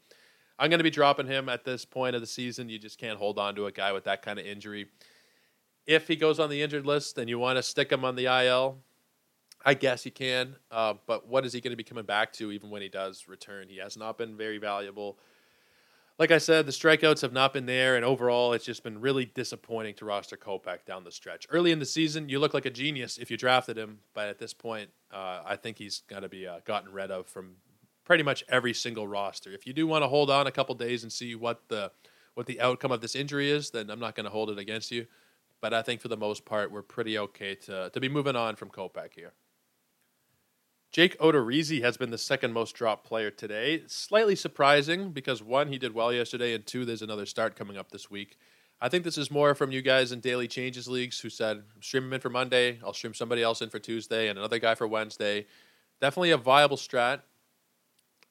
I'm 0.57 0.69
going 0.69 0.79
to 0.79 0.83
be 0.83 0.89
dropping 0.89 1.27
him 1.27 1.47
at 1.47 1.63
this 1.63 1.85
point 1.85 2.15
of 2.15 2.21
the 2.21 2.27
season. 2.27 2.67
You 2.67 2.79
just 2.79 2.97
can't 2.97 3.17
hold 3.17 3.39
on 3.39 3.55
to 3.55 3.67
a 3.67 3.71
guy 3.71 3.93
with 3.93 4.03
that 4.05 4.21
kind 4.21 4.39
of 4.39 4.45
injury. 4.45 4.87
If 5.87 6.07
he 6.07 6.15
goes 6.15 6.39
on 6.39 6.49
the 6.49 6.61
injured 6.61 6.85
list 6.85 7.17
and 7.17 7.29
you 7.29 7.39
want 7.39 7.57
to 7.57 7.63
stick 7.63 7.91
him 7.91 8.03
on 8.03 8.15
the 8.15 8.25
IL, 8.25 8.77
I 9.65 9.73
guess 9.73 10.05
you 10.05 10.11
can. 10.11 10.55
Uh, 10.69 10.95
but 11.07 11.27
what 11.27 11.45
is 11.45 11.53
he 11.53 11.61
going 11.61 11.71
to 11.71 11.77
be 11.77 11.83
coming 11.83 12.05
back 12.05 12.33
to 12.33 12.51
even 12.51 12.69
when 12.69 12.81
he 12.81 12.89
does 12.89 13.27
return? 13.27 13.69
He 13.69 13.77
has 13.77 13.97
not 13.97 14.17
been 14.17 14.35
very 14.35 14.57
valuable 14.57 15.17
like 16.19 16.31
I 16.31 16.37
said, 16.37 16.65
the 16.65 16.73
strikeouts 16.73 17.21
have 17.21 17.31
not 17.31 17.53
been 17.53 17.65
there, 17.65 17.95
and 17.95 18.03
overall, 18.03 18.51
it's 18.51 18.65
just 18.65 18.83
been 18.83 18.99
really 18.99 19.23
disappointing 19.23 19.93
to 19.95 20.05
roster 20.05 20.35
Kopech 20.35 20.83
down 20.85 21.05
the 21.05 21.11
stretch. 21.13 21.47
Early 21.49 21.71
in 21.71 21.79
the 21.79 21.85
season, 21.85 22.27
you 22.27 22.39
look 22.39 22.53
like 22.53 22.65
a 22.65 22.69
genius 22.69 23.17
if 23.17 23.31
you 23.31 23.37
drafted 23.37 23.77
him, 23.77 23.99
but 24.13 24.27
at 24.27 24.37
this 24.37 24.53
point, 24.53 24.89
uh, 25.13 25.41
I 25.45 25.55
think 25.55 25.77
he's 25.77 26.03
got 26.09 26.19
to 26.19 26.29
be 26.29 26.45
uh, 26.45 26.59
gotten 26.65 26.91
rid 26.91 27.09
of 27.09 27.27
from 27.27 27.55
pretty 28.03 28.23
much 28.23 28.43
every 28.49 28.73
single 28.73 29.07
roster. 29.07 29.51
If 29.51 29.65
you 29.65 29.71
do 29.71 29.87
want 29.87 30.03
to 30.03 30.09
hold 30.09 30.29
on 30.29 30.45
a 30.45 30.51
couple 30.51 30.75
days 30.75 31.03
and 31.03 31.11
see 31.11 31.35
what 31.35 31.69
the 31.69 31.91
what 32.33 32.47
the 32.47 32.59
outcome 32.59 32.91
of 32.91 33.01
this 33.01 33.15
injury 33.15 33.49
is, 33.49 33.71
then 33.71 33.89
I'm 33.89 33.99
not 33.99 34.15
going 34.15 34.25
to 34.25 34.29
hold 34.29 34.49
it 34.49 34.57
against 34.57 34.91
you. 34.91 35.07
But 35.61 35.73
I 35.73 35.81
think 35.81 35.99
for 36.01 36.07
the 36.09 36.17
most 36.17 36.45
part, 36.45 36.71
we're 36.71 36.81
pretty 36.81 37.17
okay 37.17 37.55
to 37.55 37.89
to 37.91 37.99
be 37.99 38.09
moving 38.09 38.35
on 38.35 38.57
from 38.57 38.69
Kopech 38.69 39.13
here. 39.15 39.31
Jake 40.91 41.19
Odorizzi 41.19 41.83
has 41.83 41.97
been 41.97 42.09
the 42.09 42.17
second 42.17 42.51
most 42.51 42.73
dropped 42.73 43.05
player 43.05 43.29
today. 43.29 43.83
Slightly 43.85 44.35
surprising 44.35 45.11
because 45.11 45.43
one, 45.43 45.67
he 45.67 45.77
did 45.77 45.93
well 45.93 46.11
yesterday, 46.11 46.55
and 46.55 46.65
two, 46.65 46.83
there's 46.83 47.03
another 47.03 47.27
start 47.27 47.55
coming 47.55 47.77
up 47.77 47.91
this 47.91 48.09
week. 48.09 48.37
I 48.81 48.89
think 48.89 49.03
this 49.03 49.17
is 49.17 49.29
more 49.29 49.53
from 49.53 49.71
you 49.71 49.83
guys 49.83 50.11
in 50.11 50.19
daily 50.19 50.47
changes 50.47 50.87
leagues 50.87 51.19
who 51.19 51.29
said, 51.29 51.61
stream 51.79 52.05
him 52.05 52.13
in 52.13 52.21
for 52.21 52.31
Monday, 52.31 52.79
I'll 52.83 52.93
stream 52.93 53.13
somebody 53.13 53.43
else 53.43 53.61
in 53.61 53.69
for 53.69 53.77
Tuesday, 53.77 54.29
and 54.29 54.39
another 54.39 54.57
guy 54.57 54.73
for 54.73 54.87
Wednesday. 54.87 55.45
Definitely 56.01 56.31
a 56.31 56.37
viable 56.37 56.77
strat. 56.77 57.21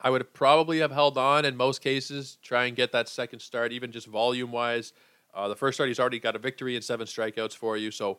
I 0.00 0.10
would 0.10 0.34
probably 0.34 0.78
have 0.78 0.90
held 0.90 1.16
on 1.16 1.44
in 1.44 1.56
most 1.56 1.80
cases, 1.80 2.38
try 2.42 2.64
and 2.64 2.74
get 2.74 2.90
that 2.90 3.08
second 3.08 3.38
start, 3.38 3.72
even 3.72 3.92
just 3.92 4.08
volume 4.08 4.50
wise. 4.50 4.92
Uh, 5.32 5.46
the 5.46 5.54
first 5.54 5.76
start, 5.76 5.88
he's 5.90 6.00
already 6.00 6.18
got 6.18 6.34
a 6.34 6.40
victory 6.40 6.74
and 6.74 6.84
seven 6.84 7.06
strikeouts 7.06 7.54
for 7.54 7.76
you. 7.76 7.92
So 7.92 8.18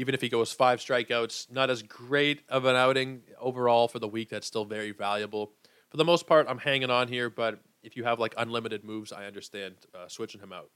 even 0.00 0.14
if 0.14 0.22
he 0.22 0.30
goes 0.30 0.50
five 0.50 0.78
strikeouts, 0.78 1.52
not 1.52 1.68
as 1.68 1.82
great 1.82 2.40
of 2.48 2.64
an 2.64 2.74
outing 2.74 3.20
overall 3.38 3.86
for 3.86 3.98
the 3.98 4.08
week. 4.08 4.30
That's 4.30 4.46
still 4.46 4.64
very 4.64 4.92
valuable. 4.92 5.52
For 5.90 5.98
the 5.98 6.06
most 6.06 6.26
part, 6.26 6.46
I'm 6.48 6.56
hanging 6.56 6.88
on 6.88 7.06
here, 7.06 7.28
but 7.28 7.60
if 7.82 7.98
you 7.98 8.04
have 8.04 8.18
like 8.18 8.32
unlimited 8.38 8.82
moves, 8.82 9.12
I 9.12 9.26
understand 9.26 9.74
uh, 9.94 10.08
switching 10.08 10.40
him 10.40 10.54
out. 10.54 10.70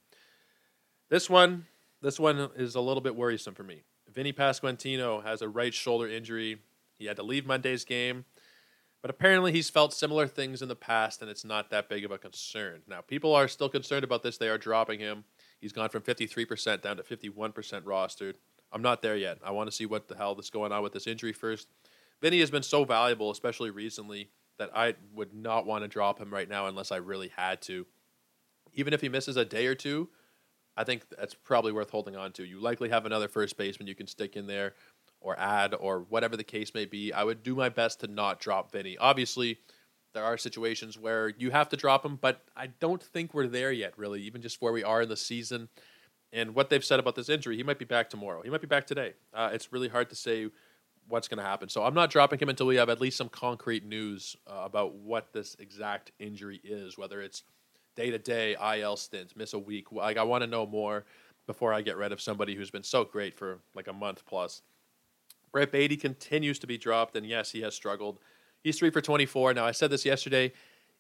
This 1.09 1.31
one, 1.31 1.65
this 2.03 2.21
one 2.21 2.51
is 2.55 2.75
a 2.75 2.83
little 2.83 3.01
bit 3.01 3.17
worrisome 3.17 3.55
for 3.55 3.63
me. 3.63 3.85
Vinny 4.13 4.35
Pasquantino 4.35 5.25
has 5.25 5.41
a 5.41 5.49
right 5.49 5.73
shoulder 5.73 6.07
injury. 6.07 6.59
He 6.99 7.07
had 7.07 7.17
to 7.17 7.23
leave 7.23 7.47
Monday's 7.47 7.87
game, 7.87 8.27
but 9.01 9.11
apparently 9.11 9.53
he's 9.53 9.71
felt 9.71 9.95
similar 9.95 10.27
things 10.27 10.61
in 10.61 10.69
the 10.69 10.77
past, 10.77 11.23
and 11.23 11.31
it's 11.31 11.47
not 11.47 11.71
that 11.71 11.89
big 11.89 12.05
of 12.05 12.11
a 12.11 12.19
concern. 12.19 12.83
Now, 12.87 13.01
people 13.01 13.35
are 13.35 13.49
still 13.49 13.71
concerned 13.71 14.05
about 14.05 14.23
this. 14.23 14.37
They 14.37 14.51
are 14.51 14.59
dropping 14.59 15.01
him. 15.01 15.25
He's 15.63 15.73
gone 15.73 15.89
from 15.89 16.03
53% 16.03 16.83
down 16.83 16.99
to 16.99 17.03
51% 17.03 17.55
rostered. 17.85 18.35
I'm 18.75 18.83
not 18.83 19.03
there 19.03 19.17
yet. 19.17 19.39
I 19.45 19.53
want 19.53 19.71
to 19.71 19.75
see 19.75 19.87
what 19.87 20.09
the 20.09 20.17
hell 20.17 20.37
is 20.39 20.51
going 20.51 20.73
on 20.73 20.83
with 20.83 20.93
this 20.93 21.07
injury 21.07 21.33
first. 21.33 21.69
Vinny 22.21 22.41
has 22.41 22.51
been 22.51 22.65
so 22.65 22.85
valuable, 22.85 23.31
especially 23.31 23.71
recently, 23.71 24.31
that 24.59 24.71
I 24.75 24.97
would 25.15 25.33
not 25.33 25.65
want 25.65 25.85
to 25.85 25.89
drop 25.89 26.19
him 26.19 26.35
right 26.35 26.49
now 26.49 26.67
unless 26.67 26.91
I 26.91 26.97
really 26.97 27.31
had 27.37 27.63
to. 27.63 27.87
Even 28.73 28.93
if 28.93 29.01
he 29.01 29.09
misses 29.09 29.37
a 29.37 29.45
day 29.45 29.67
or 29.67 29.77
two, 29.77 30.09
I 30.77 30.83
think 30.83 31.05
that's 31.17 31.35
probably 31.35 31.71
worth 31.71 31.91
holding 31.91 32.17
on 32.17 32.33
to. 32.33 32.45
You 32.45 32.61
likely 32.61 32.89
have 32.89 33.07
another 33.07 33.29
first 33.29 33.57
baseman 33.57 33.87
you 33.87 33.95
can 33.95 34.09
stick 34.09 34.35
in 34.35 34.49
there 34.49 34.75
or 35.21 35.39
add 35.39 35.73
or 35.75 36.01
whatever 36.09 36.37
the 36.37 36.45
case 36.45 36.75
may 36.75 36.85
be. 36.85 37.13
I 37.13 37.23
would 37.23 37.45
do 37.45 37.55
my 37.55 37.69
best 37.69 38.01
to 38.01 38.09
not 38.09 38.41
drop 38.41 38.73
Vinny. 38.73 38.99
Obviously, 38.99 39.59
there 40.15 40.25
are 40.25 40.37
situations 40.37 40.99
where 40.99 41.29
you 41.29 41.53
have 41.53 41.69
to 41.69 41.77
drop 41.77 42.05
him, 42.05 42.17
but 42.21 42.43
I 42.57 42.67
don't 42.67 43.03
think 43.03 43.35
we're 43.35 43.47
there 43.47 43.71
yet, 43.71 43.97
really, 43.97 44.23
even 44.23 44.43
just 44.43 44.61
where 44.61 44.73
we 44.73 44.83
are 44.83 45.03
in 45.03 45.09
the 45.09 45.17
season 45.17 45.69
and 46.35 46.55
what 46.55 46.69
they've 46.69 46.85
said 46.85 46.99
about 46.99 47.15
this 47.15 47.29
injury, 47.29 47.57
he 47.57 47.63
might 47.63 47.79
be 47.79 47.85
back 47.85 48.11
tomorrow. 48.11 48.43
He 48.43 48.51
might 48.51 48.61
be 48.61 48.67
back 48.67 48.87
today. 48.87 49.15
Uh, 49.33 49.51
it's 49.53 49.73
really 49.73 49.89
hard 49.89 50.11
to 50.11 50.17
say 50.17 50.49
what's 51.07 51.29
going 51.29 51.39
to 51.39 51.45
happen. 51.45 51.69
So 51.69 51.85
I'm 51.85 51.95
not 51.95 52.11
dropping 52.11 52.41
him 52.41 52.49
until 52.49 52.67
we 52.67 52.77
have 52.77 52.89
at 52.89 53.01
least 53.01 53.17
some 53.17 53.29
concrete 53.29 53.87
news 53.87 54.37
uh, 54.49 54.63
about 54.65 54.97
what 54.97 55.33
this 55.33 55.57
exact 55.61 56.11
injury 56.19 56.61
is, 56.65 56.99
whether 56.99 57.21
it's 57.21 57.45
day 57.95 58.11
to 58.11 58.19
day 58.19 58.57
IL 58.77 58.97
stints, 58.97 59.37
miss 59.37 59.53
a 59.53 59.59
week. 59.59 59.93
Like 59.93 60.17
I 60.17 60.25
want 60.25 60.43
to 60.43 60.49
know 60.49 60.67
more 60.67 61.05
before 61.47 61.73
I 61.73 61.83
get 61.83 61.97
rid 61.97 62.11
of 62.11 62.21
somebody 62.21 62.57
who's 62.57 62.71
been 62.71 62.83
so 62.83 63.05
great 63.05 63.35
for 63.35 63.61
like 63.75 63.87
a 63.87 63.93
month 63.93 64.25
plus. 64.27 64.63
Brett 65.53 65.71
Baty 65.71 65.97
continues 65.97 66.59
to 66.59 66.67
be 66.67 66.77
dropped, 66.77 67.15
and 67.15 67.25
yes, 67.25 67.53
he 67.53 67.61
has 67.61 67.77
struggled. 67.77 68.19
He's 68.65 68.77
three 68.77 68.91
for 68.91 69.01
24. 69.01 69.55
Now 69.55 69.67
I 69.67 69.71
said 69.71 69.91
this 69.91 70.05
yesterday 70.05 70.53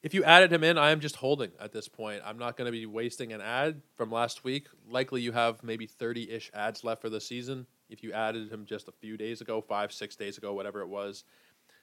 if 0.04 0.12
you 0.12 0.22
added 0.22 0.52
him 0.52 0.62
in, 0.62 0.76
I 0.76 0.90
am 0.90 1.00
just 1.00 1.16
holding 1.16 1.50
at 1.58 1.72
this 1.72 1.88
point. 1.88 2.20
I'm 2.26 2.36
not 2.36 2.58
going 2.58 2.66
to 2.66 2.72
be 2.72 2.84
wasting 2.84 3.32
an 3.32 3.40
ad 3.40 3.80
from 3.96 4.12
last 4.12 4.44
week. 4.44 4.66
Likely 4.86 5.22
you 5.22 5.32
have 5.32 5.64
maybe 5.64 5.86
30 5.86 6.30
ish 6.30 6.50
ads 6.52 6.84
left 6.84 7.00
for 7.00 7.08
the 7.08 7.22
season. 7.22 7.66
If 7.88 8.02
you 8.02 8.12
added 8.12 8.52
him 8.52 8.66
just 8.66 8.86
a 8.86 8.92
few 8.92 9.16
days 9.16 9.40
ago, 9.40 9.62
five, 9.62 9.94
six 9.94 10.14
days 10.14 10.36
ago, 10.36 10.52
whatever 10.52 10.82
it 10.82 10.88
was, 10.88 11.24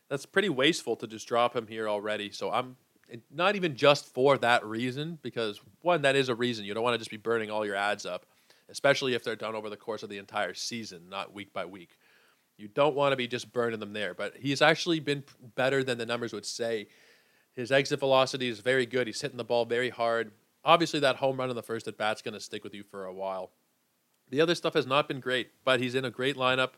that's 0.07 0.27
pretty 0.27 0.49
wasteful 0.49 0.95
to 0.97 1.07
just 1.07 1.27
drop 1.27 1.55
him 1.55 1.65
here 1.65 1.89
already. 1.89 2.29
So 2.29 2.51
I'm 2.51 2.75
not 3.31 3.55
even 3.55 3.75
just 3.75 4.05
for 4.13 4.37
that 4.37 4.63
reason, 4.63 5.17
because 5.23 5.59
one, 5.81 6.03
that 6.03 6.15
is 6.15 6.29
a 6.29 6.35
reason. 6.35 6.63
You 6.63 6.75
don't 6.75 6.83
want 6.83 6.93
to 6.93 6.99
just 6.99 7.09
be 7.09 7.17
burning 7.17 7.49
all 7.49 7.65
your 7.65 7.75
ads 7.75 8.05
up, 8.05 8.27
especially 8.69 9.15
if 9.15 9.23
they're 9.23 9.35
done 9.35 9.55
over 9.55 9.67
the 9.67 9.77
course 9.77 10.03
of 10.03 10.09
the 10.09 10.19
entire 10.19 10.53
season, 10.53 11.09
not 11.09 11.33
week 11.33 11.53
by 11.53 11.65
week. 11.65 11.97
You 12.55 12.67
don't 12.67 12.95
want 12.95 13.13
to 13.13 13.17
be 13.17 13.27
just 13.27 13.51
burning 13.51 13.79
them 13.79 13.93
there. 13.93 14.13
But 14.13 14.37
he's 14.37 14.61
actually 14.61 14.99
been 14.99 15.23
better 15.55 15.83
than 15.83 15.97
the 15.97 16.05
numbers 16.05 16.33
would 16.33 16.45
say 16.45 16.85
his 17.53 17.71
exit 17.71 17.99
velocity 17.99 18.49
is 18.49 18.59
very 18.59 18.85
good. 18.85 19.07
He's 19.07 19.21
hitting 19.21 19.37
the 19.37 19.43
ball 19.43 19.65
very 19.65 19.89
hard. 19.89 20.31
Obviously, 20.63 20.99
that 20.99 21.17
home 21.17 21.37
run 21.37 21.49
in 21.49 21.55
the 21.55 21.63
first 21.63 21.87
at 21.87 21.97
bat's 21.97 22.21
going 22.21 22.33
to 22.33 22.39
stick 22.39 22.63
with 22.63 22.73
you 22.73 22.83
for 22.83 23.05
a 23.05 23.13
while. 23.13 23.51
The 24.29 24.41
other 24.41 24.55
stuff 24.55 24.75
has 24.75 24.87
not 24.87 25.07
been 25.07 25.19
great, 25.19 25.49
but 25.65 25.79
he's 25.79 25.95
in 25.95 26.05
a 26.05 26.11
great 26.11 26.37
lineup. 26.37 26.71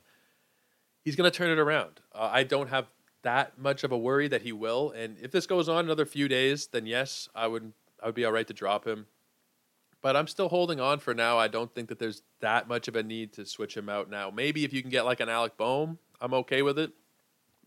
He's 1.03 1.15
going 1.15 1.29
to 1.29 1.37
turn 1.37 1.51
it 1.51 1.59
around. 1.59 1.99
Uh, 2.13 2.29
I 2.31 2.43
don't 2.43 2.69
have 2.69 2.87
that 3.21 3.57
much 3.57 3.83
of 3.83 3.91
a 3.91 3.97
worry 3.97 4.27
that 4.27 4.41
he 4.41 4.51
will. 4.51 4.91
And 4.91 5.17
if 5.21 5.31
this 5.31 5.45
goes 5.45 5.69
on 5.69 5.85
another 5.85 6.05
few 6.05 6.27
days, 6.27 6.67
then 6.67 6.85
yes, 6.85 7.29
I 7.35 7.47
would 7.47 7.73
I 8.01 8.07
would 8.07 8.15
be 8.15 8.25
all 8.25 8.31
right 8.31 8.47
to 8.47 8.53
drop 8.53 8.85
him. 8.85 9.05
But 10.01 10.17
I'm 10.17 10.27
still 10.27 10.49
holding 10.49 10.81
on 10.81 10.99
for 10.99 11.13
now. 11.13 11.37
I 11.37 11.47
don't 11.47 11.73
think 11.73 11.87
that 11.89 11.99
there's 11.99 12.23
that 12.41 12.67
much 12.67 12.89
of 12.89 12.95
a 12.95 13.03
need 13.03 13.31
to 13.33 13.45
switch 13.45 13.77
him 13.77 13.87
out 13.87 14.09
now. 14.09 14.29
Maybe 14.29 14.65
if 14.65 14.73
you 14.73 14.81
can 14.81 14.91
get 14.91 15.05
like 15.05 15.21
an 15.21 15.29
Alec 15.29 15.55
Bohm, 15.55 15.97
I'm 16.19 16.33
okay 16.33 16.61
with 16.61 16.77
it. 16.77 16.91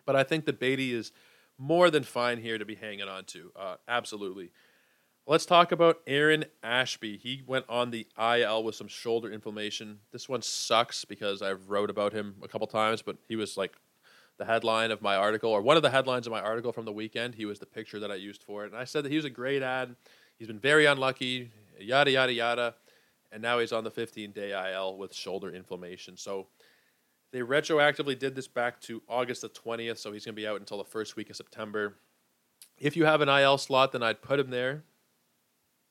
But 0.04 0.16
I 0.16 0.22
think 0.22 0.44
that 0.44 0.60
Baty 0.60 0.92
is 0.92 1.12
more 1.58 1.90
than 1.90 2.02
fine 2.02 2.38
here 2.38 2.58
to 2.58 2.64
be 2.64 2.74
hanging 2.74 3.08
on 3.08 3.24
to. 3.24 3.52
Uh, 3.56 3.76
absolutely. 3.88 4.50
Let's 5.26 5.46
talk 5.46 5.72
about 5.72 6.00
Aaron 6.06 6.44
Ashby. 6.62 7.16
He 7.16 7.42
went 7.46 7.64
on 7.68 7.90
the 7.90 8.06
IL 8.16 8.62
with 8.62 8.76
some 8.76 8.86
shoulder 8.86 9.32
inflammation. 9.32 9.98
This 10.12 10.28
one 10.28 10.42
sucks 10.42 11.04
because 11.04 11.42
I've 11.42 11.68
wrote 11.68 11.90
about 11.90 12.12
him 12.12 12.36
a 12.44 12.48
couple 12.48 12.66
times, 12.68 13.02
but 13.02 13.16
he 13.26 13.34
was 13.34 13.56
like 13.56 13.72
the 14.38 14.44
headline 14.44 14.90
of 14.90 15.02
my 15.02 15.16
article, 15.16 15.50
or 15.50 15.62
one 15.62 15.76
of 15.76 15.82
the 15.82 15.90
headlines 15.90 16.26
of 16.26 16.30
my 16.30 16.40
article 16.40 16.70
from 16.70 16.84
the 16.84 16.92
weekend. 16.92 17.34
He 17.34 17.46
was 17.46 17.58
the 17.58 17.66
picture 17.66 17.98
that 18.00 18.10
I 18.10 18.16
used 18.16 18.42
for 18.42 18.64
it. 18.64 18.72
And 18.72 18.80
I 18.80 18.84
said 18.84 19.04
that 19.04 19.10
he 19.10 19.16
was 19.16 19.24
a 19.24 19.30
great 19.30 19.62
ad. 19.62 19.96
He's 20.38 20.46
been 20.46 20.60
very 20.60 20.86
unlucky, 20.86 21.50
yada, 21.80 22.10
yada, 22.10 22.32
yada. 22.32 22.74
And 23.32 23.42
now 23.42 23.58
he's 23.58 23.72
on 23.72 23.82
the 23.82 23.90
15 23.90 24.32
day 24.32 24.52
IL 24.72 24.96
with 24.96 25.12
shoulder 25.14 25.50
inflammation. 25.50 26.16
So 26.16 26.46
they 27.32 27.40
retroactively 27.40 28.18
did 28.18 28.34
this 28.34 28.48
back 28.48 28.80
to 28.82 29.02
August 29.08 29.42
the 29.42 29.48
20th, 29.48 29.98
so 29.98 30.12
he's 30.12 30.24
going 30.24 30.34
to 30.34 30.40
be 30.40 30.46
out 30.46 30.60
until 30.60 30.78
the 30.78 30.84
first 30.84 31.16
week 31.16 31.30
of 31.30 31.36
September. 31.36 31.96
If 32.78 32.96
you 32.96 33.04
have 33.04 33.20
an 33.20 33.28
IL 33.28 33.58
slot, 33.58 33.92
then 33.92 34.02
I'd 34.02 34.22
put 34.22 34.38
him 34.38 34.50
there, 34.50 34.84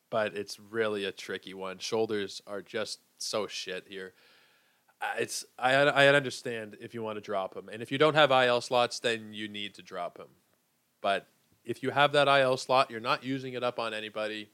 but 0.10 0.36
it's 0.36 0.60
really 0.60 1.06
a 1.06 1.12
tricky 1.12 1.54
one. 1.54 1.80
Shoulders 1.80 2.42
are 2.48 2.62
just 2.62 3.00
so 3.18 3.48
shit 3.48 3.86
here. 3.88 4.14
It's 5.18 5.46
I 5.60 5.74
I 5.74 6.08
understand 6.08 6.78
if 6.80 6.94
you 6.94 7.04
want 7.04 7.18
to 7.18 7.22
drop 7.22 7.56
him, 7.56 7.70
and 7.72 7.82
if 7.82 7.92
you 7.92 7.98
don't 7.98 8.16
have 8.16 8.32
IL 8.32 8.62
slots, 8.62 9.00
then 9.00 9.34
you 9.34 9.48
need 9.48 9.76
to 9.76 9.82
drop 9.82 10.18
him. 10.18 10.28
But 11.02 11.28
if 11.66 11.84
you 11.84 11.90
have 11.90 12.14
that 12.14 12.28
IL 12.28 12.58
slot, 12.58 12.90
you're 12.90 13.00
not 13.00 13.24
using 13.24 13.54
it 13.54 13.64
up 13.64 13.78
on 13.78 13.94
anybody, 13.94 14.50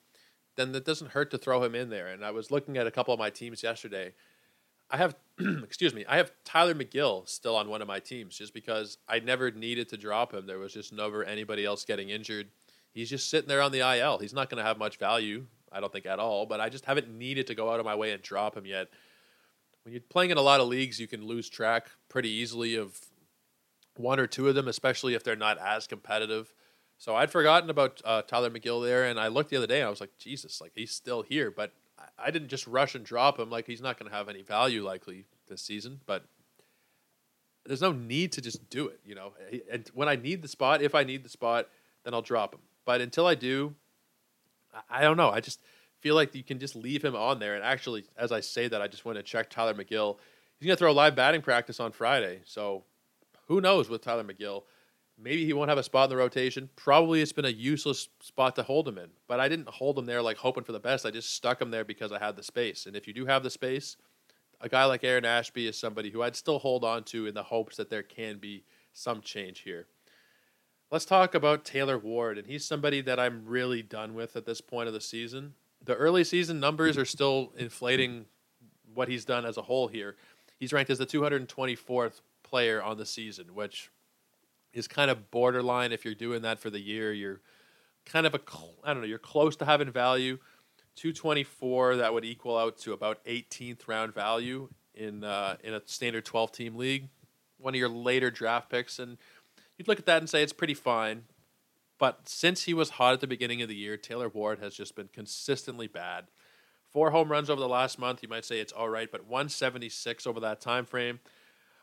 then 0.56 0.74
it 0.74 0.86
doesn't 0.86 1.12
hurt 1.12 1.32
to 1.32 1.38
throw 1.38 1.64
him 1.64 1.76
in 1.76 1.90
there. 1.90 2.08
And 2.08 2.26
I 2.26 2.32
was 2.32 2.52
looking 2.52 2.78
at 2.78 2.88
a 2.88 2.92
couple 2.92 3.14
of 3.14 3.20
my 3.20 3.30
teams 3.30 3.64
yesterday 3.64 4.14
I 4.92 4.98
have, 4.98 5.16
excuse 5.64 5.94
me, 5.94 6.06
I 6.08 6.18
have 6.18 6.32
Tylor 6.44 6.76
Megill 6.76 7.28
still 7.28 7.56
on 7.56 7.70
one 7.70 7.82
of 7.82 7.88
my 7.88 8.00
teams 8.00 8.38
just 8.38 8.54
because 8.54 8.98
I 9.08 9.20
never 9.20 9.50
needed 9.50 9.90
to 9.90 9.98
drop 9.98 10.34
him. 10.34 10.46
There 10.46 10.60
was 10.60 10.74
just 10.74 10.92
never 10.92 11.24
anybody 11.24 11.66
else 11.66 11.86
getting 11.86 12.10
injured. 12.10 12.50
he's 12.94 13.10
just 13.10 13.30
sitting 13.30 13.48
there 13.48 13.62
on 13.62 13.72
the 13.72 13.80
IL. 13.80 14.20
He's 14.20 14.34
not 14.34 14.50
going 14.50 14.62
to 14.62 14.68
have 14.68 14.78
much 14.78 14.98
value, 14.98 15.46
I 15.72 15.80
don't 15.80 15.92
think 15.92 16.06
at 16.06 16.20
all. 16.20 16.46
But 16.46 16.60
I 16.60 16.70
just 16.70 16.86
haven't 16.86 17.10
needed 17.10 17.48
to 17.48 17.56
go 17.56 17.72
out 17.72 17.80
of 17.80 17.86
my 17.86 17.96
way 17.96 18.12
and 18.12 18.22
drop 18.22 18.58
him 18.58 18.66
yet. 18.66 18.90
When 19.84 19.94
you're 19.94 20.02
playing 20.10 20.32
in 20.32 20.38
a 20.38 20.42
lot 20.42 20.60
of 20.60 20.68
leagues, 20.68 21.00
you 21.00 21.08
can 21.08 21.26
lose 21.26 21.50
track 21.50 21.90
pretty 22.10 22.30
easily 22.30 22.76
of 22.76 23.00
one 23.96 24.20
or 24.20 24.28
two 24.28 24.48
of 24.48 24.56
them, 24.56 24.68
especially 24.68 25.16
if 25.16 25.24
they're 25.24 25.36
not 25.36 25.58
as 25.58 25.88
competitive. 25.88 26.54
So 26.98 27.16
I'd 27.16 27.32
forgotten 27.32 27.70
about 27.70 28.02
uh, 28.06 28.22
Tylor 28.22 28.52
Megill 28.52 28.84
there, 28.86 29.06
and 29.06 29.20
I 29.20 29.28
looked 29.28 29.50
the 29.50 29.58
other 29.58 29.68
day 29.68 29.80
and 29.80 29.88
I 29.88 29.90
was 29.90 30.02
like, 30.02 30.18
Jesus, 30.20 30.62
like 30.62 30.74
he's 30.76 30.92
still 30.92 31.24
here. 31.24 31.50
But 31.50 31.74
I, 32.24 32.32
didn't 32.32 32.50
just 32.50 32.68
rush 32.68 32.96
and 32.96 33.06
drop 33.06 33.40
him. 33.40 33.50
Like 33.50 33.68
he's 33.68 33.82
not 33.82 34.00
going 34.00 34.10
to 34.10 34.16
have 34.16 34.30
any 34.30 34.42
value 34.42 34.84
likely 34.84 35.26
this 35.48 35.62
season. 35.62 36.02
But 36.06 36.26
there's 37.66 37.82
no 37.82 37.92
need 37.92 38.32
to 38.34 38.42
just 38.42 38.70
do 38.70 38.88
it, 38.88 39.00
you 39.06 39.16
know. 39.16 39.34
And 39.72 39.90
when 39.94 40.08
I 40.08 40.16
need 40.16 40.42
the 40.42 40.48
spot, 40.48 40.82
if 40.82 40.96
I 40.96 41.04
need 41.04 41.24
the 41.24 41.30
spot, 41.30 41.68
then 42.04 42.14
I'll 42.14 42.22
drop 42.22 42.54
him. 42.54 42.62
But 42.86 43.02
until 43.02 43.28
I 43.28 43.36
do, 43.36 43.76
I 44.90 45.02
don't 45.02 45.18
know. 45.18 45.30
I 45.30 45.40
just 45.40 45.60
feel 46.00 46.16
like 46.16 46.34
you 46.34 46.44
can 46.44 46.60
just 46.60 46.76
leave 46.76 47.04
him 47.04 47.16
on 47.16 47.40
there. 47.40 47.56
And 47.56 47.64
actually, 47.64 48.06
as 48.18 48.32
I 48.32 48.40
say 48.40 48.68
that, 48.68 48.82
I 48.82 48.88
just 48.88 49.06
went 49.06 49.18
to 49.18 49.24
check 49.24 49.50
Tylor 49.50 49.74
Megill. 49.74 50.18
He's 50.60 50.68
going 50.68 50.76
to 50.76 50.80
throw 50.80 50.92
a 50.92 50.94
live 50.94 51.16
batting 51.16 51.42
practice 51.42 51.80
on 51.80 51.92
Friday. 51.92 52.42
So 52.46 52.84
who 53.48 53.62
knows 53.62 53.90
with 53.90 54.02
Tylor 54.02 54.24
Megill? 54.24 54.64
Maybe 55.24 55.46
he 55.46 55.54
won't 55.54 55.70
have 55.70 55.78
a 55.78 55.84
spot 55.84 56.06
in 56.06 56.10
the 56.10 56.16
rotation. 56.16 56.70
Probably 56.76 57.22
it's 57.22 57.32
been 57.32 57.46
a 57.46 57.50
useless 57.50 58.10
spot 58.22 58.56
to 58.56 58.64
hold 58.64 58.88
him 58.88 58.98
in. 58.98 59.10
But 59.28 59.40
I 59.40 59.48
didn't 59.48 59.70
hold 59.70 59.98
him 59.98 60.06
there 60.06 60.22
like 60.22 60.38
hoping 60.38 60.64
for 60.64 60.72
the 60.72 60.80
best. 60.80 61.06
I 61.06 61.12
just 61.12 61.36
stuck 61.36 61.62
him 61.62 61.70
there 61.70 61.86
because 61.86 62.12
I 62.12 62.20
had 62.20 62.36
the 62.36 62.44
space. 62.44 62.88
And 62.88 62.96
if 62.96 63.08
you 63.08 63.14
do 63.14 63.26
have 63.28 63.44
the 63.44 63.50
space, 63.50 63.98
a 64.60 64.70
guy 64.70 64.86
like 64.86 65.04
Aaron 65.04 65.26
Ashby 65.26 65.68
is 65.68 65.78
somebody 65.78 66.10
who 66.10 66.24
I'd 66.24 66.36
still 66.36 66.60
hold 66.60 66.84
on 66.84 67.04
to 67.06 67.28
in 67.28 67.36
the 67.36 67.44
hopes 67.44 67.78
that 67.78 67.90
there 67.90 68.04
can 68.04 68.38
be 68.38 68.64
some 68.94 69.22
change 69.22 69.60
here. 69.60 69.88
Let's 70.92 71.06
talk 71.06 71.36
about 71.36 71.64
Taylor 71.64 71.98
Ward, 71.98 72.38
and 72.38 72.46
he's 72.48 72.66
somebody 72.66 73.00
that 73.02 73.20
I'm 73.20 73.46
really 73.46 73.82
done 73.82 74.14
with 74.14 74.36
at 74.36 74.46
this 74.46 74.60
point 74.60 74.88
of 74.88 74.94
the 74.94 75.00
season. 75.02 75.54
The 75.84 75.96
early 75.96 76.24
season 76.24 76.60
numbers 76.60 76.98
are 76.98 77.06
still 77.06 77.54
inflating 77.58 78.26
what 78.94 79.08
he's 79.08 79.24
done 79.24 79.46
as 79.46 79.58
a 79.58 79.62
whole 79.62 79.88
here. 79.88 80.18
He's 80.60 80.74
ranked 80.74 80.92
as 80.92 80.98
the 80.98 81.06
224th 81.06 82.22
player 82.44 82.84
on 82.84 82.98
the 82.98 83.06
season, 83.06 83.56
which 83.56 83.90
is 84.74 84.88
kind 84.88 85.12
of 85.12 85.32
borderline. 85.32 85.92
If 85.92 86.06
you're 86.06 86.16
doing 86.16 86.42
that 86.44 86.60
for 86.60 86.70
the 86.70 86.80
year, 86.80 87.14
you're 87.14 87.42
kind 88.06 88.26
of 88.26 88.34
a 88.34 88.40
I 88.84 88.94
don't 88.94 89.02
know, 89.02 89.08
you're 89.08 89.20
close 89.20 89.56
to 89.58 89.66
having 89.66 89.92
value. 89.92 90.40
224 90.96 91.98
that 91.98 92.14
would 92.14 92.26
equal 92.26 92.58
out 92.58 92.78
to 92.80 92.92
about 92.92 93.24
18th 93.26 93.88
round 93.88 94.14
value 94.14 94.70
in 94.94 95.24
uh, 95.24 95.56
in 95.64 95.74
a 95.74 95.82
standard 95.86 96.26
12 96.26 96.52
team 96.52 96.76
league. 96.76 97.10
One 97.58 97.74
of 97.74 97.80
your 97.80 97.90
later 97.90 98.32
draft 98.32 98.70
picks, 98.70 99.00
and 99.00 99.18
you'd 99.78 99.88
look 99.88 100.00
at 100.00 100.06
that 100.08 100.18
and 100.18 100.30
say 100.30 100.44
it's 100.44 100.54
pretty 100.54 100.74
fine. 100.74 101.24
But 102.00 102.28
since 102.28 102.64
he 102.64 102.74
was 102.74 102.92
hot 102.92 103.14
at 103.14 103.20
the 103.22 103.28
beginning 103.28 103.62
of 103.62 103.70
the 103.70 103.76
year, 103.76 103.96
Taylor 103.96 104.28
Ward 104.28 104.58
has 104.58 104.74
just 104.74 104.96
been 104.96 105.10
consistently 105.14 105.86
bad. 105.86 106.26
Four 106.92 107.12
home 107.12 107.32
runs 107.32 107.50
over 107.50 107.62
the 107.62 107.70
last 107.70 108.00
month, 108.00 108.24
you 108.24 108.28
might 108.28 108.44
say 108.44 108.60
it's 108.60 108.74
all 108.74 108.90
right, 108.90 109.10
but 109.10 109.26
176 109.26 110.26
over 110.26 110.40
that 110.40 110.60
time 110.60 110.86
frame, 110.86 111.20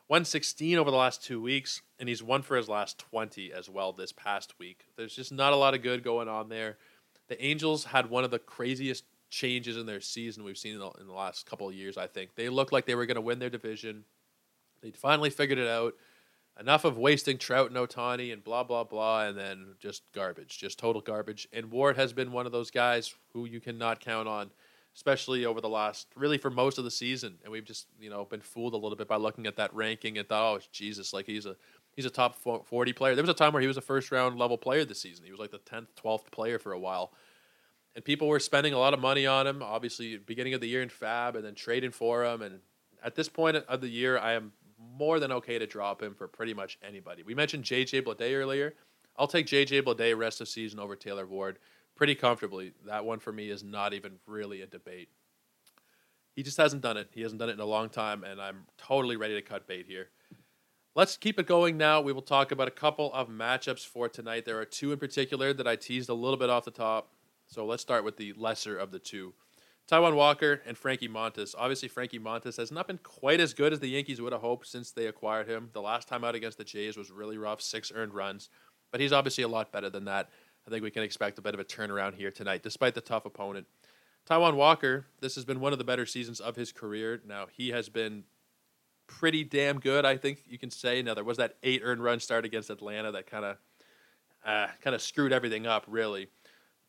116 0.09 0.78
over 0.78 0.90
the 0.90 0.96
last 0.96 1.22
two 1.22 1.40
weeks, 1.40 1.82
and 2.00 2.09
he's 2.09 2.22
one 2.22 2.42
for 2.42 2.56
his 2.56 2.68
last 2.68 2.98
20 2.98 3.52
as 3.52 3.68
well 3.68 3.92
this 3.92 4.11
past 4.11 4.59
week. 4.59 4.86
There's 4.96 5.14
just 5.14 5.32
not 5.32 5.52
a 5.52 5.56
lot 5.56 5.74
of 5.74 5.82
good 5.82 6.02
going 6.02 6.28
on 6.28 6.48
there. 6.48 6.78
The 7.28 7.42
Angels 7.44 7.84
had 7.84 8.09
one 8.09 8.24
of 8.24 8.30
the 8.30 8.38
craziest 8.38 9.04
changes 9.28 9.76
in 9.76 9.84
their 9.84 10.00
season 10.00 10.44
we've 10.44 10.56
seen 10.56 10.72
in 10.72 10.80
the, 10.80 10.90
in 11.00 11.06
the 11.06 11.12
last 11.12 11.44
couple 11.44 11.68
of 11.68 11.74
years. 11.74 11.98
I 11.98 12.06
think 12.06 12.34
they 12.34 12.48
looked 12.48 12.72
like 12.72 12.86
they 12.86 12.94
were 12.94 13.04
going 13.04 13.16
to 13.16 13.20
win 13.20 13.38
their 13.38 13.50
division. 13.50 14.04
They'd 14.80 14.96
finally 14.96 15.28
figured 15.28 15.59
it 15.59 15.68
out 15.68 15.94
enough 16.59 16.84
of 16.84 16.96
wasting 16.96 17.38
Trout 17.38 17.70
and 17.70 17.76
Ohtani 17.76 18.32
and 18.32 18.42
blah 18.42 18.64
blah 18.64 18.84
blah, 18.84 19.26
and 19.26 19.36
then 19.36 19.74
just 19.78 20.02
garbage, 20.14 20.59
just 20.59 20.78
total 20.78 21.02
garbage. 21.02 21.48
And 21.52 21.70
Ward 21.70 21.96
has 21.96 22.12
been 22.12 22.32
one 22.32 22.46
of 22.46 22.52
those 22.52 22.70
guys 22.70 23.14
who 23.32 23.44
you 23.44 23.61
cannot 23.61 24.00
count 24.00 24.26
on, 24.26 24.50
especially 24.99 25.46
over 25.46 25.61
the 25.61 25.68
last 25.68 26.09
really 26.16 26.38
for 26.38 26.51
most 26.51 26.76
of 26.76 26.82
the 26.82 26.90
season. 26.90 27.38
And 27.44 27.53
we've 27.53 27.64
just 27.64 27.86
you 28.01 28.11
know 28.11 28.24
been 28.24 28.40
fooled 28.40 28.74
a 28.74 28.76
little 28.76 28.96
bit 28.96 29.07
by 29.07 29.14
looking 29.14 29.46
at 29.46 29.55
that 29.57 29.72
ranking 29.72 30.18
and 30.18 30.28
thought, 30.28 30.57
oh 30.57 30.61
Jesus, 30.72 31.12
like 31.12 31.24
he's 31.24 31.46
a 31.46 31.55
he's 31.94 32.05
a 32.05 32.11
top 32.11 32.36
forty 32.66 32.92
player. 32.92 33.14
There 33.14 33.22
was 33.22 33.30
a 33.30 33.34
time 33.34 33.53
where 33.53 33.62
he 33.62 33.68
was 33.68 33.76
a 33.76 33.80
first 33.80 34.11
round 34.11 34.38
level 34.40 34.59
player 34.59 34.84
this 34.84 35.01
season. 35.01 35.24
He 35.24 35.30
was 35.30 35.38
like 35.38 35.53
the 35.53 35.59
tenth, 35.59 35.94
twelfth 35.94 36.32
player 36.32 36.59
for 36.59 36.72
a 36.72 36.78
while. 36.78 37.12
And 37.94 38.05
people 38.05 38.26
were 38.26 38.40
spending 38.40 38.74
a 38.74 38.78
lot 38.78 38.92
of 38.92 39.01
money 39.01 39.24
on 39.24 39.46
him, 39.46 39.62
obviously, 39.62 40.18
beginning 40.18 40.55
of 40.55 40.61
the 40.61 40.68
year 40.68 40.82
in 40.82 40.88
FAAB, 40.88 41.36
and 41.36 41.44
then 41.44 41.55
trading 41.55 41.90
for 41.90 42.24
him. 42.24 42.42
And 42.42 42.61
at 43.03 43.14
this 43.14 43.28
point 43.28 43.57
of 43.57 43.80
the 43.80 43.88
year, 43.88 44.18
I 44.18 44.32
am 44.32 44.53
more 44.78 45.18
than 45.20 45.32
okay 45.32 45.59
to 45.59 45.66
drop 45.66 46.03
him 46.03 46.14
for 46.14 46.28
pretty 46.28 46.55
much 46.55 46.78
anybody. 46.86 47.22
We 47.22 47.34
mentioned 47.34 47.64
JJ 47.64 48.03
Bleday 48.03 48.34
earlier. 48.34 48.74
I'll 49.16 49.26
take 49.26 49.46
JJ 49.46 49.82
Bleday 49.82 50.16
rest 50.16 50.40
of 50.40 50.49
season 50.49 50.78
over 50.78 50.94
Taylor 50.96 51.26
Ward 51.26 51.59
pretty 51.99 52.14
comfortably. 52.14 52.72
That 52.86 53.05
one 53.05 53.18
for 53.18 53.32
me 53.32 53.51
is 53.51 53.62
not 53.62 53.92
even 53.92 54.12
really 54.26 54.62
a 54.62 54.66
debate. 54.66 55.09
He 56.34 56.44
just 56.44 56.57
hasn't 56.57 56.80
done 56.80 56.96
it. 56.96 57.09
He 57.12 57.22
hasn't 57.22 57.40
done 57.40 57.51
it 57.51 57.55
in 57.55 57.61
a 57.61 57.66
long 57.66 57.90
time, 57.90 58.22
and 58.22 58.40
I'm 58.40 58.61
totally 58.78 59.16
ready 59.16 59.34
to 59.34 59.42
cut 59.42 59.66
bait 59.66 59.86
here. 59.86 60.09
Let's 60.94 61.16
keep 61.16 61.38
it 61.38 61.46
going 61.46 61.76
now. 61.76 62.01
We 62.01 62.12
will 62.12 62.22
talk 62.22 62.53
about 62.53 62.68
a 62.68 62.72
couple 62.72 63.12
of 63.12 63.28
matchups 63.28 63.84
for 63.84 64.09
tonight. 64.09 64.44
There 64.44 64.59
are 64.61 64.64
two 64.64 64.92
in 64.92 64.99
particular 64.99 65.53
that 65.53 65.66
I 65.66 65.74
teased 65.74 66.09
a 66.09 66.14
little 66.14 66.38
bit 66.38 66.49
off 66.49 66.64
the 66.64 66.70
top. 66.70 67.11
So 67.46 67.66
let's 67.66 67.82
start 67.82 68.05
with 68.05 68.16
the 68.16 68.32
lesser 68.34 68.78
of 68.78 68.92
the 68.92 68.99
two. 69.01 69.34
Taijuan 69.90 70.14
Walker 70.14 70.61
and 70.66 70.76
Frankie 70.76 71.09
Montas. 71.09 71.55
Obviously, 71.59 71.88
Frankie 71.88 72.18
Montas 72.18 72.59
has 72.59 72.70
not 72.70 72.86
been 72.86 72.99
quite 72.99 73.40
as 73.40 73.55
good 73.55 73.72
as 73.72 73.80
the 73.80 73.88
Yankees 73.88 74.20
would 74.20 74.32
have 74.32 74.42
hoped 74.42 74.66
since 74.66 74.92
they 74.92 75.07
acquired 75.07 75.49
him. 75.49 75.70
The 75.72 75.80
last 75.80 76.07
time 76.07 76.24
out 76.24 76.34
against 76.34 76.59
the 76.59 76.64
Jays 76.64 76.96
was 76.96 77.11
really 77.11 77.38
rough, 77.38 77.62
six 77.62 77.90
earned 77.94 78.12
runs, 78.12 78.51
but 78.92 79.01
he's 79.01 79.12
obviously 79.12 79.44
a 79.44 79.49
lot 79.49 79.72
better 79.72 79.88
than 79.88 80.05
that. 80.05 80.28
I 80.69 80.71
think 80.71 80.85
we 80.85 80.91
can 80.91 81.03
expect 81.03 81.39
a 81.39 81.43
bit 81.43 81.55
of 81.55 81.61
a 81.61 81.64
turnaround 81.64 82.14
here 82.14 82.31
tonight, 82.31 82.62
despite 82.62 82.95
the 82.95 83.01
tough 83.01 83.25
opponent. 83.25 83.66
Taijuan 84.29 84.55
Walker, 84.55 85.07
this 85.21 85.35
has 85.35 85.47
been 85.47 85.61
one 85.61 85.73
of 85.73 85.79
the 85.79 85.85
better 85.85 86.05
seasons 86.05 86.41
of 86.41 86.57
his 86.57 86.73
career. 86.73 87.23
Now, 87.27 87.47
he 87.51 87.71
has 87.71 87.89
been 87.89 88.25
pretty 89.07 89.45
damn 89.45 89.81
good, 89.81 90.05
I 90.05 90.19
think 90.19 90.43
you 90.47 90.59
can 90.59 90.71
say. 90.71 91.01
Now, 91.01 91.14
there 91.14 91.25
was 91.25 91.39
that 91.39 91.57
eight 91.62 91.81
earned 91.83 92.05
run 92.05 92.21
start 92.21 92.45
against 92.45 92.69
Atlanta 92.69 93.11
that 93.12 93.27
kind 93.27 93.47
of 93.47 93.57
uh, 94.45 94.66
kind 94.83 94.95
of 94.95 95.01
screwed 95.01 95.33
everything 95.33 95.66
up, 95.66 95.85
really. 95.89 96.29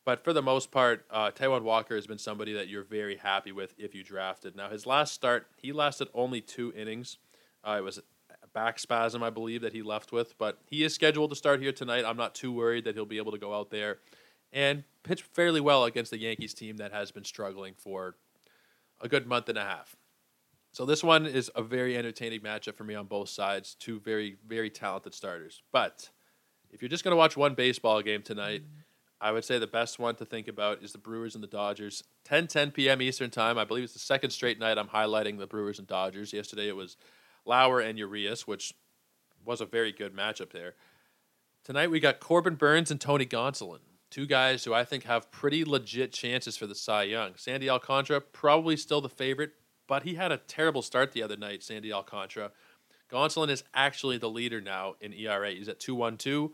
But 0.03 0.25
for 0.25 0.33
the 0.33 0.41
most 0.41 0.71
part, 0.71 1.05
uh, 1.09 1.31
Taijuan 1.31 1.63
Walker 1.63 1.95
has 1.95 2.05
been 2.05 2.17
somebody 2.17 2.51
that 2.53 2.67
you're 2.67 2.83
very 2.83 3.15
happy 3.15 3.53
with 3.53 3.73
if 3.77 3.95
you 3.95 4.03
drafted. 4.03 4.57
Now, 4.57 4.69
his 4.69 4.85
last 4.85 5.13
start, 5.13 5.47
he 5.55 5.71
lasted 5.71 6.09
only 6.13 6.41
two 6.41 6.73
innings. 6.75 7.17
Uh, 7.65 7.77
it 7.77 7.83
was 7.83 8.01
back 8.59 8.77
spasm, 8.77 9.23
I 9.23 9.29
believe, 9.29 9.61
that 9.61 9.71
he 9.71 9.81
left 9.81 10.11
with. 10.11 10.37
But 10.37 10.59
he 10.65 10.83
is 10.83 10.93
scheduled 10.93 11.29
to 11.29 11.35
start 11.35 11.61
here 11.61 11.71
tonight. 11.71 12.03
I'm 12.05 12.17
not 12.17 12.35
too 12.35 12.51
worried 12.51 12.83
that 12.83 12.95
he'll 12.95 13.05
be 13.05 13.17
able 13.17 13.31
to 13.31 13.37
go 13.37 13.53
out 13.57 13.69
there 13.69 13.99
and 14.51 14.83
pitch 15.03 15.21
fairly 15.21 15.61
well 15.61 15.85
against 15.85 16.11
the 16.11 16.19
Yankees 16.19 16.53
team 16.53 16.75
that 16.77 16.91
has 16.91 17.09
been 17.09 17.23
struggling 17.23 17.73
for 17.77 18.15
a 18.99 19.07
good 19.07 19.25
month 19.25 19.47
and 19.47 19.57
a 19.57 19.63
half. 19.63 19.95
So 20.73 20.85
this 20.85 21.01
one 21.01 21.25
is 21.25 21.49
a 21.55 21.63
very 21.63 21.97
entertaining 21.97 22.41
matchup 22.41 22.75
for 22.75 22.83
me 22.83 22.95
on 22.95 23.05
both 23.05 23.29
sides. 23.29 23.75
Two 23.75 24.01
very, 24.01 24.35
very 24.45 24.69
talented 24.69 25.13
starters. 25.13 25.61
But 25.71 26.09
if 26.69 26.81
you're 26.81 26.89
just 26.89 27.05
going 27.05 27.13
to 27.13 27.17
watch 27.17 27.37
one 27.37 27.53
baseball 27.53 28.01
game 28.01 28.23
tonight, 28.23 28.63
mm-hmm 28.63 28.81
I 29.21 29.31
would 29.31 29.43
say 29.43 29.59
the 29.59 29.67
best 29.67 29.99
one 29.99 30.15
to 30.15 30.25
think 30.25 30.47
about 30.47 30.81
is 30.81 30.93
the 30.93 30.97
Brewers 30.97 31.35
and 31.35 31.43
the 31.43 31.47
Dodgers. 31.47 32.03
10 32.23 32.47
10 32.47 32.71
p.m. 32.71 33.01
Eastern 33.01 33.29
Time. 33.29 33.57
I 33.57 33.65
believe 33.65 33.83
it's 33.83 33.93
the 33.93 33.99
second 33.99 34.29
straight 34.29 34.59
night 34.59 34.77
I'm 34.77 34.87
highlighting 34.87 35.37
the 35.37 35.47
Brewers 35.47 35.79
and 35.79 35.87
Dodgers. 35.87 36.31
Yesterday 36.31 36.69
it 36.69 36.75
was 36.75 36.95
Lauer 37.45 37.79
and 37.79 37.97
Urias, 37.97 38.47
which 38.47 38.73
was 39.45 39.61
a 39.61 39.65
very 39.65 39.91
good 39.91 40.15
matchup 40.15 40.51
there. 40.51 40.75
Tonight 41.63 41.91
we 41.91 41.99
got 41.99 42.19
Corbin 42.19 42.55
Burnes 42.55 42.91
and 42.91 42.99
Tony 42.99 43.25
Gonsolin, 43.25 43.79
two 44.09 44.25
guys 44.25 44.63
who 44.63 44.73
I 44.73 44.83
think 44.83 45.03
have 45.03 45.31
pretty 45.31 45.65
legit 45.65 46.13
chances 46.13 46.57
for 46.57 46.67
the 46.67 46.75
Cy 46.75 47.03
Young. 47.03 47.33
Sandy 47.35 47.69
Alcantara, 47.69 48.21
probably 48.21 48.77
still 48.77 49.01
the 49.01 49.09
favorite, 49.09 49.51
but 49.87 50.03
he 50.03 50.15
had 50.15 50.31
a 50.31 50.37
terrible 50.37 50.81
start 50.81 51.11
the 51.11 51.23
other 51.23 51.37
night, 51.37 51.63
Sandy 51.63 51.91
Alcantara. 51.91 52.51
Gonsolin 53.11 53.49
is 53.49 53.63
actually 53.73 54.17
the 54.17 54.29
leader 54.29 54.61
now 54.61 54.95
in 55.01 55.13
ERA. 55.13 55.51
He's 55.51 55.67
at 55.67 55.79
212 55.79 56.51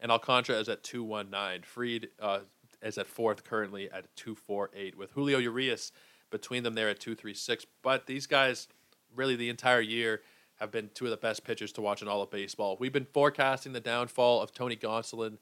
and 0.00 0.12
Alcantara 0.12 0.58
is 0.58 0.68
at 0.68 0.82
219. 0.82 1.62
Fried 1.62 2.08
uh, 2.20 2.40
is 2.82 2.98
at 2.98 3.06
fourth 3.06 3.44
currently 3.44 3.90
at 3.90 4.14
248 4.16 4.96
with 4.96 5.10
Julio 5.12 5.38
Urias 5.38 5.92
between 6.30 6.62
them 6.62 6.74
there 6.74 6.88
at 6.88 7.00
236. 7.00 7.66
But 7.82 8.06
these 8.06 8.26
guys, 8.26 8.68
really 9.14 9.36
the 9.36 9.48
entire 9.48 9.80
year, 9.80 10.22
have 10.56 10.70
been 10.70 10.90
two 10.94 11.04
of 11.04 11.10
the 11.10 11.16
best 11.16 11.44
pitchers 11.44 11.72
to 11.72 11.80
watch 11.80 12.02
in 12.02 12.08
all 12.08 12.22
of 12.22 12.30
baseball. 12.30 12.76
We've 12.80 12.92
been 12.92 13.06
forecasting 13.12 13.72
the 13.72 13.80
downfall 13.80 14.42
of 14.42 14.52
Tony 14.52 14.76
Gonsolin 14.76 15.38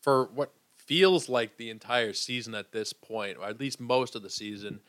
for 0.00 0.24
what 0.24 0.52
feels 0.76 1.28
like 1.28 1.56
the 1.56 1.70
entire 1.70 2.12
season 2.12 2.54
at 2.54 2.72
this 2.72 2.92
point, 2.92 3.38
or 3.38 3.46
at 3.46 3.60
least 3.60 3.80
most 3.80 4.16
of 4.16 4.22
the 4.22 4.30
season. 4.30 4.80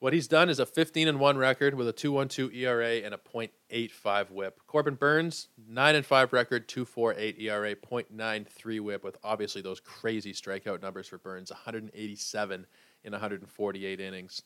What 0.00 0.12
he's 0.12 0.28
done 0.28 0.48
is 0.48 0.60
a 0.60 0.66
15 0.66 1.08
and 1.08 1.18
1 1.18 1.36
record 1.36 1.74
with 1.74 1.88
a 1.88 1.92
2.12 1.92 2.54
ERA 2.54 3.04
and 3.04 3.12
a 3.12 3.18
.85 3.18 4.30
WHIP. 4.30 4.60
Corbin 4.68 4.94
Burnes, 4.94 5.48
9 5.68 5.96
and 5.96 6.06
5 6.06 6.32
record, 6.32 6.68
2.48 6.68 7.42
ERA, 7.42 7.74
.93 7.74 8.80
WHIP 8.80 9.02
with 9.02 9.16
obviously 9.24 9.60
those 9.60 9.80
crazy 9.80 10.32
strikeout 10.32 10.80
numbers 10.80 11.08
for 11.08 11.18
Burnes, 11.18 11.50
187 11.50 12.66
in 13.02 13.12
148 13.12 14.00
innings. 14.00 14.42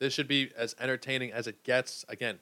This 0.00 0.14
should 0.14 0.26
be 0.26 0.50
as 0.56 0.74
entertaining 0.80 1.30
as 1.30 1.46
it 1.46 1.62
gets. 1.62 2.06
Again, 2.08 2.38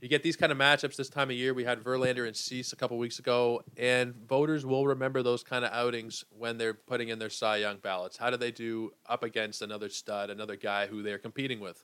you 0.00 0.08
get 0.08 0.24
these 0.24 0.36
kind 0.36 0.50
of 0.50 0.58
matchups 0.58 0.96
this 0.96 1.08
time 1.08 1.30
of 1.30 1.36
year. 1.36 1.54
We 1.54 1.64
had 1.64 1.82
Verlander 1.82 2.26
and 2.26 2.36
Cease 2.36 2.72
a 2.72 2.76
couple 2.76 2.98
weeks 2.98 3.20
ago, 3.20 3.62
and 3.76 4.14
voters 4.28 4.66
will 4.66 4.86
remember 4.86 5.22
those 5.22 5.44
kind 5.44 5.64
of 5.64 5.72
outings 5.72 6.24
when 6.36 6.58
they're 6.58 6.74
putting 6.74 7.08
in 7.08 7.20
their 7.20 7.30
Cy 7.30 7.58
Young 7.58 7.78
ballots. 7.78 8.16
How 8.16 8.28
do 8.28 8.36
they 8.36 8.50
do 8.50 8.92
up 9.08 9.22
against 9.22 9.62
another 9.62 9.88
stud, 9.88 10.30
another 10.30 10.56
guy 10.56 10.88
who 10.88 11.02
they're 11.02 11.16
competing 11.16 11.60
with? 11.60 11.82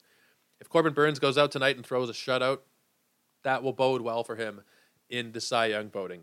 If 0.61 0.69
Corbin 0.69 0.93
Burnes 0.93 1.21
goes 1.21 1.39
out 1.39 1.53
tonight 1.53 1.77
and 1.77 1.87
throws 1.87 2.11
a 2.11 2.13
shutout, 2.13 2.59
that 3.45 3.63
will 3.63 3.73
bode 3.73 4.03
well 4.03 4.25
for 4.25 4.37
him 4.37 4.63
in 5.09 5.33
the 5.33 5.41
Cy 5.41 5.67
Young 5.67 5.89
voting. 5.89 6.23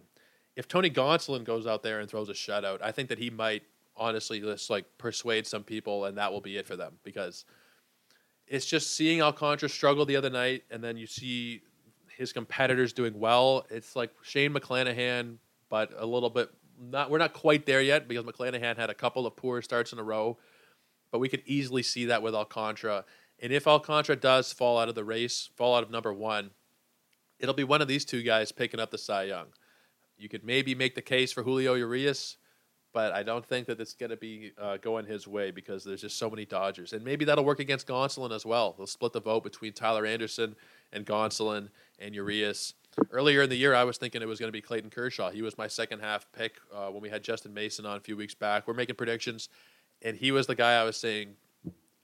If 0.58 0.68
Tony 0.68 0.89
Gonsolin 0.89 1.45
goes 1.45 1.66
out 1.66 1.84
there 1.84 2.02
and 2.02 2.10
throws 2.10 2.28
a 2.28 2.34
shutout, 2.34 2.82
I 2.82 2.91
think 2.91 3.08
that 3.10 3.18
he 3.18 3.30
might 3.30 3.64
honestly 3.95 4.41
just 4.41 4.70
like 4.70 4.86
persuade 4.97 5.47
some 5.47 5.64
people, 5.64 6.04
and 6.04 6.18
that 6.18 6.34
will 6.34 6.41
be 6.41 6.58
it 6.58 6.68
for 6.68 6.76
them 6.76 7.00
because 7.04 7.45
it's 8.50 8.66
just 8.66 8.95
seeing 8.95 9.22
Alcantara 9.22 9.70
struggle 9.70 10.06
the 10.06 10.16
other 10.16 10.30
night, 10.30 10.64
and 10.72 10.84
then 10.84 10.97
you 10.97 11.08
see 11.08 11.62
his 12.18 12.34
competitors 12.34 12.91
doing 12.91 13.18
well. 13.18 13.66
It's 13.70 13.95
like 13.95 14.12
Shane 14.24 14.54
McClanahan, 14.54 15.38
but 15.70 15.91
a 15.97 16.06
little 16.06 16.30
bit 16.30 16.50
not. 16.82 17.12
We're 17.12 17.20
not 17.20 17.34
quite 17.34 17.66
there 17.66 17.82
yet 17.82 18.08
because 18.08 18.26
McClanahan 18.26 18.76
had 18.76 18.89
a 18.89 18.95
couple 18.95 19.28
of 19.28 19.36
poor 19.36 19.62
starts 19.62 19.93
in 19.93 20.00
a 20.00 20.04
row, 20.04 20.38
but 21.12 21.20
we 21.20 21.30
could 21.30 21.43
easily 21.45 21.84
see 21.84 22.06
that 22.06 22.24
with 22.24 22.34
Alcantara. 22.36 23.06
And 23.41 23.54
if 23.54 23.68
Alcantara 23.68 24.16
does 24.16 24.52
fall 24.52 24.80
out 24.80 24.89
of 24.89 24.95
the 24.95 25.04
race, 25.06 25.50
fall 25.56 25.76
out 25.76 25.84
of 25.84 25.91
number 25.91 26.12
one, 26.12 26.52
it'll 27.39 27.56
be 27.56 27.64
one 27.64 27.82
of 27.82 27.88
these 27.88 28.04
two 28.04 28.24
guys 28.24 28.52
picking 28.52 28.80
up 28.80 28.91
the 28.91 28.97
Cy 28.97 29.24
Young. 29.24 29.47
You 30.18 30.28
could 30.28 30.43
maybe 30.43 30.76
make 30.76 30.95
the 30.95 31.02
case 31.02 31.32
for 31.32 31.43
Julio 31.43 31.76
Urias, 31.76 32.36
but 32.92 33.14
I 33.14 33.24
don't 33.24 33.46
think 33.46 33.68
that 33.68 33.80
it's 33.80 33.94
going 33.94 34.10
to 34.10 34.18
be 34.18 34.52
uh, 34.58 34.78
going 34.78 35.06
his 35.06 35.28
way 35.28 35.52
because 35.52 35.84
there's 35.84 36.02
just 36.02 36.18
so 36.18 36.30
many 36.30 36.46
Dodgers. 36.46 36.94
And 36.94 37.04
maybe 37.04 37.26
that'll 37.26 37.46
work 37.46 37.60
against 37.60 37.88
Gonsolin 37.88 38.34
as 38.34 38.46
well. 38.46 38.74
They'll 38.78 38.88
split 38.88 39.14
the 39.14 39.22
vote 39.22 39.44
between 39.44 39.74
Tyler 39.74 40.06
Anderson 40.06 40.56
and 40.92 41.06
Gonsolin 41.06 41.70
and 42.00 42.16
Urias. 42.16 42.74
Earlier 43.12 43.44
in 43.44 43.50
the 43.50 43.56
year, 43.56 43.76
I 43.76 43.84
was 43.84 43.98
thinking 43.98 44.22
it 44.22 44.28
was 44.28 44.40
going 44.40 44.48
to 44.48 44.54
be 44.54 44.62
Clayton 44.62 44.90
Kershaw. 44.90 45.30
He 45.30 45.42
was 45.42 45.58
my 45.58 45.68
second 45.68 46.00
half 46.00 46.26
pick 46.32 46.56
uh, 46.74 46.88
when 46.88 47.02
we 47.02 47.10
had 47.10 47.24
Justin 47.24 47.54
Mason 47.54 47.86
on 47.86 47.98
a 47.98 48.00
few 48.00 48.18
weeks 48.18 48.34
back. 48.34 48.68
We're 48.68 48.74
making 48.74 48.96
predictions, 48.96 49.50
and 50.02 50.18
he 50.18 50.32
was 50.32 50.48
the 50.48 50.56
guy 50.56 50.74
I 50.74 50.84
was 50.84 50.98
saying, 50.98 51.36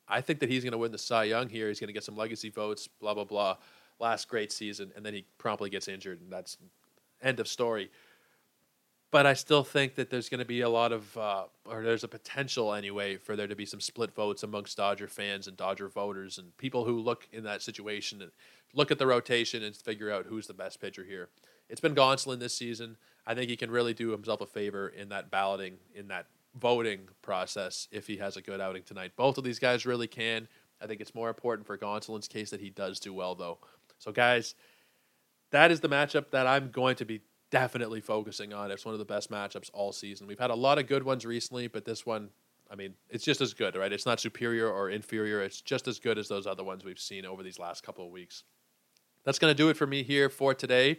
I 0.08 0.22
think 0.22 0.40
that 0.40 0.50
he's 0.50 0.64
going 0.64 0.74
to 0.74 0.78
win 0.78 0.92
the 0.92 1.00
Cy 1.00 1.24
Young 1.24 1.50
here. 1.50 1.68
He's 1.68 1.80
going 1.80 1.88
to 1.88 1.94
get 1.94 2.04
some 2.04 2.16
legacy 2.16 2.50
votes, 2.50 2.88
blah, 2.88 3.16
blah, 3.16 3.24
blah. 3.24 3.58
Last 4.00 4.28
great 4.28 4.52
season, 4.52 4.92
and 4.96 5.04
then 5.04 5.14
he 5.14 5.26
promptly 5.40 5.70
gets 5.70 5.88
injured, 5.88 6.22
and 6.22 6.32
that's 6.32 6.58
end 7.24 7.40
of 7.40 7.48
story 7.48 7.90
but 9.16 9.26
I 9.26 9.34
still 9.34 9.64
think 9.64 9.96
that 9.96 10.10
there's 10.10 10.28
going 10.28 10.40
to 10.40 10.46
be 10.46 10.60
a 10.60 10.68
lot 10.68 10.92
of, 10.92 11.18
uh, 11.18 11.46
or 11.64 11.84
there's 11.84 12.04
a 12.04 12.08
potential 12.10 12.74
anyway, 12.74 13.16
for 13.16 13.38
there 13.38 13.48
to 13.48 13.56
be 13.56 13.66
some 13.66 13.80
split 13.80 14.14
votes 14.14 14.44
amongst 14.44 14.76
Dodger 14.76 15.08
fans 15.08 15.48
and 15.48 15.56
Dodger 15.56 15.88
voters 15.88 16.38
and 16.38 16.58
people 16.58 16.84
who 16.84 17.00
look 17.00 17.26
in 17.32 17.46
that 17.46 17.62
situation 17.62 18.22
and 18.22 18.32
look 18.74 18.92
at 18.92 19.00
the 19.00 19.08
rotation 19.08 19.64
and 19.64 19.74
figure 19.74 20.12
out 20.12 20.26
who's 20.26 20.48
the 20.48 20.54
best 20.54 20.82
pitcher 20.82 21.06
here. 21.06 21.30
It's 21.70 21.80
been 21.80 21.96
Gonsolin 21.96 22.40
this 22.40 22.58
season. 22.58 22.98
I 23.26 23.36
think 23.36 23.50
he 23.50 23.56
can 23.56 23.72
really 23.72 23.94
do 23.94 24.10
himself 24.10 24.42
a 24.42 24.46
favor 24.46 24.90
in 24.90 25.08
that 25.08 25.32
balloting, 25.32 25.78
in 25.94 26.10
that 26.10 26.26
voting 26.54 27.08
process 27.22 27.88
if 27.94 28.08
he 28.08 28.18
has 28.18 28.36
a 28.36 28.42
good 28.42 28.60
outing 28.60 28.84
tonight. 28.84 29.14
Both 29.16 29.38
of 29.38 29.46
these 29.46 29.60
guys 29.60 29.86
really 29.86 30.08
can. 30.08 30.50
I 30.82 30.88
think 30.88 31.00
it's 31.00 31.16
more 31.16 31.30
important 31.30 31.66
for 31.66 31.78
Gonsolin's 31.78 32.28
case 32.28 32.50
that 32.50 32.60
he 32.60 32.70
does 32.70 33.00
do 33.00 33.14
well, 33.14 33.34
though. 33.34 33.60
So, 33.98 34.12
guys, 34.12 34.56
that 35.52 35.72
is 35.72 35.80
the 35.80 35.88
matchup 35.88 36.32
that 36.32 36.48
I'm 36.48 36.70
going 36.70 36.98
to 36.98 37.06
be 37.06 37.22
definitely 37.56 38.02
focusing 38.02 38.52
on. 38.52 38.70
It's 38.70 38.84
one 38.84 38.94
of 38.94 39.00
the 39.00 39.06
best 39.06 39.32
matchups 39.32 39.70
all 39.72 39.94
season. 39.94 40.28
We've 40.28 40.38
had 40.38 40.50
a 40.52 40.56
lot 40.56 40.78
of 40.78 40.88
good 40.88 41.04
ones 41.04 41.26
recently, 41.26 41.68
but 41.68 41.86
this 41.86 42.06
one, 42.06 42.28
I 42.70 42.76
mean, 42.76 42.96
it's 43.10 43.24
just 43.24 43.40
as 43.40 43.54
good, 43.54 43.78
right? 43.78 43.94
It's 43.94 44.06
not 44.06 44.20
superior 44.20 44.70
or 44.70 44.90
inferior. 44.90 45.42
It's 45.42 45.62
just 45.62 45.88
as 45.88 45.98
good 45.98 46.18
as 46.18 46.28
those 46.28 46.46
other 46.46 46.66
ones 46.66 46.84
we've 46.84 47.00
seen 47.00 47.26
over 47.26 47.44
these 47.44 47.58
last 47.58 47.82
couple 47.82 48.06
of 48.06 48.12
weeks. 48.12 48.44
That's 49.24 49.40
going 49.40 49.52
to 49.52 49.58
do 49.58 49.70
it 49.70 49.78
for 49.78 49.88
me 49.88 50.04
here 50.04 50.28
for 50.28 50.54
today, 50.54 50.98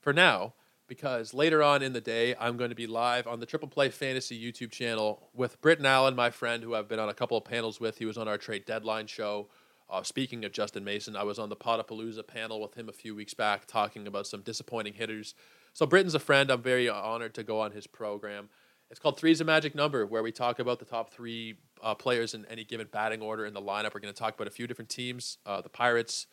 for 0.00 0.12
now, 0.12 0.54
because 0.86 1.34
later 1.34 1.60
on 1.60 1.82
in 1.82 1.92
the 1.92 2.00
day, 2.00 2.36
I'm 2.38 2.56
going 2.56 2.70
to 2.70 2.76
be 2.76 2.86
live 2.86 3.26
on 3.26 3.40
the 3.40 3.46
Triple 3.46 3.66
Play 3.66 3.88
Fantasy 3.88 4.40
YouTube 4.40 4.70
channel 4.70 5.28
with 5.34 5.60
Britton 5.60 5.86
Allen, 5.86 6.14
my 6.14 6.30
friend, 6.30 6.62
who 6.62 6.76
I've 6.76 6.86
been 6.86 7.00
on 7.00 7.08
a 7.08 7.14
couple 7.14 7.36
of 7.36 7.44
panels 7.44 7.80
with. 7.80 7.98
He 7.98 8.04
was 8.04 8.16
on 8.16 8.28
our 8.28 8.38
trade 8.38 8.64
deadline 8.64 9.08
show. 9.08 9.48
Uh, 9.90 10.04
speaking 10.04 10.44
of 10.44 10.52
Justin 10.52 10.84
Mason, 10.84 11.16
I 11.16 11.24
was 11.24 11.40
on 11.40 11.48
the 11.48 11.56
Potapalooza 11.56 12.24
panel 12.24 12.60
with 12.60 12.74
him 12.74 12.88
a 12.88 12.92
few 12.92 13.16
weeks 13.16 13.34
back 13.34 13.66
talking 13.66 14.06
about 14.06 14.28
some 14.28 14.42
disappointing 14.42 14.94
hitters 14.94 15.34
so 15.76 15.84
Britton's 15.84 16.14
a 16.14 16.18
friend. 16.18 16.50
I'm 16.50 16.62
very 16.62 16.88
honored 16.88 17.34
to 17.34 17.42
go 17.42 17.60
on 17.60 17.72
his 17.72 17.86
program. 17.86 18.48
It's 18.90 18.98
called 18.98 19.18
Three's 19.18 19.42
a 19.42 19.44
Magic 19.44 19.74
Number, 19.74 20.06
where 20.06 20.22
we 20.22 20.32
talk 20.32 20.58
about 20.58 20.78
the 20.78 20.86
top 20.86 21.12
three 21.12 21.58
uh, 21.82 21.94
players 21.94 22.32
in 22.32 22.46
any 22.46 22.64
given 22.64 22.86
batting 22.90 23.20
order 23.20 23.44
in 23.44 23.52
the 23.52 23.60
lineup. 23.60 23.92
We're 23.92 24.00
going 24.00 24.14
to 24.14 24.18
talk 24.18 24.34
about 24.34 24.46
a 24.46 24.50
few 24.50 24.66
different 24.66 24.88
teams. 24.88 25.36
Uh, 25.44 25.60
the 25.60 25.68
Pirates. 25.68 26.28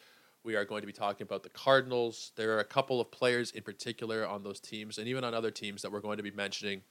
We 0.46 0.56
are 0.56 0.64
going 0.64 0.80
to 0.80 0.88
be 0.88 0.94
talking 0.94 1.26
about 1.26 1.44
the 1.44 1.50
Cardinals. 1.50 2.32
There 2.38 2.56
are 2.56 2.62
a 2.62 2.64
couple 2.64 3.02
of 3.02 3.12
players 3.12 3.52
in 3.52 3.64
particular 3.64 4.26
on 4.26 4.44
those 4.44 4.62
teams, 4.62 4.98
and 4.98 5.10
even 5.10 5.26
on 5.26 5.34
other 5.34 5.52
teams 5.52 5.82
that 5.82 5.91
we're 5.91 6.00
going 6.00 6.18
to 6.18 6.24
be 6.24 6.32
mentioning. 6.32 6.82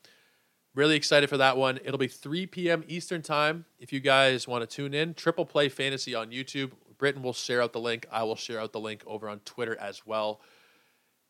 Really 0.74 0.96
excited 0.96 1.30
for 1.30 1.38
that 1.38 1.57
one. 1.57 1.78
It'll 1.82 1.96
be 1.96 2.07
3 2.07 2.48
p.m. 2.48 2.84
Eastern 2.86 3.22
time. 3.22 3.64
If 3.78 3.94
you 3.94 4.00
guys 4.00 4.46
want 4.46 4.68
to 4.68 4.76
tune 4.76 4.92
in, 4.92 5.14
Triple 5.14 5.46
Play 5.46 5.70
Fantasy 5.70 6.14
on 6.14 6.30
YouTube. 6.30 6.72
Britton 6.98 7.22
will 7.22 7.32
share 7.32 7.62
out 7.62 7.72
the 7.72 7.80
link. 7.80 8.05
I 8.12 8.24
will 8.24 8.36
share 8.36 8.61
out 8.61 8.72
the 8.72 8.80
link 8.80 9.03
over 9.07 9.26
on 9.30 9.38
Twitter 9.40 9.74
as 9.80 10.05
well 10.05 10.42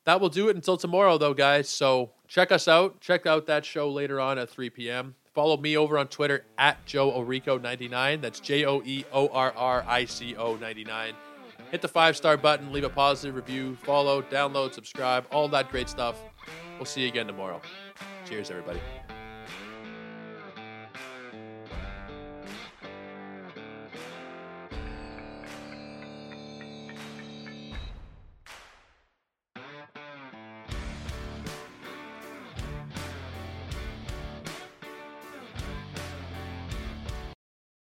that 0.04 0.20
will 0.20 0.28
do 0.28 0.48
it 0.48 0.56
until 0.56 0.76
tomorrow, 0.76 1.18
though, 1.18 1.34
guys. 1.34 1.68
So 1.68 2.10
check 2.28 2.52
us 2.52 2.68
out. 2.68 3.00
Check 3.00 3.26
out 3.26 3.46
that 3.46 3.64
show 3.64 3.90
later 3.90 4.20
on 4.20 4.38
at 4.38 4.50
3 4.50 4.70
p.m. 4.70 5.14
Follow 5.34 5.56
me 5.56 5.76
over 5.76 5.96
on 5.98 6.08
Twitter 6.08 6.44
at 6.58 6.84
Joe 6.84 7.10
Orrico99. 7.12 8.20
That's 8.20 8.40
J 8.40 8.64
O 8.66 8.82
E 8.84 9.04
O 9.12 9.28
R 9.28 9.52
R 9.56 9.84
I 9.86 10.04
C 10.04 10.36
O 10.36 10.56
99. 10.56 11.14
Hit 11.70 11.80
the 11.80 11.88
five 11.88 12.18
star 12.18 12.36
button, 12.36 12.70
leave 12.70 12.84
a 12.84 12.90
positive 12.90 13.34
review, 13.34 13.76
follow, 13.76 14.20
download, 14.20 14.74
subscribe, 14.74 15.24
all 15.32 15.48
that 15.48 15.70
great 15.70 15.88
stuff. 15.88 16.20
We'll 16.76 16.84
see 16.84 17.02
you 17.02 17.08
again 17.08 17.26
tomorrow. 17.26 17.62
Cheers, 18.26 18.50
everybody. 18.50 18.80